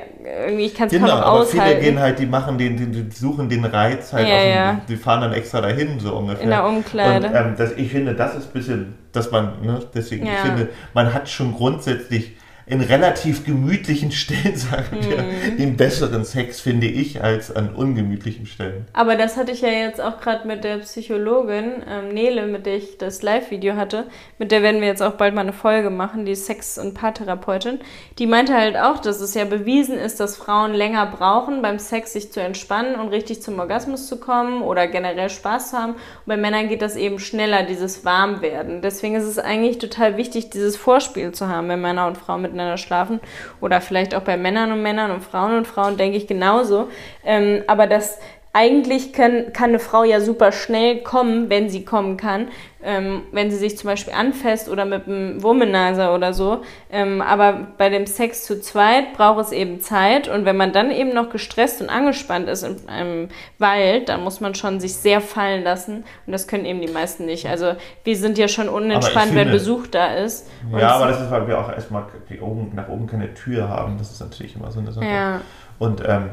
irgendwie, 0.46 0.66
ich 0.66 0.74
kann 0.74 0.86
es 0.86 0.92
Genau, 0.92 1.06
kaum 1.08 1.20
aber 1.20 1.44
viele 1.46 1.62
aushalten. 1.62 1.80
gehen 1.82 1.98
halt, 1.98 2.18
die 2.18 2.26
machen 2.26 2.56
den, 2.58 2.76
die, 2.76 2.86
die 2.86 3.10
suchen 3.16 3.48
den 3.48 3.64
Reiz 3.64 4.12
halt 4.12 4.28
Ja, 4.28 4.36
auf 4.36 4.42
dem, 4.42 4.50
ja. 4.52 4.80
die 4.88 4.96
fahren 4.96 5.20
dann 5.22 5.32
extra 5.32 5.60
dahin, 5.60 5.98
so 5.98 6.14
ungefähr. 6.14 6.44
In 6.44 6.50
der 6.50 6.64
Umkleide. 6.66 7.26
Und 7.28 7.34
ähm, 7.34 7.54
das, 7.58 7.72
ich 7.76 7.90
finde, 7.90 8.14
das 8.14 8.36
ist 8.36 8.46
ein 8.46 8.52
bisschen, 8.52 8.94
dass 9.12 9.30
man, 9.30 9.60
ne, 9.62 9.80
deswegen, 9.94 10.24
ich 10.24 10.30
Ja. 10.32 10.36
finde, 10.36 10.68
man 10.94 11.12
hat 11.12 11.28
schon 11.28 11.54
grundsätzlich 11.54 12.36
in 12.70 12.80
relativ 12.80 13.44
gemütlichen 13.44 14.12
Stellen, 14.12 14.56
sagen 14.56 14.98
wir, 15.00 15.22
Mhm. 15.22 15.56
den 15.58 15.76
besseren 15.76 16.24
Sex, 16.24 16.60
finde 16.60 16.86
ich, 16.86 17.22
als 17.22 17.54
an 17.54 17.74
ungemütlichen 17.74 18.46
Stellen. 18.46 18.86
Aber 18.92 19.16
das 19.16 19.36
hatte 19.36 19.52
ich 19.52 19.60
ja 19.60 19.68
jetzt 19.68 20.00
auch 20.00 20.20
gerade 20.20 20.46
mit 20.46 20.64
der 20.64 20.78
Psychologin 20.78 21.82
ähm, 21.88 22.08
Nele, 22.14 22.46
mit 22.46 22.66
der 22.66 22.76
ich 22.76 22.96
das 22.98 23.22
Live-Video 23.22 23.74
hatte. 23.76 24.04
Mit 24.38 24.52
der 24.52 24.62
werden 24.62 24.80
wir 24.80 24.88
jetzt 24.88 25.02
auch 25.02 25.14
bald 25.14 25.34
mal 25.34 25.40
eine 25.42 25.52
Folge 25.52 25.90
machen, 25.90 26.24
die 26.24 26.34
Sex- 26.36 26.78
und 26.78 26.94
Paartherapeutin. 26.94 27.80
Die 28.18 28.26
meinte 28.26 28.54
halt 28.54 28.76
auch, 28.76 28.98
dass 28.98 29.20
es 29.20 29.34
ja 29.34 29.44
bewiesen 29.44 29.98
ist, 29.98 30.20
dass 30.20 30.36
Frauen 30.36 30.72
länger 30.72 31.06
brauchen, 31.06 31.62
beim 31.62 31.78
Sex 31.78 32.12
sich 32.12 32.30
zu 32.32 32.40
entspannen 32.40 32.94
und 32.94 33.08
richtig 33.08 33.42
zum 33.42 33.58
Orgasmus 33.58 34.06
zu 34.06 34.18
kommen 34.20 34.62
oder 34.62 34.86
generell 34.86 35.28
Spaß 35.30 35.70
zu 35.70 35.76
haben. 35.78 35.92
Und 35.94 35.98
bei 36.26 36.36
Männern 36.36 36.68
geht 36.68 36.82
das 36.82 36.94
eben 36.96 37.18
schneller, 37.18 37.64
dieses 37.64 38.04
Warmwerden. 38.04 38.82
Deswegen 38.82 39.16
ist 39.16 39.24
es 39.24 39.38
eigentlich 39.38 39.78
total 39.78 40.16
wichtig, 40.16 40.50
dieses 40.50 40.76
Vorspiel 40.76 41.32
zu 41.32 41.48
haben, 41.48 41.68
wenn 41.68 41.80
Männer 41.80 42.06
und 42.06 42.16
Frauen 42.16 42.42
miteinander 42.42 42.59
miteinander 42.60 42.78
schlafen. 42.78 43.20
Oder 43.60 43.80
vielleicht 43.80 44.14
auch 44.14 44.22
bei 44.22 44.36
Männern 44.36 44.72
und 44.72 44.82
Männern 44.82 45.10
und 45.10 45.22
Frauen 45.22 45.56
und 45.56 45.66
Frauen, 45.66 45.96
denke 45.96 46.16
ich 46.16 46.26
genauso. 46.26 46.88
Ähm, 47.24 47.62
aber 47.66 47.86
das 47.86 48.18
eigentlich 48.52 49.12
können, 49.12 49.52
kann 49.52 49.70
eine 49.70 49.78
Frau 49.78 50.02
ja 50.02 50.20
super 50.20 50.50
schnell 50.50 51.02
kommen, 51.02 51.48
wenn 51.50 51.70
sie 51.70 51.84
kommen 51.84 52.16
kann, 52.16 52.48
ähm, 52.82 53.22
wenn 53.30 53.48
sie 53.48 53.56
sich 53.56 53.78
zum 53.78 53.88
Beispiel 53.88 54.12
anfasst 54.12 54.68
oder 54.68 54.84
mit 54.84 55.06
einem 55.06 55.40
Womanizer 55.40 56.12
oder 56.12 56.32
so. 56.32 56.62
Ähm, 56.90 57.22
aber 57.22 57.68
bei 57.78 57.90
dem 57.90 58.06
Sex 58.06 58.44
zu 58.44 58.60
zweit 58.60 59.12
braucht 59.12 59.44
es 59.44 59.52
eben 59.52 59.80
Zeit 59.80 60.26
und 60.26 60.46
wenn 60.46 60.56
man 60.56 60.72
dann 60.72 60.90
eben 60.90 61.14
noch 61.14 61.30
gestresst 61.30 61.80
und 61.80 61.90
angespannt 61.90 62.48
ist 62.48 62.64
in 62.64 62.88
einem 62.88 63.28
Wald, 63.58 64.08
dann 64.08 64.24
muss 64.24 64.40
man 64.40 64.56
schon 64.56 64.80
sich 64.80 64.96
sehr 64.96 65.20
fallen 65.20 65.62
lassen 65.62 66.04
und 66.26 66.32
das 66.32 66.48
können 66.48 66.64
eben 66.64 66.80
die 66.80 66.92
meisten 66.92 67.26
nicht. 67.26 67.46
Also 67.46 67.74
wir 68.02 68.16
sind 68.16 68.36
ja 68.36 68.48
schon 68.48 68.68
unentspannt, 68.68 69.28
finde, 69.28 69.44
wenn 69.44 69.52
Besuch 69.52 69.86
da 69.86 70.14
ist. 70.14 70.50
Ja, 70.76 70.96
aber 70.96 71.06
das 71.06 71.20
ist, 71.20 71.30
weil 71.30 71.46
wir 71.46 71.56
auch 71.56 71.70
erstmal 71.70 72.06
nach 72.74 72.88
oben 72.88 73.06
keine 73.06 73.32
Tür 73.32 73.68
haben. 73.68 73.96
Das 73.96 74.10
ist 74.10 74.20
natürlich 74.20 74.56
immer 74.56 74.72
so 74.72 74.80
eine 74.80 74.90
Sache. 74.90 75.06
Ja. 75.06 75.40
Und 75.78 76.02
ähm, 76.06 76.30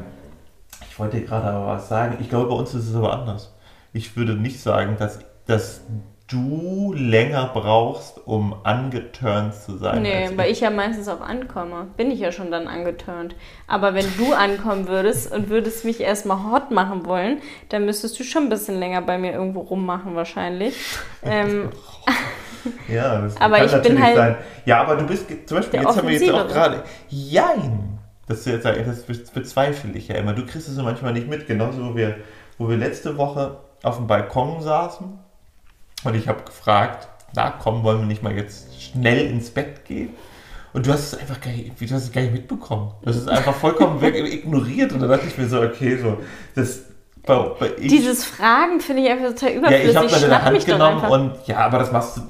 ich 0.98 1.00
wollte 1.00 1.20
gerade 1.20 1.46
aber 1.46 1.66
was 1.68 1.88
sagen. 1.88 2.16
Ich 2.18 2.28
glaube, 2.28 2.48
bei 2.48 2.56
uns 2.56 2.74
ist 2.74 2.88
es 2.88 2.96
aber 2.96 3.12
anders. 3.12 3.54
Ich 3.92 4.16
würde 4.16 4.34
nicht 4.34 4.58
sagen, 4.60 4.96
dass, 4.98 5.20
dass 5.46 5.82
du 6.26 6.92
länger 6.92 7.52
brauchst, 7.54 8.26
um 8.26 8.56
angeturnt 8.64 9.54
zu 9.54 9.76
sein. 9.76 10.02
Nee, 10.02 10.30
weil 10.34 10.50
ich 10.50 10.58
ja 10.58 10.70
meistens 10.70 11.06
auch 11.06 11.20
ankomme. 11.20 11.86
Bin 11.96 12.10
ich 12.10 12.18
ja 12.18 12.32
schon 12.32 12.50
dann 12.50 12.66
angeturnt. 12.66 13.36
Aber 13.68 13.94
wenn 13.94 14.06
du 14.16 14.32
ankommen 14.32 14.88
würdest 14.88 15.32
und 15.32 15.50
würdest 15.50 15.84
mich 15.84 16.00
erstmal 16.00 16.50
hot 16.50 16.72
machen 16.72 17.06
wollen, 17.06 17.42
dann 17.68 17.84
müsstest 17.84 18.18
du 18.18 18.24
schon 18.24 18.44
ein 18.44 18.48
bisschen 18.48 18.80
länger 18.80 19.00
bei 19.00 19.18
mir 19.18 19.32
irgendwo 19.34 19.60
rummachen 19.60 20.16
wahrscheinlich. 20.16 20.74
ähm, 21.22 21.68
ja, 22.88 23.20
das 23.20 23.36
aber 23.40 23.58
kann 23.58 23.66
ich 23.66 23.72
natürlich 23.72 23.96
bin 23.96 24.04
halt 24.04 24.16
sein. 24.16 24.36
Ja, 24.64 24.80
aber 24.80 24.96
du 24.96 25.06
bist 25.06 25.26
zum 25.46 25.58
Beispiel, 25.58 25.80
jetzt 25.80 25.96
haben 25.96 26.08
wir 26.08 26.18
jetzt 26.18 26.32
auch 26.32 26.48
gerade. 26.48 26.82
Jein! 27.08 27.97
Das, 28.28 28.44
das 28.44 29.30
bezweifle 29.32 29.92
ich 29.92 30.08
ja 30.08 30.16
immer. 30.16 30.34
Du 30.34 30.44
kriegst 30.44 30.68
es 30.68 30.74
so 30.74 30.82
manchmal 30.82 31.12
nicht 31.12 31.28
mit. 31.28 31.46
Genauso, 31.46 31.90
wo 31.90 31.96
wir, 31.96 32.16
wo 32.58 32.68
wir 32.68 32.76
letzte 32.76 33.16
Woche 33.16 33.58
auf 33.82 33.96
dem 33.96 34.06
Balkon 34.06 34.60
saßen 34.60 35.06
und 36.04 36.14
ich 36.14 36.28
habe 36.28 36.42
gefragt, 36.42 37.08
na 37.34 37.50
komm, 37.50 37.82
wollen 37.84 38.00
wir 38.00 38.06
nicht 38.06 38.22
mal 38.22 38.36
jetzt 38.36 38.80
schnell 38.80 39.30
ins 39.30 39.50
Bett 39.50 39.84
gehen? 39.84 40.10
Und 40.72 40.86
du 40.86 40.92
hast 40.92 41.12
es 41.12 41.18
einfach 41.18 41.40
gar 41.40 41.50
nicht, 41.50 41.80
du 41.80 41.94
hast 41.94 42.04
es 42.04 42.12
gar 42.12 42.20
nicht 42.20 42.34
mitbekommen. 42.34 42.92
Du 43.02 43.08
hast 43.08 43.16
es 43.16 43.28
einfach 43.28 43.54
vollkommen 43.54 44.00
weg, 44.00 44.14
ignoriert. 44.14 44.92
Und 44.92 45.00
dann 45.00 45.08
dachte 45.08 45.26
ich 45.26 45.38
mir 45.38 45.48
so, 45.48 45.60
okay, 45.62 45.96
so, 45.96 46.18
das, 46.54 46.82
ich, 47.78 47.88
Dieses 47.88 48.24
Fragen 48.24 48.80
finde 48.80 49.02
ich 49.02 49.10
einfach 49.10 49.34
total 49.34 49.50
überflüssig. 49.50 49.92
Ja, 49.94 50.04
ich 50.04 50.14
habe 50.14 50.28
meine 50.28 50.42
Hand 50.42 50.66
genommen 50.66 51.04
und 51.04 51.46
ja, 51.46 51.58
aber 51.58 51.78
das 51.78 51.92
machst 51.92 52.16
du 52.16 52.22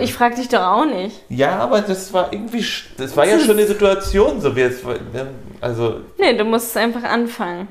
ich 0.00 0.14
frage 0.14 0.36
dich 0.36 0.48
doch 0.48 0.60
auch 0.60 0.84
nicht. 0.84 1.20
Ja, 1.28 1.58
aber 1.58 1.80
das 1.80 2.12
war 2.12 2.32
irgendwie, 2.32 2.64
das 2.96 3.16
war 3.16 3.26
ja 3.26 3.38
schon 3.38 3.56
eine 3.56 3.66
Situation, 3.66 4.40
so 4.40 4.54
wie 4.54 4.62
es, 4.62 4.80
also. 5.60 6.00
Nee, 6.18 6.36
du 6.36 6.44
musst 6.44 6.76
einfach 6.76 7.04
anfangen. 7.04 7.68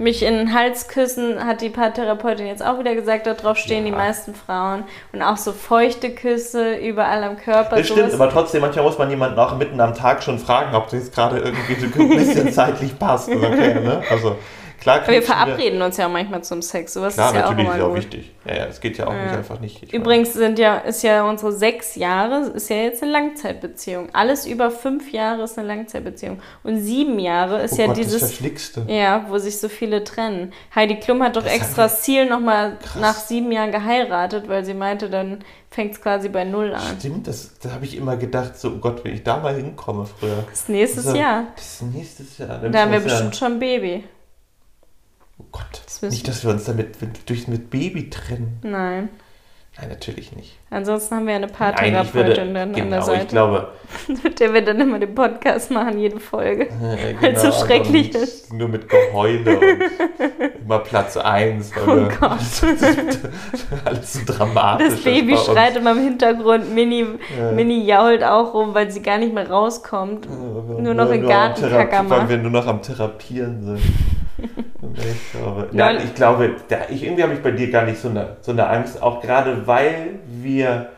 Mich 0.00 0.22
in 0.22 0.34
den 0.34 0.54
Hals 0.54 0.86
küssen, 0.86 1.44
hat 1.44 1.60
die 1.60 1.70
Paartherapeutin 1.70 2.46
jetzt 2.46 2.64
auch 2.64 2.78
wieder 2.78 2.94
gesagt, 2.94 3.26
darauf 3.26 3.56
stehen 3.56 3.84
ja. 3.84 3.90
die 3.90 3.96
meisten 3.96 4.32
Frauen. 4.32 4.84
Und 5.12 5.22
auch 5.22 5.36
so 5.36 5.50
feuchte 5.50 6.10
Küsse 6.10 6.76
überall 6.76 7.24
am 7.24 7.36
Körper. 7.36 7.76
Das 7.76 7.88
stimmt, 7.88 8.14
aber 8.14 8.30
trotzdem, 8.30 8.60
manchmal 8.60 8.84
muss 8.84 8.96
man 8.96 9.10
jemanden 9.10 9.36
auch 9.40 9.56
mitten 9.56 9.80
am 9.80 9.94
Tag 9.94 10.22
schon 10.22 10.38
fragen, 10.38 10.76
ob 10.76 10.84
das 10.84 11.00
jetzt 11.00 11.14
gerade 11.14 11.38
irgendwie 11.38 11.74
so 11.74 12.00
ein 12.00 12.08
bisschen 12.10 12.52
zeitlich 12.52 12.96
passt. 12.96 13.28
Okay, 13.28 13.74
ne? 13.80 14.02
Also, 14.08 14.36
Klar 14.80 15.06
wir 15.08 15.22
verabreden 15.22 15.82
uns 15.82 15.96
ja 15.96 16.06
auch 16.06 16.10
manchmal 16.10 16.44
zum 16.44 16.62
Sex. 16.62 16.94
Sowas 16.94 17.14
Klar, 17.14 17.30
ist 17.30 17.34
ja 17.34 17.40
natürlich 17.42 17.68
auch 17.68 17.74
ist 17.74 17.78
ja 17.78 17.86
auch 17.86 17.94
wichtig. 17.94 18.34
Ja, 18.44 18.56
ja, 18.56 18.66
es 18.66 18.80
geht 18.80 18.96
ja 18.98 19.06
auch 19.06 19.12
ja. 19.12 19.24
nicht 19.24 19.34
einfach 19.34 19.60
nicht. 19.60 19.92
Übrigens 19.92 20.32
sind 20.32 20.58
ja, 20.58 20.78
ist 20.78 21.02
ja 21.02 21.28
unsere 21.28 21.52
sechs 21.52 21.96
Jahre, 21.96 22.48
ist 22.50 22.70
ja 22.70 22.76
jetzt 22.76 23.02
eine 23.02 23.12
Langzeitbeziehung. 23.12 24.08
Alles 24.12 24.46
über 24.46 24.70
fünf 24.70 25.12
Jahre 25.12 25.42
ist 25.42 25.58
eine 25.58 25.66
Langzeitbeziehung. 25.66 26.40
Und 26.62 26.78
sieben 26.78 27.18
Jahre 27.18 27.62
ist 27.62 27.74
oh 27.74 27.82
ja 27.82 27.86
Gott, 27.86 27.96
dieses. 27.96 28.20
Das 28.20 28.30
Verschlickste. 28.30 28.84
Ja, 28.88 29.26
wo 29.28 29.38
sich 29.38 29.58
so 29.58 29.68
viele 29.68 30.04
trennen. 30.04 30.52
Heidi 30.74 30.96
Klum 30.96 31.22
hat 31.22 31.36
doch 31.36 31.42
das 31.42 31.52
extra 31.52 31.82
das 31.82 32.02
Ziel 32.02 32.26
nochmal 32.26 32.78
nach 33.00 33.16
sieben 33.16 33.50
Jahren 33.50 33.72
geheiratet, 33.72 34.48
weil 34.48 34.64
sie 34.64 34.74
meinte, 34.74 35.10
dann 35.10 35.44
fängt 35.70 35.92
es 35.92 36.00
quasi 36.00 36.28
bei 36.28 36.44
Null 36.44 36.72
an. 36.74 36.96
Stimmt, 36.98 37.26
das, 37.26 37.58
da 37.58 37.72
habe 37.72 37.84
ich 37.84 37.96
immer 37.96 38.16
gedacht, 38.16 38.56
so 38.58 38.68
oh 38.68 38.78
Gott, 38.78 39.04
wenn 39.04 39.14
ich 39.14 39.24
da 39.24 39.38
mal 39.38 39.54
hinkomme 39.54 40.06
früher. 40.06 40.44
Das 40.48 40.60
ist 40.60 40.68
nächstes 40.68 41.04
das 41.04 41.14
ist, 41.14 41.18
Jahr. 41.18 41.44
Das 41.56 41.64
ist 41.64 41.82
nächstes 41.82 42.38
Jahr. 42.38 42.58
Da 42.58 42.80
haben 42.80 42.92
wir 42.92 43.00
bestimmt 43.00 43.36
schon 43.36 43.52
ein 43.54 43.58
Baby. 43.58 44.04
Gott, 45.52 45.82
das 45.84 46.02
nicht, 46.02 46.28
dass 46.28 46.44
wir 46.44 46.50
uns 46.50 46.64
damit 46.64 46.96
durch 47.26 47.48
mit 47.48 47.70
Baby 47.70 48.10
trennen. 48.10 48.58
Nein. 48.62 49.08
Nein, 49.80 49.90
natürlich 49.90 50.32
nicht. 50.34 50.58
Ansonsten 50.70 51.14
haben 51.14 51.26
wir 51.28 51.36
eine 51.36 51.46
Paartherapeutin 51.46 52.52
dann 52.52 52.72
genau, 52.72 52.84
an 52.84 52.90
der 52.90 53.02
Seite. 53.02 53.22
ich 53.22 53.28
glaube... 53.28 53.68
mit 54.24 54.40
der 54.40 54.52
wir 54.52 54.62
dann 54.64 54.80
immer 54.80 54.98
den 54.98 55.14
Podcast 55.14 55.70
machen, 55.70 56.00
jede 56.00 56.18
Folge. 56.18 56.64
Äh, 56.64 57.14
genau, 57.14 57.22
Weil 57.22 57.32
es 57.34 57.42
so 57.42 57.52
schrecklich 57.52 58.12
ist. 58.12 58.52
Nur 58.52 58.68
mit 58.68 58.88
Geheule 58.88 59.56
und 59.56 60.60
immer 60.64 60.80
Platz 60.80 61.16
1. 61.16 61.70
Oh 61.76 62.08
Gott. 62.20 62.40
alles 63.84 64.12
so 64.14 64.20
dramatisch. 64.26 64.88
Das 64.88 65.04
Baby 65.04 65.36
schreit 65.36 65.76
immer 65.76 65.92
im 65.92 66.02
Hintergrund. 66.02 66.74
Mini, 66.74 67.06
ja. 67.38 67.52
Mini 67.52 67.86
jault 67.86 68.24
auch 68.24 68.54
rum, 68.54 68.74
weil 68.74 68.90
sie 68.90 69.00
gar 69.00 69.18
nicht 69.18 69.32
mehr 69.32 69.48
rauskommt. 69.48 70.26
Ja, 70.26 70.80
nur 70.80 70.94
noch 70.94 71.10
in 71.10 71.26
Gartenkacker 71.26 72.02
macht. 72.02 72.22
Weil 72.22 72.28
wir 72.30 72.38
nur 72.38 72.50
noch 72.50 72.66
am 72.66 72.82
Therapieren 72.82 73.62
sind. 73.62 73.80
Ich 74.98 75.32
glaube, 75.32 75.68
ja, 75.72 75.92
ich 75.92 76.14
glaube 76.14 76.56
da, 76.68 76.78
ich, 76.88 77.04
irgendwie 77.04 77.22
habe 77.22 77.34
ich 77.34 77.42
bei 77.42 77.50
dir 77.50 77.70
gar 77.70 77.84
nicht 77.84 78.00
so 78.00 78.08
eine, 78.08 78.36
so 78.40 78.52
eine 78.52 78.68
Angst, 78.68 79.02
auch 79.02 79.20
gerade 79.20 79.66
weil 79.66 80.18
wir 80.26 80.90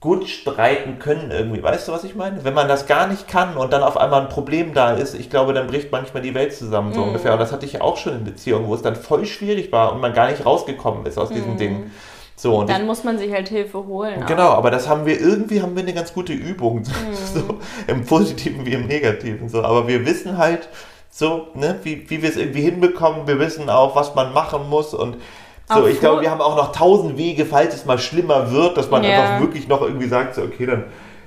gut 0.00 0.28
streiten 0.28 0.98
können 0.98 1.30
irgendwie. 1.30 1.62
Weißt 1.62 1.88
du, 1.88 1.92
was 1.92 2.04
ich 2.04 2.14
meine? 2.14 2.42
Wenn 2.42 2.54
man 2.54 2.68
das 2.68 2.86
gar 2.86 3.06
nicht 3.06 3.28
kann 3.28 3.56
und 3.56 3.72
dann 3.72 3.82
auf 3.82 3.98
einmal 3.98 4.22
ein 4.22 4.28
Problem 4.30 4.72
da 4.72 4.92
ist, 4.92 5.14
ich 5.14 5.28
glaube, 5.28 5.52
dann 5.52 5.66
bricht 5.66 5.92
manchmal 5.92 6.22
die 6.22 6.34
Welt 6.34 6.54
zusammen, 6.54 6.94
so 6.94 7.00
mm. 7.00 7.08
ungefähr. 7.08 7.34
Und 7.34 7.38
das 7.38 7.52
hatte 7.52 7.66
ich 7.66 7.82
auch 7.82 7.98
schon 7.98 8.14
in 8.14 8.24
Beziehungen, 8.24 8.66
wo 8.66 8.74
es 8.74 8.82
dann 8.82 8.96
voll 8.96 9.26
schwierig 9.26 9.70
war 9.72 9.92
und 9.92 10.00
man 10.00 10.14
gar 10.14 10.30
nicht 10.30 10.46
rausgekommen 10.46 11.04
ist 11.04 11.18
aus 11.18 11.28
diesem 11.28 11.54
mm. 11.54 11.58
Ding. 11.58 11.90
So, 12.34 12.60
und 12.60 12.70
dann 12.70 12.80
ich, 12.80 12.86
muss 12.86 13.04
man 13.04 13.18
sich 13.18 13.30
halt 13.30 13.50
Hilfe 13.50 13.86
holen. 13.86 14.24
Genau, 14.26 14.48
auch. 14.48 14.56
aber 14.56 14.70
das 14.70 14.88
haben 14.88 15.04
wir 15.04 15.20
irgendwie 15.20 15.60
haben 15.60 15.76
wir 15.76 15.82
eine 15.82 15.92
ganz 15.92 16.14
gute 16.14 16.32
Übung, 16.32 16.80
mm. 16.80 16.84
so, 17.34 17.58
im 17.86 18.06
Positiven 18.06 18.64
wie 18.64 18.72
im 18.72 18.86
Negativen. 18.86 19.50
So. 19.50 19.62
Aber 19.62 19.86
wir 19.86 20.06
wissen 20.06 20.38
halt, 20.38 20.70
so, 21.10 21.48
ne, 21.54 21.78
wie, 21.82 22.08
wie 22.08 22.22
wir 22.22 22.28
es 22.28 22.36
irgendwie 22.36 22.62
hinbekommen. 22.62 23.26
Wir 23.26 23.38
wissen 23.38 23.68
auch, 23.68 23.96
was 23.96 24.14
man 24.14 24.32
machen 24.32 24.68
muss 24.68 24.94
und 24.94 25.16
so, 25.72 25.86
ich 25.86 26.00
glaube, 26.00 26.22
wir 26.22 26.30
haben 26.32 26.40
auch 26.40 26.56
noch 26.56 26.72
tausend 26.72 27.16
Wege, 27.16 27.46
falls 27.46 27.74
es 27.74 27.84
mal 27.84 27.98
schlimmer 27.98 28.50
wird, 28.50 28.76
dass 28.76 28.90
man 28.90 29.04
ja. 29.04 29.10
einfach 29.10 29.40
wirklich 29.40 29.68
noch 29.68 29.82
irgendwie 29.82 30.08
sagt, 30.08 30.34
so, 30.34 30.42
okay, 30.42 30.66
dann 30.66 30.84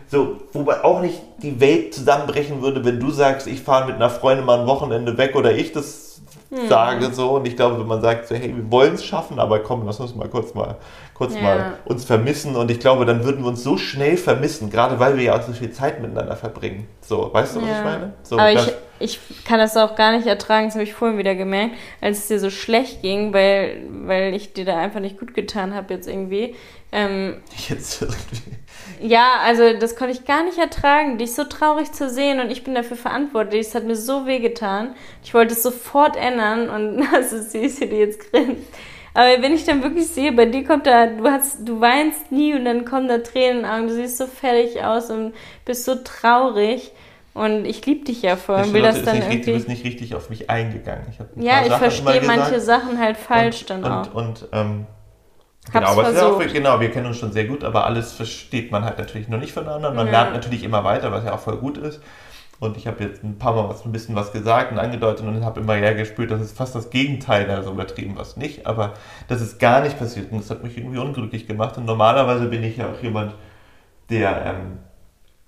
so, 0.08 0.38
wobei 0.52 0.84
auch 0.84 1.02
nicht 1.02 1.22
die 1.38 1.60
Welt 1.60 1.93
zusammenbrechen 1.93 2.62
würde, 2.62 2.84
wenn 2.84 3.00
du 3.00 3.10
sagst, 3.10 3.48
ich 3.48 3.62
fahre 3.62 3.88
mit 3.88 3.96
einer 3.96 4.10
Freundin 4.10 4.46
mal 4.46 4.60
ein 4.60 4.67
Wochenende 4.67 5.17
weg 5.17 5.36
oder 5.36 5.54
ich 5.54 5.72
das 5.72 6.22
hm. 6.50 6.67
sage 6.67 7.12
so. 7.13 7.32
Und 7.32 7.48
ich 7.48 7.56
glaube, 7.56 7.80
wenn 7.80 7.88
man 7.88 8.02
sagt, 8.02 8.28
so, 8.28 8.36
hey, 8.36 8.54
wir 8.56 8.72
wollen 8.72 8.96
es 8.96 9.06
schaffen, 9.06 9.39
aber 9.39 9.60
komm, 9.60 9.86
lass 9.86 10.00
uns 10.00 10.13
mal 10.13 10.28
kurz 10.28 10.54
mal 10.54 10.76
kurz 11.13 11.36
ja. 11.36 11.41
mal 11.41 11.73
uns 11.86 12.06
vermissen. 12.06 12.56
Und 12.56 12.71
ich 12.71 12.80
glaube, 12.80 13.06
dann 13.06 13.23
würden 13.23 13.43
wir 13.43 13.47
uns 13.47 13.63
so 13.63 13.78
schnell 13.78 14.17
vermissen, 14.17 14.69
gerade 14.69 14.99
weil 14.99 15.17
wir 15.17 15.23
ja 15.23 15.38
auch 15.38 15.41
so 15.41 15.54
viel 15.54 15.71
Zeit 15.71 16.02
miteinander 16.02 16.36
verbringen. 16.36 16.88
So, 17.02 17.34
weißt 17.34 17.56
du, 17.56 17.62
was 17.62 17.69
ja. 17.69 17.80
ich 17.80 17.84
meine? 17.86 18.13
So, 18.23 18.38
aber 18.38 18.52
ich, 18.52 18.73
ich 18.99 19.19
kann 19.45 19.60
das 19.60 19.76
auch 19.78 19.95
gar 19.95 20.15
nicht 20.15 20.28
ertragen, 20.28 20.67
das 20.67 20.76
habe 20.76 20.84
ich 20.84 20.93
vorhin 20.93 21.17
wieder 21.17 21.36
gemerkt, 21.36 21.76
als 22.02 22.19
es 22.19 22.28
dir 22.28 22.39
so 22.39 22.49
schlecht 22.49 23.02
ging, 23.02 23.34
weil, 23.34 23.84
weil 23.89 24.34
ich 24.34 24.54
dir 24.54 24.65
da 24.65 24.78
einfach 24.78 24.99
nicht 24.99 25.19
gut 25.19 25.34
getan 25.34 25.73
habe 25.73 25.93
jetzt 25.93 26.08
irgendwie. 26.08 26.56
Ähm, 26.91 27.41
jetzt 27.69 28.02
irgendwie. 28.02 28.41
Ja, 29.02 29.39
also 29.43 29.78
das 29.78 29.95
konnte 29.95 30.13
ich 30.13 30.26
gar 30.26 30.43
nicht 30.43 30.58
ertragen, 30.58 31.17
dich 31.17 31.34
so 31.34 31.43
traurig 31.43 31.91
zu 31.91 32.10
sehen 32.10 32.39
und 32.39 32.52
ich 32.52 32.63
bin 32.63 32.76
dafür 32.76 32.97
verantwortlich. 32.97 33.67
Es 33.67 33.76
hat 33.76 33.84
mir 33.84 33.95
so 33.95 34.26
weh 34.26 34.39
getan. 34.39 34.95
Ich 35.23 35.34
wollte 35.34 35.54
es 35.54 35.63
sofort 35.63 36.15
ändern 36.15 36.69
und 36.69 37.06
das 37.13 37.34
ist 37.34 37.52
süß, 37.52 37.82
wie 37.82 37.88
du 37.88 37.95
jetzt 37.97 38.32
grinst. 38.32 38.63
Aber 39.13 39.41
wenn 39.41 39.54
ich 39.54 39.65
dann 39.65 39.84
wirklich 39.84 40.08
sehe, 40.08 40.32
bei 40.32 40.45
dir 40.45 40.63
kommt 40.63 40.88
da, 40.88 41.06
du 41.06 41.23
hast, 41.30 41.67
du 41.67 41.80
weinst 41.80 42.32
nie 42.32 42.56
und 42.56 42.65
dann 42.65 42.84
kommen 42.84 43.08
da 43.08 43.19
Tränen 43.19 43.58
in 43.58 43.63
den 43.63 43.71
Augen, 43.71 43.88
du 43.88 43.93
siehst 43.93 44.17
so 44.17 44.26
fertig 44.26 44.84
aus 44.84 45.10
und 45.12 45.34
bist 45.65 45.86
so 45.86 45.95
traurig. 45.95 46.91
Und 47.36 47.65
ich 47.65 47.84
liebe 47.86 48.06
dich 48.06 48.21
ja 48.21 48.36
voll 48.36 48.62
und 48.62 48.73
will 48.73 48.84
das 48.84 49.04
dann 49.04 49.17
irgendwie... 49.17 49.41
Du 49.41 49.54
bist 49.54 49.67
nicht 49.67 49.84
richtig 49.84 50.13
auf 50.13 50.30
mich 50.30 50.52
eingegangen. 50.52 51.06
Ich 51.10 51.43
ja, 51.43 51.65
ich 51.65 51.73
verstehe 51.73 52.21
manche 52.21 52.60
Sachen 52.60 52.99
halt 52.99 53.17
falsch 53.17 53.62
und, 53.62 53.69
dann 53.69 53.86
auch. 53.86 54.13
Und, 54.13 54.43
und 54.43 54.49
ähm, 54.52 54.86
genau, 55.71 55.88
aber 55.88 56.10
auch, 56.10 56.39
genau, 56.39 56.80
wir 56.80 56.91
kennen 56.91 57.08
uns 57.08 57.17
schon 57.17 57.32
sehr 57.32 57.45
gut, 57.45 57.63
aber 57.63 57.86
alles 57.86 58.13
versteht 58.13 58.71
man 58.71 58.86
halt 58.86 58.99
natürlich 58.99 59.30
noch 59.30 59.39
nicht 59.39 59.52
voneinander. 59.52 59.91
Man 59.91 60.06
ja. 60.08 60.12
lernt 60.12 60.34
natürlich 60.34 60.63
immer 60.63 60.84
weiter, 60.84 61.12
was 61.12 61.23
ja 61.23 61.34
auch 61.34 61.39
voll 61.39 61.58
gut 61.58 61.78
ist. 61.78 62.02
Und 62.60 62.78
ich 62.78 62.88
habe 62.88 63.04
jetzt 63.04 63.24
ein 63.24 63.38
paar 63.38 63.54
Mal 63.56 63.68
was, 63.68 63.86
ein 63.86 63.92
bisschen 63.92 64.16
was 64.16 64.32
gesagt 64.32 64.72
und 64.72 64.80
angedeutet 64.80 65.26
und 65.26 65.44
habe 65.44 65.60
immer 65.60 65.76
eher 65.76 65.96
gespürt, 65.96 66.32
dass 66.32 66.42
es 66.42 66.52
fast 66.54 66.76
das 66.76 66.89
Gegenteil, 66.89 67.50
also 67.50 67.72
übertrieben 67.72 68.16
was 68.16 68.38
nicht, 68.38 68.66
aber 68.66 68.94
das 69.28 69.42
ist 69.42 69.60
gar 69.60 69.82
nicht 69.82 70.00
passiert 70.00 70.32
und 70.32 70.39
das 70.39 70.50
hat 70.50 70.63
mich 70.63 70.78
irgendwie 70.78 71.00
unglücklich 71.00 71.48
gemacht. 71.48 71.78
Und 71.78 71.86
normalerweise 71.86 72.48
bin 72.48 72.63
ich 72.63 72.78
ja 72.78 72.88
auch 72.89 73.02
jemand, 73.02 73.36
der, 74.10 74.46
ähm, 74.46 74.80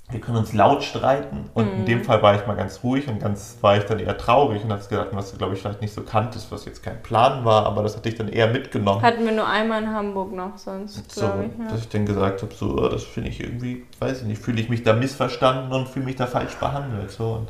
wir 0.09 0.21
können 0.21 0.37
uns 0.37 0.53
laut 0.53 0.83
streiten. 0.83 1.49
Und 1.55 1.67
in 1.71 1.85
dem 1.85 2.03
Fall 2.03 2.21
war 2.21 2.35
ich 2.35 2.45
mal 2.45 2.55
ganz 2.55 2.83
ruhig 2.83 3.07
und 3.07 3.19
ganz 3.19 3.57
war 3.61 3.77
ich 3.77 3.85
dann 3.85 3.97
eher 3.97 4.15
traurig 4.17 4.63
und 4.63 4.71
habe 4.71 4.83
gedacht, 4.87 5.07
was 5.13 5.31
du, 5.31 5.37
glaube 5.37 5.55
ich, 5.55 5.61
vielleicht 5.61 5.81
nicht 5.81 5.95
so 5.95 6.03
kanntest, 6.03 6.51
was 6.51 6.65
jetzt 6.65 6.83
kein 6.83 7.01
Plan 7.01 7.43
war, 7.43 7.65
aber 7.65 7.81
das 7.81 7.97
hatte 7.97 8.09
ich 8.09 8.15
dann 8.15 8.27
eher 8.27 8.47
mitgenommen. 8.47 9.01
Hatten 9.01 9.25
wir 9.25 9.31
nur 9.31 9.47
einmal 9.47 9.81
in 9.81 9.89
Hamburg 9.89 10.31
noch 10.31 10.59
sonst, 10.59 11.11
so, 11.11 11.25
ich. 11.25 11.59
Ja. 11.59 11.71
dass 11.71 11.79
ich 11.79 11.89
dann 11.89 12.05
gesagt 12.05 12.43
habe, 12.43 12.53
so, 12.53 12.77
oh, 12.77 12.87
das 12.87 13.03
finde 13.03 13.29
ich 13.29 13.41
irgendwie, 13.41 13.85
weiß 13.99 14.21
ich 14.21 14.27
nicht, 14.27 14.41
fühle 14.41 14.61
ich 14.61 14.69
mich 14.69 14.83
da 14.83 14.93
missverstanden 14.93 15.73
und 15.73 15.89
fühle 15.89 16.05
mich 16.05 16.17
da 16.17 16.27
falsch 16.27 16.55
behandelt. 16.55 17.09
So. 17.09 17.31
Und, 17.31 17.49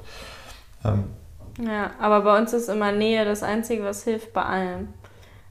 ähm, 0.85 1.03
Ja, 1.59 1.91
aber 1.99 2.21
bei 2.21 2.37
uns 2.39 2.53
ist 2.53 2.69
immer 2.69 2.93
Nähe 2.93 3.25
das 3.25 3.43
Einzige, 3.43 3.83
was 3.83 4.05
hilft 4.05 4.31
bei 4.31 4.43
allem. 4.43 4.87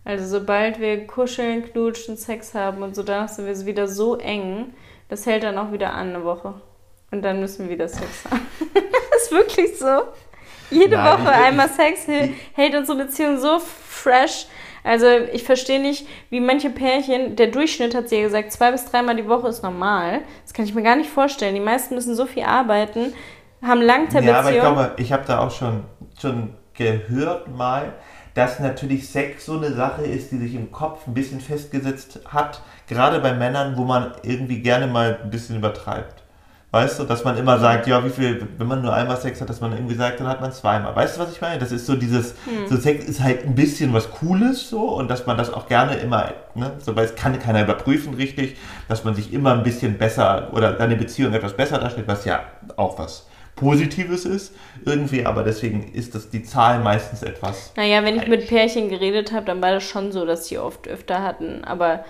Also 0.06 0.26
sobald 0.26 0.80
wir 0.80 1.06
kuscheln, 1.06 1.64
knutschen, 1.64 2.16
Sex 2.16 2.54
haben 2.54 2.82
und 2.82 2.94
so, 2.94 3.02
danach 3.02 3.28
sind 3.28 3.46
wir 3.46 3.66
wieder 3.66 3.88
so 3.88 4.16
eng, 4.16 4.72
das 5.10 5.26
hält 5.26 5.42
dann 5.42 5.58
auch 5.58 5.70
wieder 5.70 5.92
an 5.92 6.14
eine 6.14 6.24
Woche. 6.24 6.54
Und 7.14 7.22
dann 7.22 7.38
müssen 7.38 7.66
wir 7.66 7.74
wieder 7.74 7.86
Sex 7.86 8.24
haben. 8.28 8.40
ist 9.16 9.30
wirklich 9.30 9.78
so. 9.78 10.02
Jede 10.68 10.96
Nein, 10.96 11.20
Woche 11.20 11.30
einmal 11.30 11.68
Sex 11.68 12.08
hält, 12.54 12.74
unsere 12.74 13.04
Beziehung 13.04 13.38
so 13.38 13.60
fresh. 13.60 14.46
Also 14.82 15.06
ich 15.32 15.44
verstehe 15.44 15.80
nicht, 15.80 16.08
wie 16.30 16.40
manche 16.40 16.70
Pärchen, 16.70 17.36
der 17.36 17.46
Durchschnitt 17.46 17.94
hat 17.94 18.08
sie 18.08 18.16
ja 18.16 18.22
gesagt, 18.22 18.50
zwei 18.50 18.72
bis 18.72 18.84
dreimal 18.84 19.14
die 19.14 19.28
Woche 19.28 19.46
ist 19.46 19.62
normal. 19.62 20.22
Das 20.42 20.52
kann 20.52 20.64
ich 20.64 20.74
mir 20.74 20.82
gar 20.82 20.96
nicht 20.96 21.08
vorstellen. 21.08 21.54
Die 21.54 21.60
meisten 21.60 21.94
müssen 21.94 22.16
so 22.16 22.26
viel 22.26 22.42
arbeiten, 22.42 23.12
haben 23.62 23.62
Ja, 23.62 23.70
aber 23.70 23.80
ich 23.80 23.86
Langzeitbeziehungen. 23.86 24.60
glaube, 24.60 24.92
ich 24.96 25.12
habe 25.12 25.22
da 25.24 25.38
auch 25.38 25.52
schon, 25.52 25.84
schon 26.20 26.54
gehört 26.74 27.46
mal, 27.48 27.92
dass 28.34 28.58
natürlich 28.58 29.08
Sex 29.08 29.46
so 29.46 29.56
eine 29.56 29.72
Sache 29.72 30.02
ist, 30.02 30.32
die 30.32 30.38
sich 30.38 30.56
im 30.56 30.72
Kopf 30.72 31.06
ein 31.06 31.14
bisschen 31.14 31.40
festgesetzt 31.40 32.18
hat, 32.26 32.60
gerade 32.88 33.20
bei 33.20 33.32
Männern, 33.32 33.76
wo 33.76 33.84
man 33.84 34.12
irgendwie 34.24 34.58
gerne 34.58 34.88
mal 34.88 35.20
ein 35.22 35.30
bisschen 35.30 35.56
übertreibt. 35.56 36.23
Weißt 36.74 36.98
du, 36.98 37.04
dass 37.04 37.22
man 37.22 37.38
immer 37.38 37.60
sagt, 37.60 37.86
ja, 37.86 38.04
wie 38.04 38.10
viel, 38.10 38.48
wenn 38.58 38.66
man 38.66 38.82
nur 38.82 38.92
einmal 38.92 39.16
Sex 39.16 39.40
hat, 39.40 39.48
dass 39.48 39.60
man 39.60 39.70
irgendwie 39.70 39.94
sagt, 39.94 40.18
dann 40.18 40.26
hat 40.26 40.40
man 40.40 40.50
zweimal. 40.50 40.96
Weißt 40.96 41.16
du, 41.16 41.20
was 41.20 41.30
ich 41.30 41.40
meine? 41.40 41.60
Das 41.60 41.70
ist 41.70 41.86
so 41.86 41.94
dieses, 41.94 42.34
so 42.68 42.76
Sex 42.76 43.04
ist 43.04 43.22
halt 43.22 43.44
ein 43.44 43.54
bisschen 43.54 43.92
was 43.92 44.10
Cooles 44.10 44.70
so 44.70 44.80
und 44.80 45.08
dass 45.08 45.24
man 45.24 45.38
das 45.38 45.52
auch 45.52 45.68
gerne 45.68 45.94
immer, 45.94 46.32
ne, 46.56 46.72
so, 46.80 46.96
weil 46.96 47.04
es 47.04 47.14
kann 47.14 47.38
keiner 47.38 47.62
überprüfen 47.62 48.14
richtig, 48.14 48.56
dass 48.88 49.04
man 49.04 49.14
sich 49.14 49.32
immer 49.32 49.52
ein 49.52 49.62
bisschen 49.62 49.98
besser 49.98 50.48
oder 50.52 50.76
seine 50.76 50.96
Beziehung 50.96 51.32
etwas 51.32 51.52
besser 51.52 51.78
darstellt, 51.78 52.08
was 52.08 52.24
ja 52.24 52.40
auch 52.74 52.98
was 52.98 53.28
Positives 53.54 54.24
ist 54.24 54.52
irgendwie, 54.84 55.24
aber 55.24 55.44
deswegen 55.44 55.92
ist 55.92 56.16
das 56.16 56.28
die 56.28 56.42
Zahl 56.42 56.80
meistens 56.80 57.22
etwas. 57.22 57.72
Naja, 57.76 58.02
wenn 58.02 58.16
ich 58.16 58.26
mit 58.26 58.48
Pärchen 58.48 58.88
geredet 58.88 59.30
habe, 59.30 59.46
dann 59.46 59.62
war 59.62 59.70
das 59.70 59.84
schon 59.84 60.10
so, 60.10 60.26
dass 60.26 60.48
die 60.48 60.58
oft 60.58 60.88
öfter 60.88 61.22
hatten. 61.22 61.62
Aber 61.62 62.04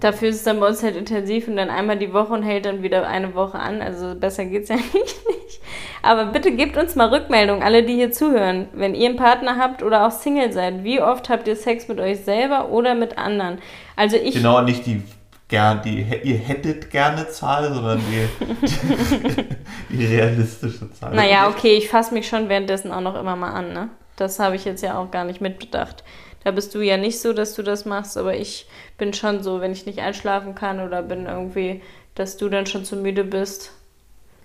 dafür 0.00 0.28
ist 0.28 0.36
es 0.36 0.42
dann 0.44 0.60
bei 0.60 0.68
uns 0.68 0.82
halt 0.82 0.96
intensiv 0.96 1.48
und 1.48 1.56
dann 1.56 1.70
einmal 1.70 1.98
die 1.98 2.12
Woche 2.12 2.32
und 2.32 2.42
hält 2.42 2.66
dann 2.66 2.82
wieder 2.82 3.06
eine 3.06 3.34
Woche 3.34 3.58
an. 3.58 3.82
Also 3.82 4.14
besser 4.14 4.44
geht's 4.44 4.68
ja 4.70 4.76
eigentlich 4.76 4.94
nicht. 4.94 5.60
Aber 6.02 6.26
bitte 6.26 6.52
gebt 6.52 6.76
uns 6.76 6.94
mal 6.94 7.08
Rückmeldung, 7.08 7.62
alle, 7.62 7.82
die 7.82 7.94
hier 7.94 8.12
zuhören. 8.12 8.68
Wenn 8.72 8.94
ihr 8.94 9.08
einen 9.08 9.16
Partner 9.16 9.56
habt 9.58 9.82
oder 9.82 10.06
auch 10.06 10.10
Single 10.10 10.52
seid, 10.52 10.84
wie 10.84 11.00
oft 11.00 11.28
habt 11.28 11.48
ihr 11.48 11.56
Sex 11.56 11.88
mit 11.88 11.98
euch 12.00 12.20
selber 12.20 12.68
oder 12.68 12.94
mit 12.94 13.18
anderen? 13.18 13.58
Also 13.96 14.16
ich. 14.16 14.34
Genau, 14.34 14.60
nicht 14.62 14.86
die 14.86 15.02
gern, 15.48 15.80
die 15.82 16.04
ihr 16.24 16.38
hättet 16.38 16.90
gerne 16.90 17.28
Zahl, 17.28 17.72
sondern 17.72 18.00
die, 18.00 19.46
die 19.96 20.06
realistische 20.06 20.90
Zahl. 20.92 21.14
Naja, 21.14 21.48
okay, 21.48 21.76
ich 21.76 21.88
fasse 21.88 22.14
mich 22.14 22.28
schon 22.28 22.48
währenddessen 22.48 22.92
auch 22.92 23.00
noch 23.00 23.18
immer 23.18 23.36
mal 23.36 23.52
an, 23.52 23.72
ne? 23.72 23.88
Das 24.16 24.38
habe 24.38 24.56
ich 24.56 24.64
jetzt 24.64 24.82
ja 24.82 24.98
auch 24.98 25.10
gar 25.10 25.24
nicht 25.24 25.40
mitbedacht. 25.40 26.02
Da 26.46 26.52
bist 26.52 26.72
du 26.76 26.80
ja 26.80 26.96
nicht 26.96 27.18
so, 27.20 27.32
dass 27.32 27.56
du 27.56 27.64
das 27.64 27.86
machst, 27.86 28.16
aber 28.16 28.36
ich 28.36 28.68
bin 28.98 29.12
schon 29.12 29.42
so, 29.42 29.60
wenn 29.60 29.72
ich 29.72 29.84
nicht 29.84 29.98
einschlafen 29.98 30.54
kann 30.54 30.78
oder 30.78 31.02
bin 31.02 31.26
irgendwie, 31.26 31.82
dass 32.14 32.36
du 32.36 32.48
dann 32.48 32.66
schon 32.66 32.84
zu 32.84 32.94
müde 32.94 33.24
bist. 33.24 33.72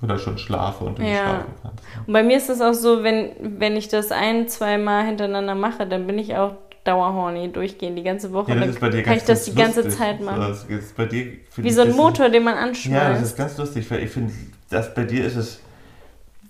Oder 0.01 0.17
schon 0.17 0.39
schlafe 0.39 0.83
und 0.83 0.97
du 0.97 1.03
nicht 1.03 1.11
Ja. 1.11 1.21
schlafen 1.21 1.53
kannst. 1.61 1.83
Und 2.07 2.11
bei 2.13 2.23
mir 2.23 2.37
ist 2.37 2.49
es 2.49 2.59
auch 2.59 2.73
so, 2.73 3.03
wenn, 3.03 3.33
wenn 3.39 3.77
ich 3.77 3.87
das 3.87 4.11
ein, 4.11 4.47
zwei 4.47 4.79
Mal 4.79 5.05
hintereinander 5.05 5.53
mache, 5.53 5.85
dann 5.85 6.07
bin 6.07 6.17
ich 6.17 6.35
auch 6.35 6.55
dauerhorny 6.85 7.51
durchgehend 7.51 7.99
die 7.99 8.03
ganze 8.03 8.33
Woche. 8.33 8.49
Ja, 8.49 8.55
das 8.55 8.61
dann 8.65 8.69
ist 8.73 8.79
bei 8.79 8.89
dir 8.89 9.03
kann 9.03 9.11
ganz 9.13 9.21
ich 9.21 9.27
das 9.27 9.45
die 9.45 9.53
ganze 9.53 9.81
lustig. 9.83 9.99
Zeit 9.99 10.21
machen. 10.21 10.39
Das 10.39 10.63
ist 10.63 10.97
bei 10.97 11.05
dir, 11.05 11.33
Wie 11.57 11.69
so 11.69 11.83
ein 11.83 11.91
Motor, 11.91 12.29
den 12.29 12.41
man 12.41 12.55
Ja, 12.55 12.61
das 12.61 12.69
anschmeißt. 12.69 13.21
ist 13.25 13.37
ganz 13.37 13.57
lustig, 13.59 13.91
weil 13.91 13.99
ich 14.01 14.09
finde, 14.09 14.33
dass 14.71 14.91
bei 14.95 15.03
dir 15.03 15.23
ist 15.23 15.35
es, 15.35 15.59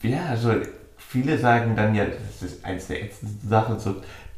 ja, 0.01 0.27
also 0.29 0.53
viele 0.97 1.37
sagen 1.37 1.75
dann 1.75 1.93
ja, 1.93 2.05
das 2.05 2.41
ist 2.49 2.63
eins 2.63 2.87
der 2.87 3.03
ätzendsten 3.03 3.49
Sachen, 3.49 3.77
so 3.79 3.95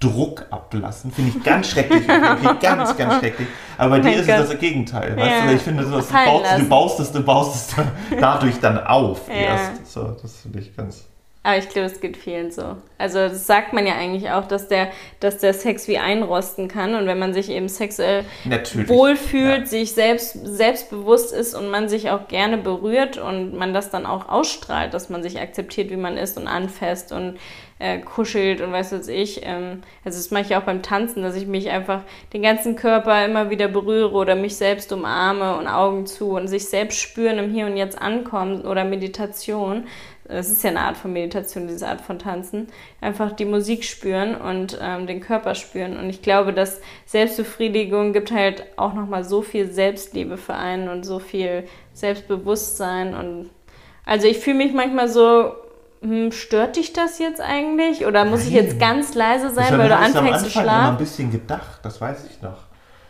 Druck 0.10 0.46
ablassen, 0.52 1.12
finde 1.12 1.32
ich 1.38 1.44
ganz 1.44 1.70
schrecklich, 1.70 2.08
wirklich 2.08 2.60
ganz, 2.60 2.96
ganz 2.98 3.16
schrecklich. 3.20 3.48
Aber 3.78 3.90
bei 3.92 4.00
dir 4.02 4.16
ist 4.20 4.30
es 4.30 4.50
das 4.50 4.60
Gegenteil, 4.60 5.16
weißt 5.18 5.30
Ja. 5.42 5.48
du, 5.48 5.54
ich 5.56 5.62
finde, 5.62 5.84
Fallen 6.04 6.26
baust, 6.28 6.58
du 6.60 6.70
baust 6.70 7.00
es, 7.00 7.12
du 7.12 7.22
baust 7.24 7.56
es 7.56 7.76
dadurch 8.20 8.60
dann 8.60 8.78
auf 8.86 9.28
Ja. 9.30 9.34
erst. 9.36 9.92
So, 9.92 10.16
das 10.22 10.38
finde 10.42 10.60
ich 10.60 10.76
ganz, 10.76 11.06
Aber 11.46 11.58
ich 11.58 11.68
glaube, 11.68 11.88
es 11.88 12.00
geht 12.00 12.16
vielen 12.16 12.52
so. 12.52 12.78
Also 12.98 13.18
das 13.18 13.46
sagt 13.48 13.74
man 13.74 13.86
ja 13.86 13.96
eigentlich 13.96 14.30
auch, 14.32 14.48
dass 14.48 14.70
der, 14.70 14.88
dass 15.20 15.40
der 15.40 15.54
Sex 15.54 15.90
wie 15.90 15.98
einrosten 15.98 16.70
kann. 16.70 16.96
Und 16.96 17.06
wenn 17.06 17.20
man 17.20 17.34
sich 17.34 17.50
eben 17.50 17.68
sexuell 17.68 18.24
natürlich. 18.46 18.88
wohlfühlt, 18.88 19.60
Ja. 19.62 19.66
sich 19.66 19.92
selbst 19.94 20.38
selbstbewusst 20.46 21.34
ist 21.34 21.54
und 21.54 21.70
man 21.70 21.90
sich 21.90 22.12
auch 22.12 22.30
gerne 22.30 22.58
berührt 22.58 23.18
und 23.18 23.56
man 23.58 23.74
das 23.74 23.90
dann 23.90 24.06
auch 24.06 24.30
ausstrahlt, 24.30 24.94
dass 24.94 25.10
man 25.10 25.22
sich 25.22 25.38
akzeptiert, 25.42 25.90
wie 25.90 25.98
man 25.98 26.16
ist 26.16 26.38
und 26.38 26.48
anfasst 26.48 27.12
und 27.12 27.38
äh, 27.80 28.00
kuschelt 28.00 28.62
und 28.62 28.72
weiß 28.72 28.92
was 28.94 29.08
ich. 29.08 29.42
Ähm, 29.44 29.82
also 30.06 30.18
das 30.18 30.32
mache 30.32 30.44
ich 30.44 30.56
auch 30.56 30.64
beim 30.64 30.82
Tanzen, 30.82 31.24
dass 31.24 31.36
ich 31.36 31.48
mich 31.48 31.70
einfach 31.70 32.02
den 32.34 32.42
ganzen 32.42 32.76
Körper 32.76 33.26
immer 33.26 33.50
wieder 33.50 33.68
berühre 33.68 34.14
oder 34.14 34.36
mich 34.36 34.56
selbst 34.56 34.92
umarme 34.92 35.58
und 35.58 35.68
Augen 35.68 36.06
zu 36.06 36.32
und 36.32 36.48
sich 36.48 36.70
selbst 36.70 37.00
spüren 37.00 37.38
im 37.38 37.52
Hier 37.52 37.66
und 37.66 37.78
Jetzt 37.78 38.02
ankommen 38.02 38.62
oder 38.62 38.86
Meditation. 38.86 39.86
Das 40.26 40.50
ist 40.50 40.64
ja 40.64 40.70
eine 40.70 40.80
Art 40.80 40.96
von 40.96 41.12
Meditation, 41.12 41.68
diese 41.68 41.88
Art 41.88 42.00
von 42.00 42.18
Tanzen. 42.18 42.68
Einfach 43.02 43.34
die 43.34 43.46
Musik 43.46 43.84
spüren 43.84 44.36
und 44.36 44.78
ähm, 44.82 45.06
den 45.06 45.20
Körper 45.20 45.54
spüren. 45.54 45.98
Und 45.98 46.10
ich 46.10 46.22
glaube, 46.22 46.54
dass 46.54 46.82
Selbstbefriedigung 47.06 48.14
gibt 48.14 48.32
halt 48.32 48.64
auch 48.78 48.94
nochmal 48.94 49.26
so 49.26 49.42
viel 49.42 49.70
Selbstliebe 49.70 50.38
für 50.38 50.54
einen 50.54 50.88
und 50.88 51.04
so 51.04 51.20
viel 51.20 51.66
Selbstbewusstsein. 51.92 53.14
Und 53.14 53.50
also 54.06 54.28
ich 54.28 54.40
fühle 54.40 54.58
mich 54.58 54.74
manchmal 54.74 55.10
so, 55.10 55.54
stört 56.32 56.76
dich 56.76 56.94
das 56.94 57.20
jetzt 57.20 57.40
eigentlich? 57.42 58.06
Oder 58.06 58.26
muss 58.26 58.42
ich 58.46 58.54
Nein. 58.54 58.64
jetzt 58.66 58.80
ganz 58.80 59.14
leise 59.14 59.50
sein, 59.52 59.78
weil 59.78 59.88
du 59.90 59.96
habe 59.98 60.10
ich 60.10 60.16
am 60.18 60.26
anfängst 60.26 60.40
zu 60.52 60.60
Anfang 60.60 60.64
immer 60.64 60.72
ein 60.74 60.80
schlafen? 60.80 60.98
bisschen 60.98 61.32
gedacht, 61.32 61.80
das 61.84 62.02
weiß 62.02 62.26
ich 62.30 62.42
noch. 62.42 62.58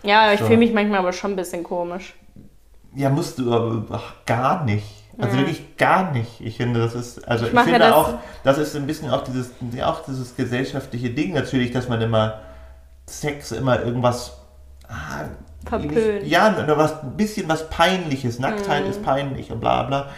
Ja, 0.03 0.23
aber 0.23 0.33
ich 0.33 0.39
So. 0.39 0.45
fühle 0.45 0.57
mich 0.59 0.73
manchmal 0.73 0.99
aber 0.99 1.13
schon 1.13 1.31
ein 1.31 1.35
bisschen 1.35 1.63
komisch. 1.63 2.13
Ja, 2.95 3.09
musst 3.09 3.39
du 3.39 3.51
aber 3.53 3.83
ach, 3.91 4.13
gar 4.25 4.63
nicht. 4.65 4.85
Also 5.17 5.35
Ja. 5.37 5.41
wirklich 5.43 5.77
gar 5.77 6.11
nicht. 6.11 6.41
Ich 6.41 6.57
finde, 6.57 6.79
das 6.79 6.93
ist, 6.95 7.27
also 7.27 7.45
ich, 7.47 7.53
mache 7.53 7.65
finde 7.65 7.79
das- 7.79 7.93
auch, 7.93 8.13
das 8.43 8.57
ist 8.57 8.75
ein 8.75 8.85
bisschen 8.87 9.09
auch 9.11 9.23
dieses, 9.23 9.51
auch 9.83 10.03
dieses 10.05 10.35
gesellschaftliche 10.35 11.09
Ding 11.11 11.33
natürlich, 11.33 11.71
dass 11.71 11.87
man 11.89 12.01
immer 12.01 12.39
Sex 13.07 13.51
immer 13.51 13.81
irgendwas 13.81 14.37
ah, 14.87 15.25
Verpönt. 15.65 16.25
Ja, 16.25 16.51
nur 16.67 16.77
was, 16.77 17.01
ein 17.03 17.15
bisschen 17.15 17.47
was 17.47 17.69
Peinliches. 17.69 18.37
Nacktheit 18.39 18.85
ist 18.85 19.03
peinlich 19.03 19.51
und 19.51 19.59
bla 19.61 19.83
bla. 19.83 20.09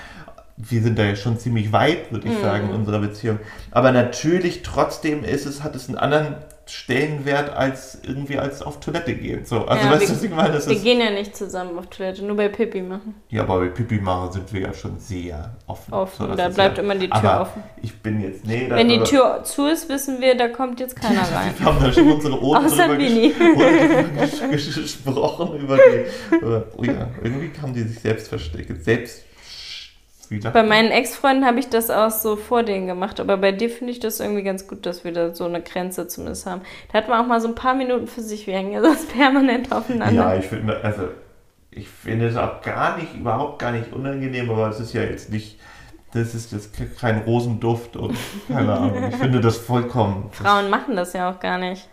Wir 0.58 0.82
sind 0.82 0.97
da 0.97 1.03
ja 1.03 1.16
schon 1.18 1.38
ziemlich 1.38 1.72
weit, 1.74 2.12
würde 2.14 2.30
ich 2.30 2.38
sagen, 2.39 2.70
in 2.70 2.76
unserer 2.76 2.99
Beziehung. 2.99 3.39
Aber 3.72 3.91
natürlich, 3.91 4.64
trotzdem 4.64 5.24
ist 5.26 5.45
es, 5.45 5.64
hat 5.64 5.76
es 5.76 5.89
einen 5.89 5.97
anderen 5.97 6.36
Stellenwert 6.68 7.53
als 7.56 7.99
irgendwie 8.03 8.39
als 8.39 8.62
auf 8.64 8.80
Toilette 8.80 9.14
gehen. 9.16 9.45
So, 9.45 9.66
also 9.66 9.86
Ja, 9.86 9.91
weißt 9.91 10.01
wir- 10.01 10.08
du, 10.08 10.14
was 10.16 10.24
ich 10.24 10.32
meine? 10.32 10.53
Das 10.53 10.68
Wir 10.68 10.78
ist, 10.78 10.84
gehen 10.84 10.99
ja 10.99 11.12
nicht 11.12 11.36
zusammen 11.36 11.78
auf 11.78 11.88
Toilette, 11.88 12.24
nur 12.24 12.38
bei 12.38 12.47
Pipi 12.47 12.82
machen. 12.82 13.16
ja, 13.30 13.43
aber 13.43 13.60
bei 13.60 13.68
Pipi 13.68 13.99
machen 13.99 14.32
sind 14.32 14.51
wir 14.53 14.62
ja 14.62 14.74
schon 14.74 14.97
sehr 14.97 15.56
offen. 15.68 15.93
Offen, 15.93 16.28
das 16.30 16.38
da 16.38 16.49
bleibt 16.49 16.78
ja, 16.78 16.84
immer 16.84 16.95
die 16.95 17.10
Tür 17.10 17.16
aber 17.18 17.41
offen. 17.41 17.62
Ich 17.84 17.93
bin 18.01 18.22
jetzt, 18.22 18.47
nee, 18.47 18.66
Wenn 18.70 18.88
die 18.89 19.03
Tür 19.03 19.41
zu 19.43 19.68
ist, 19.68 19.89
wissen 19.89 20.22
wir, 20.22 20.36
da 20.38 20.47
kommt 20.47 20.80
jetzt 20.80 20.95
keiner 20.95 21.22
rein. 21.36 21.53
Wir 21.58 21.66
haben 21.68 21.84
da 21.84 21.91
schon 21.91 22.12
unsere 22.12 22.41
Ohren 22.41 22.66
Außer 22.66 22.88
drüber 22.88 22.97
gesprochen 24.51 25.60
über 25.60 25.78
die. 25.78 26.36
Über, 26.36 26.64
oh 26.78 26.84
ja, 26.84 27.10
irgendwie 27.22 27.51
haben 27.62 27.74
die 27.74 27.84
sich 27.84 27.99
selbst 27.99 28.30
versteckt. 28.30 28.84
Selbst. 28.84 29.24
Bei 30.53 30.63
meinen 30.63 30.91
Ex-Freunden 30.91 31.45
habe 31.45 31.59
ich 31.59 31.69
das 31.69 31.89
auch 31.89 32.11
so 32.11 32.36
vor 32.36 32.63
denen 32.63 32.88
gemacht, 32.88 33.19
aber 33.19 33.38
bei 33.38 33.51
dir 33.51 33.69
finde 33.69 33.91
ich 33.91 33.99
das 33.99 34.19
irgendwie 34.19 34.43
ganz 34.43 34.67
gut, 34.67 34.86
dass 34.86 35.03
wir 35.03 35.11
da 35.11 35.34
so 35.34 35.45
eine 35.45 35.61
Grenze 35.61 36.07
zumindest 36.07 36.45
haben. 36.45 36.61
Da 36.91 36.99
hat 36.99 37.09
man 37.09 37.21
auch 37.21 37.28
mal 37.28 37.41
so 37.41 37.47
ein 37.47 37.55
paar 37.55 37.76
Minuten 37.76 38.07
für 38.07 38.21
sich, 38.21 38.47
wir 38.47 38.55
hängen 38.55 38.71
ja 38.71 38.82
sonst 38.84 39.13
permanent 39.13 39.71
aufeinander. 39.71 40.13
Ja, 40.13 40.36
ich 40.36 40.45
finde, 40.45 40.84
also 40.84 41.09
ich 41.71 41.89
finde 41.89 42.28
es 42.28 42.38
auch 42.38 42.61
gar 42.61 42.97
nicht, 42.97 43.13
überhaupt 43.15 43.59
gar 43.59 43.71
nicht 43.71 43.91
unangenehm, 43.91 44.49
aber 44.49 44.69
es 44.69 44.80
ist 44.80 44.93
ja 44.93 45.01
jetzt 45.01 45.30
nicht, 45.32 45.59
das 46.13 46.34
ist 46.34 46.51
jetzt 46.53 46.71
kein 46.97 47.19
Rosenduft 47.19 47.97
und 47.97 48.15
keine 48.47 48.73
Ahnung. 48.73 49.09
Ich 49.09 49.15
finde 49.17 49.41
das 49.41 49.57
vollkommen. 49.57 50.30
Frauen 50.32 50.69
machen 50.69 50.95
das 50.95 51.13
ja 51.13 51.30
auch 51.30 51.39
gar 51.39 51.57
nicht. 51.57 51.89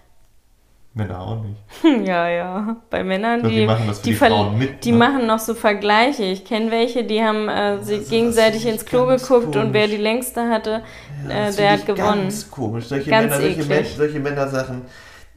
Männer 0.95 1.21
auch 1.23 1.39
nicht. 1.43 2.07
Ja, 2.07 2.29
ja. 2.29 2.77
Bei 2.91 3.03
Männern, 3.03 3.43
die 3.43 3.49
die, 3.61 3.67
machen 3.67 3.91
die 4.05 4.13
ver- 4.13 4.27
Frauen 4.27 4.59
mit, 4.59 4.85
die 4.85 4.93
ne? 4.93 4.99
machen 4.99 5.27
noch 5.27 5.39
so 5.39 5.55
Vergleiche. 5.55 6.25
Ich 6.25 6.45
kenne 6.45 6.71
welche, 6.71 7.05
die 7.05 7.23
haben 7.23 7.49
äh, 7.49 7.83
sich 7.83 8.11
gegenseitig 8.11 8.67
ins 8.67 8.85
Klo 8.85 9.07
geguckt 9.07 9.57
und 9.57 9.73
wer 9.73 9.85
komisch. 9.85 9.97
die 9.97 10.03
längste 10.03 10.49
hatte, 10.51 10.83
Ja, 11.29 11.49
äh, 11.49 11.53
der 11.55 11.71
hat 11.73 11.87
gewonnen. 11.87 12.23
Ganz 12.25 12.51
komisch. 12.51 12.85
Solche, 12.89 13.09
Ganz 13.09 13.31
Männer, 13.31 13.41
solche. 13.55 13.65
Män 13.65 13.85
solche 13.97 14.21
Männersachen. 14.21 14.83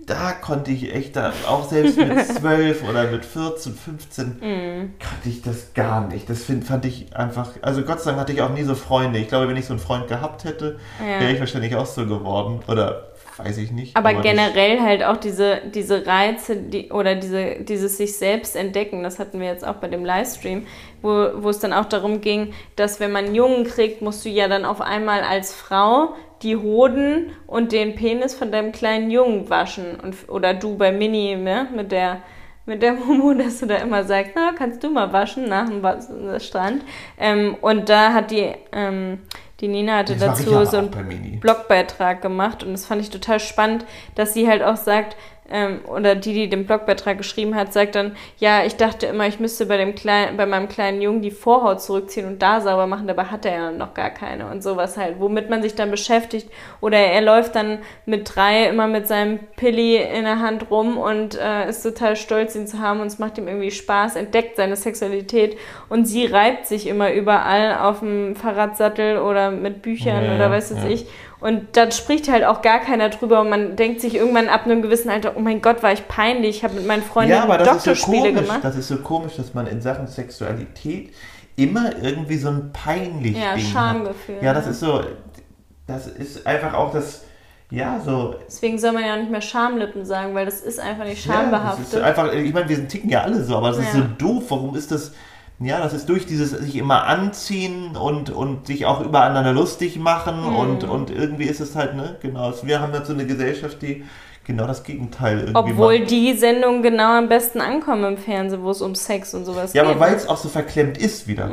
da 0.05 0.33
konnte 0.33 0.71
ich 0.71 0.93
echt, 0.93 1.15
da, 1.15 1.31
auch 1.47 1.67
selbst 1.69 1.97
mit 1.97 2.25
12 2.39 2.87
oder 2.89 3.09
mit 3.09 3.23
14, 3.25 3.73
15, 3.75 4.25
Mhm. 4.41 4.93
kannte 4.99 5.29
ich 5.29 5.41
das 5.41 5.73
gar 5.73 6.05
nicht. 6.07 6.29
Das 6.29 6.43
find, 6.43 6.65
fand 6.65 6.83
ich 6.83 7.15
einfach, 7.15 7.51
also 7.61 7.81
Gott 7.83 8.01
sei 8.01 8.11
Dank 8.11 8.19
hatte 8.21 8.33
ich 8.33 8.41
auch 8.41 8.49
nie 8.53 8.63
so 8.63 8.75
Freunde. 8.75 9.19
Ich 9.19 9.29
glaube, 9.29 9.47
wenn 9.47 9.55
ich 9.55 9.65
so 9.65 9.71
einen 9.73 9.79
Freund 9.79 10.07
gehabt 10.09 10.43
hätte, 10.43 10.77
Ja. 10.99 11.21
wäre 11.21 11.31
ich 11.31 11.39
wahrscheinlich 11.39 11.75
auch 11.77 11.85
so 11.85 12.05
geworden. 12.05 12.59
Oder 12.67 13.11
weiß 13.37 13.57
ich 13.57 13.71
nicht. 13.71 13.95
Aber 13.95 14.13
generell 14.13 14.81
halt 14.81 15.03
auch 15.03 15.17
diese, 15.17 15.61
diese 15.73 16.05
Reize 16.05 16.57
die, 16.57 16.91
oder 16.91 17.15
diese, 17.15 17.57
dieses 17.61 17.97
sich 17.97 18.17
selbst 18.17 18.55
entdecken, 18.55 19.03
das 19.03 19.19
hatten 19.19 19.39
wir 19.39 19.47
jetzt 19.47 19.65
auch 19.65 19.75
bei 19.75 19.87
dem 19.87 20.05
Livestream, 20.05 20.65
wo, 21.01 21.29
wo 21.37 21.49
es 21.49 21.59
dann 21.59 21.73
auch 21.73 21.85
darum 21.85 22.21
ging, 22.21 22.53
dass 22.75 22.99
wenn 22.99 23.11
man 23.11 23.25
einen 23.25 23.35
Jungen 23.35 23.65
kriegt, 23.65 24.01
musst 24.01 24.25
du 24.25 24.29
ja 24.29 24.47
dann 24.47 24.65
auf 24.65 24.81
einmal 24.81 25.21
als 25.21 25.53
Frau 25.53 26.15
die 26.41 26.55
Hoden 26.55 27.31
und 27.47 27.71
den 27.71 27.95
Penis 27.95 28.35
von 28.35 28.51
deinem 28.51 28.71
kleinen 28.71 29.09
Jungen 29.09 29.49
waschen. 29.49 29.99
Und, 30.01 30.29
oder 30.29 30.53
du 30.53 30.77
bei 30.77 30.91
Mini, 30.91 31.35
ne, 31.35 31.67
mit 31.75 31.91
der 31.91 32.21
mit 32.65 32.81
der 32.81 32.93
Momo, 33.05 33.33
dass 33.33 33.59
du 33.59 33.67
da 33.67 33.75
immer 33.77 34.03
sagst, 34.03 34.31
na, 34.35 34.53
kannst 34.57 34.83
du 34.83 34.89
mal 34.89 35.13
waschen 35.13 35.47
nach 35.47 35.69
dem 35.69 36.39
Strand. 36.39 36.83
Ähm, 37.17 37.55
und 37.61 37.89
da 37.89 38.13
hat 38.13 38.31
die, 38.31 38.51
ähm, 38.71 39.19
die 39.61 39.67
Nina 39.67 39.97
hatte 39.97 40.17
dazu 40.17 40.43
so 40.43 40.57
auch 40.57 40.73
ein 40.73 40.91
bei 40.91 41.03
Mini. 41.03 41.37
Blogbeitrag 41.37 42.21
gemacht 42.21 42.63
und 42.63 42.73
das 42.73 42.85
fand 42.85 43.01
ich 43.01 43.09
total 43.09 43.39
spannend, 43.39 43.85
dass 44.15 44.33
sie 44.33 44.47
halt 44.47 44.61
auch 44.63 44.75
sagt, 44.75 45.15
ähm, 45.49 45.81
oder 45.87 46.15
die, 46.15 46.33
die 46.33 46.49
den 46.49 46.65
Blogbeitrag 46.65 47.17
geschrieben 47.17 47.55
hat, 47.55 47.71
sagt 47.71 47.95
dann, 47.95 48.15
ja, 48.39 48.65
ich 48.65 48.77
dachte 48.77 49.05
immer, 49.05 49.27
ich 49.27 49.39
müsste 49.39 49.65
bei 49.67 49.77
dem 49.77 49.93
kleinen, 49.93 50.37
bei 50.37 50.45
meinem 50.45 50.67
kleinen 50.67 51.01
Jungen 51.01 51.21
die 51.21 51.31
Vorhaut 51.31 51.81
zurückziehen 51.81 52.25
und 52.25 52.41
da 52.41 52.61
sauber 52.61 52.87
machen, 52.87 53.07
dabei 53.07 53.25
hat 53.25 53.45
er 53.45 53.53
ja 53.53 53.71
noch 53.71 53.93
gar 53.93 54.09
keine 54.09 54.47
und 54.47 54.63
sowas 54.63 54.97
halt, 54.97 55.19
womit 55.19 55.49
man 55.49 55.61
sich 55.61 55.75
dann 55.75 55.91
beschäftigt. 55.91 56.49
Oder 56.81 56.97
er 56.97 57.21
läuft 57.21 57.55
dann 57.55 57.79
mit 58.05 58.35
drei 58.35 58.65
immer 58.65 58.87
mit 58.87 59.07
seinem 59.07 59.39
Pilli 59.55 59.97
in 59.97 60.23
der 60.23 60.39
Hand 60.39 60.71
rum 60.71 60.97
und 60.97 61.35
äh, 61.39 61.69
ist 61.69 61.83
total 61.83 62.15
stolz, 62.15 62.55
ihn 62.55 62.67
zu 62.67 62.79
haben 62.79 62.99
und 62.99 63.07
es 63.07 63.19
macht 63.19 63.37
ihm 63.37 63.47
irgendwie 63.47 63.71
Spaß, 63.71 64.15
entdeckt 64.15 64.57
seine 64.57 64.75
Sexualität 64.75 65.57
und 65.89 66.05
sie 66.05 66.25
reibt 66.25 66.65
sich 66.65 66.87
immer 66.87 67.13
überall 67.13 67.77
auf 67.77 67.99
dem 67.99 68.35
Fahrradsattel 68.35 69.19
oder 69.19 69.51
mit 69.51 69.81
Büchern 69.81 70.25
Ja, 70.25 70.35
oder 70.35 70.49
weiß 70.49 70.75
was 70.75 70.83
ja. 70.83 70.89
ich. 70.89 71.05
Und 71.45 71.77
da 71.77 71.91
spricht 71.91 72.27
halt 72.27 72.43
auch 72.43 72.63
gar 72.63 72.79
keiner 72.79 73.09
drüber 73.09 73.41
und 73.41 73.49
man 73.51 73.75
denkt 73.75 74.01
sich 74.01 74.15
irgendwann 74.15 74.49
ab 74.49 74.65
einem 74.65 74.81
gewissen 74.81 75.09
Alter, 75.11 75.33
oh 75.35 75.39
mein 75.39 75.61
Gott, 75.61 75.83
war 75.83 75.93
ich 75.93 76.07
peinlich, 76.07 76.57
ich 76.57 76.63
habe 76.63 76.73
mit 76.73 76.87
meinen 76.87 77.03
Freunden 77.03 77.31
Ja, 77.33 77.43
aber 77.43 77.59
das 77.59 77.67
ist 77.67 77.83
so 77.83 77.89
Doktorspiele 77.91 78.29
komisch. 78.29 78.41
gemacht. 78.47 78.59
Das 78.63 78.75
ist 78.75 78.87
so 78.87 78.97
komisch, 78.97 79.35
dass 79.37 79.53
man 79.53 79.67
in 79.67 79.79
Sachen 79.79 80.07
Sexualität 80.07 81.13
immer 81.55 81.91
irgendwie 82.01 82.37
so 82.37 82.49
ein 82.49 82.71
peinlich 82.73 83.37
Ja, 83.37 83.53
Ding 83.55 83.63
Schamgefühl, 83.65 84.37
Hat. 84.37 84.43
Ja, 84.43 84.53
das 84.55 84.65
ist 84.67 84.79
so, 84.79 85.03
das 85.85 86.07
ist 86.07 86.47
einfach 86.47 86.73
auch 86.73 86.91
das, 86.91 87.21
ja, 87.69 87.99
so. 88.03 88.35
Deswegen 88.47 88.79
soll 88.79 88.93
man 88.93 89.05
ja 89.05 89.13
auch 89.13 89.19
nicht 89.19 89.29
mehr 89.31 89.41
Schamlippen 89.41 90.03
sagen, 90.03 90.33
weil 90.33 90.45
das 90.45 90.61
ist 90.61 90.79
einfach 90.79 91.05
nicht 91.05 91.23
Ja, 91.27 91.33
das 91.33 91.79
ist 91.79 91.91
schambehaftet. 91.93 92.01
einfach, 92.01 92.33
ich 92.33 92.53
meine, 92.53 92.69
wir 92.69 92.75
sind 92.75 92.89
ticken 92.89 93.09
ja 93.11 93.21
alle 93.21 93.43
so, 93.43 93.55
aber 93.55 93.67
das 93.69 93.77
ist 93.77 93.93
Ja. 93.93 94.01
so 94.01 94.07
doof. 94.17 94.45
Warum 94.49 94.75
ist 94.75 94.91
das? 94.91 95.11
Ja, 95.59 95.79
das 95.79 95.93
ist 95.93 96.09
durch 96.09 96.25
dieses 96.25 96.51
sich 96.51 96.75
immer 96.75 97.05
anziehen 97.05 97.95
und, 97.95 98.29
und 98.29 98.67
sich 98.67 98.85
auch 98.85 99.01
übereinander 99.01 99.53
lustig 99.53 99.97
machen 99.97 100.41
Mhm. 100.49 100.55
und, 100.55 100.83
und 100.83 101.09
irgendwie 101.11 101.45
ist 101.45 101.61
es 101.61 101.75
halt, 101.75 101.95
ne, 101.95 102.17
genau. 102.21 102.53
Wir 102.63 102.81
haben 102.81 102.93
jetzt 102.93 103.07
so 103.07 103.13
eine 103.13 103.25
Gesellschaft, 103.25 103.81
die 103.81 104.03
genau 104.43 104.67
das 104.67 104.83
Gegenteil 104.83 105.39
irgendwie 105.39 105.57
Obwohl 105.57 105.99
macht. 106.01 106.11
die 106.11 106.33
Sendungen 106.33 106.83
genau 106.83 107.17
am 107.17 107.29
besten 107.29 107.61
ankommen 107.61 108.03
im 108.03 108.17
Fernsehen, 108.17 108.61
wo 108.61 108.69
es 108.69 108.79
um 108.81 108.93
Sex 108.93 109.33
und 109.33 109.43
sowas 109.43 109.73
Ja, 109.73 109.81
geht. 109.81 109.91
aber 109.91 109.99
weil 109.99 110.13
es 110.13 110.27
auch 110.29 110.37
so 110.37 110.49
verklemmt 110.49 110.99
ist 110.99 111.27
wieder. 111.27 111.49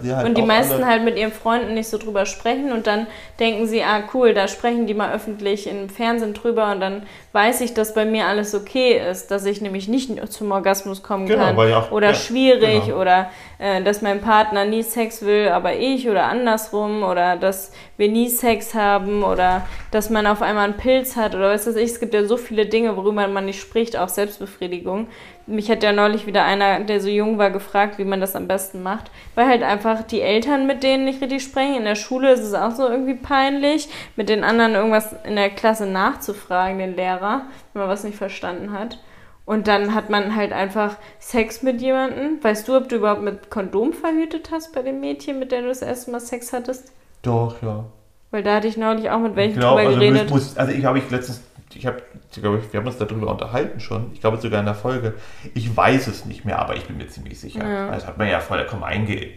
Sie 0.00 0.14
halt 0.14 0.26
und 0.26 0.38
die 0.38 0.42
meisten 0.42 0.86
halt 0.86 1.04
mit 1.04 1.18
ihren 1.18 1.32
Freunden 1.32 1.74
nicht 1.74 1.90
so 1.90 1.98
drüber 1.98 2.24
sprechen 2.24 2.72
und 2.72 2.86
dann 2.86 3.08
denken 3.40 3.66
sie, 3.66 3.82
ah 3.82 4.04
cool, 4.14 4.32
da 4.32 4.48
sprechen 4.48 4.86
die 4.86 4.94
mal 4.94 5.12
öffentlich 5.12 5.66
im 5.68 5.90
Fernsehen 5.90 6.32
drüber 6.32 6.72
und 6.72 6.80
dann 6.80 7.02
weiß 7.32 7.60
ich, 7.60 7.74
dass 7.74 7.94
bei 7.94 8.04
mir 8.04 8.26
alles 8.26 8.54
okay 8.54 9.00
ist, 9.10 9.30
dass 9.30 9.44
ich 9.44 9.60
nämlich 9.60 9.86
nicht 9.88 10.10
zum 10.32 10.50
Orgasmus 10.50 11.02
kommen 11.02 11.26
Genau, 11.26 11.54
kann 11.54 11.72
auch- 11.72 11.90
oder 11.92 12.08
ja, 12.08 12.14
schwierig 12.14 12.86
genau. 12.86 13.00
oder 13.00 13.30
äh, 13.58 13.82
dass 13.82 14.02
mein 14.02 14.20
Partner 14.20 14.64
nie 14.64 14.82
Sex 14.82 15.22
will, 15.22 15.48
aber 15.48 15.74
ich 15.76 16.08
oder 16.08 16.24
andersrum 16.24 17.02
oder 17.02 17.36
dass 17.36 17.72
wir 17.96 18.08
nie 18.08 18.28
Sex 18.28 18.74
haben 18.74 19.22
oder 19.22 19.66
dass 19.90 20.10
man 20.10 20.26
auf 20.26 20.42
einmal 20.42 20.64
einen 20.64 20.76
Pilz 20.76 21.16
hat 21.16 21.34
oder 21.34 21.50
was 21.52 21.66
weiß 21.66 21.76
ich. 21.76 21.90
Es 21.90 22.00
gibt 22.00 22.14
ja 22.14 22.24
so 22.24 22.36
viele 22.36 22.66
Dinge, 22.66 22.96
worüber 22.96 23.28
man 23.28 23.44
nicht 23.44 23.60
spricht, 23.60 23.96
auch 23.96 24.08
Selbstbefriedigung. 24.08 25.06
Mich 25.46 25.68
hat 25.70 25.82
ja 25.82 25.92
neulich 25.92 26.26
wieder 26.26 26.44
einer, 26.44 26.80
der 26.80 27.00
so 27.00 27.08
jung 27.08 27.36
war, 27.36 27.50
gefragt, 27.50 27.98
wie 27.98 28.04
man 28.04 28.20
das 28.20 28.36
am 28.36 28.46
besten 28.46 28.82
macht, 28.84 29.10
weil 29.34 29.48
halt 29.48 29.62
einfach 29.64 30.02
die 30.02 30.20
Eltern 30.20 30.66
mit 30.68 30.84
denen 30.84 31.04
nicht 31.04 31.20
richtig 31.20 31.42
sprechen. 31.42 31.74
In 31.74 31.84
der 31.84 31.96
Schule 31.96 32.30
ist 32.32 32.40
es 32.40 32.54
auch 32.54 32.70
so 32.70 32.88
irgendwie 32.88 33.14
peinlich, 33.14 33.88
mit 34.14 34.28
den 34.28 34.44
anderen 34.44 34.74
irgendwas 34.74 35.12
in 35.24 35.34
der 35.34 35.50
Klasse 35.50 35.86
nachzufragen, 35.86 36.78
den 36.78 36.94
Lehrer, 37.20 37.42
wenn 37.72 37.82
man 37.82 37.88
was 37.90 38.04
nicht 38.04 38.16
verstanden 38.16 38.72
hat. 38.72 38.98
Und 39.44 39.66
dann 39.66 39.94
hat 39.94 40.10
man 40.10 40.36
halt 40.36 40.52
einfach 40.52 40.96
Sex 41.18 41.62
mit 41.62 41.80
jemandem. 41.80 42.42
Weißt 42.42 42.68
du, 42.68 42.76
ob 42.76 42.88
du 42.88 42.96
überhaupt 42.96 43.22
mit 43.22 43.50
Kondom 43.50 43.92
verhütet 43.92 44.50
hast 44.52 44.72
bei 44.72 44.82
dem 44.82 45.00
Mädchen, 45.00 45.38
mit 45.38 45.50
der 45.50 45.62
du 45.62 45.68
das 45.68 45.82
erste 45.82 46.10
Mal 46.10 46.20
Sex 46.20 46.52
hattest? 46.52 46.92
Doch, 47.22 47.60
ja. 47.62 47.84
Weil 48.30 48.44
da 48.44 48.56
hatte 48.56 48.68
ich 48.68 48.76
neulich 48.76 49.10
auch 49.10 49.18
mit 49.18 49.34
welchen 49.34 49.54
Ich 49.54 49.58
glaube, 49.58 49.82
drüber 49.82 49.94
also, 49.94 50.00
geredet. 50.00 50.30
muss, 50.30 50.56
also 50.56 50.72
ich 50.72 50.84
habe 50.84 50.98
ich 50.98 51.10
letztens, 51.10 51.42
ich 51.74 51.84
habe, 51.84 52.00
glaube 52.32 52.58
ich, 52.58 52.72
wir 52.72 52.78
haben 52.78 52.86
uns 52.86 52.98
darüber 52.98 53.32
unterhalten 53.32 53.80
schon. 53.80 54.12
Ich 54.12 54.20
glaube 54.20 54.36
sogar 54.36 54.60
in 54.60 54.66
der 54.66 54.76
Folge. 54.76 55.14
Ich 55.54 55.76
weiß 55.76 56.06
es 56.06 56.26
nicht 56.26 56.44
mehr, 56.44 56.60
aber 56.60 56.76
ich 56.76 56.84
bin 56.84 56.96
mir 56.96 57.08
ziemlich 57.08 57.40
sicher. 57.40 57.66
Ja. 57.66 57.90
Das 57.90 58.06
hat 58.06 58.18
man 58.18 58.28
ja 58.28 58.40
vollkommen 58.40 58.84
einge... 58.84 59.30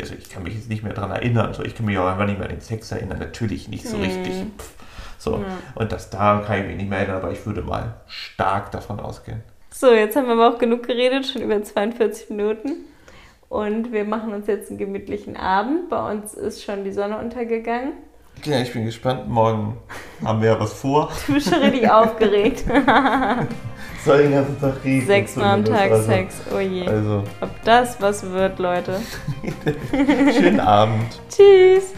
Also 0.00 0.14
ich 0.14 0.30
kann 0.30 0.44
mich 0.44 0.54
jetzt 0.54 0.68
nicht 0.68 0.82
mehr 0.82 0.92
daran 0.92 1.10
erinnern. 1.10 1.52
So, 1.52 1.62
ich 1.62 1.74
kann 1.74 1.84
mich 1.84 1.98
auch 1.98 2.06
einfach 2.06 2.26
nicht 2.26 2.38
mehr 2.38 2.48
an 2.48 2.54
den 2.54 2.60
Sex 2.60 2.90
erinnern. 2.92 3.18
Natürlich 3.18 3.68
nicht 3.68 3.86
so 3.86 3.96
richtig. 3.96 4.32
Pff, 4.56 4.72
so. 5.18 5.44
Und 5.74 5.92
das 5.92 6.10
da 6.10 6.42
kann 6.46 6.60
ich 6.60 6.66
mich 6.66 6.76
nicht 6.76 6.90
mehr 6.90 7.00
erinnern, 7.00 7.16
aber 7.16 7.32
ich 7.32 7.44
würde 7.44 7.62
mal 7.62 7.94
stark 8.06 8.70
davon 8.70 9.00
ausgehen. 9.00 9.42
So, 9.70 9.92
jetzt 9.92 10.16
haben 10.16 10.26
wir 10.26 10.32
aber 10.32 10.54
auch 10.54 10.58
genug 10.58 10.86
geredet, 10.86 11.26
schon 11.26 11.42
über 11.42 11.62
42 11.62 12.30
Minuten. 12.30 12.84
Und 13.48 13.92
wir 13.92 14.04
machen 14.04 14.34
uns 14.34 14.46
jetzt 14.46 14.70
einen 14.70 14.78
gemütlichen 14.78 15.36
Abend. 15.36 15.88
Bei 15.88 16.10
uns 16.10 16.34
ist 16.34 16.62
schon 16.62 16.84
die 16.84 16.92
Sonne 16.92 17.18
untergegangen. 17.18 17.92
Ja, 18.44 18.60
ich 18.60 18.72
bin 18.72 18.84
gespannt. 18.84 19.28
Morgen 19.28 19.76
haben 20.24 20.40
wir 20.40 20.50
ja 20.50 20.60
was 20.60 20.72
vor. 20.72 21.10
Du 21.26 21.34
bist 21.34 21.48
schon 21.48 21.60
richtig 21.60 21.90
aufgeregt. 21.90 22.64
Soll 24.04 24.22
den 24.22 24.32
ganzen 24.32 24.60
Tag 24.60 24.84
reden. 24.84 25.06
Sechsmal 25.06 25.54
am 25.54 25.64
Tag 25.64 25.90
also, 25.90 26.02
Sex. 26.04 26.40
Oh 26.54 26.58
je. 26.58 26.86
Also, 26.86 27.24
Ob 27.40 27.50
das 27.64 28.00
was 28.00 28.30
wird, 28.30 28.58
Leute. 28.58 29.00
schönen 30.38 30.60
Abend. 30.60 31.20
Tschüss. 31.28 31.94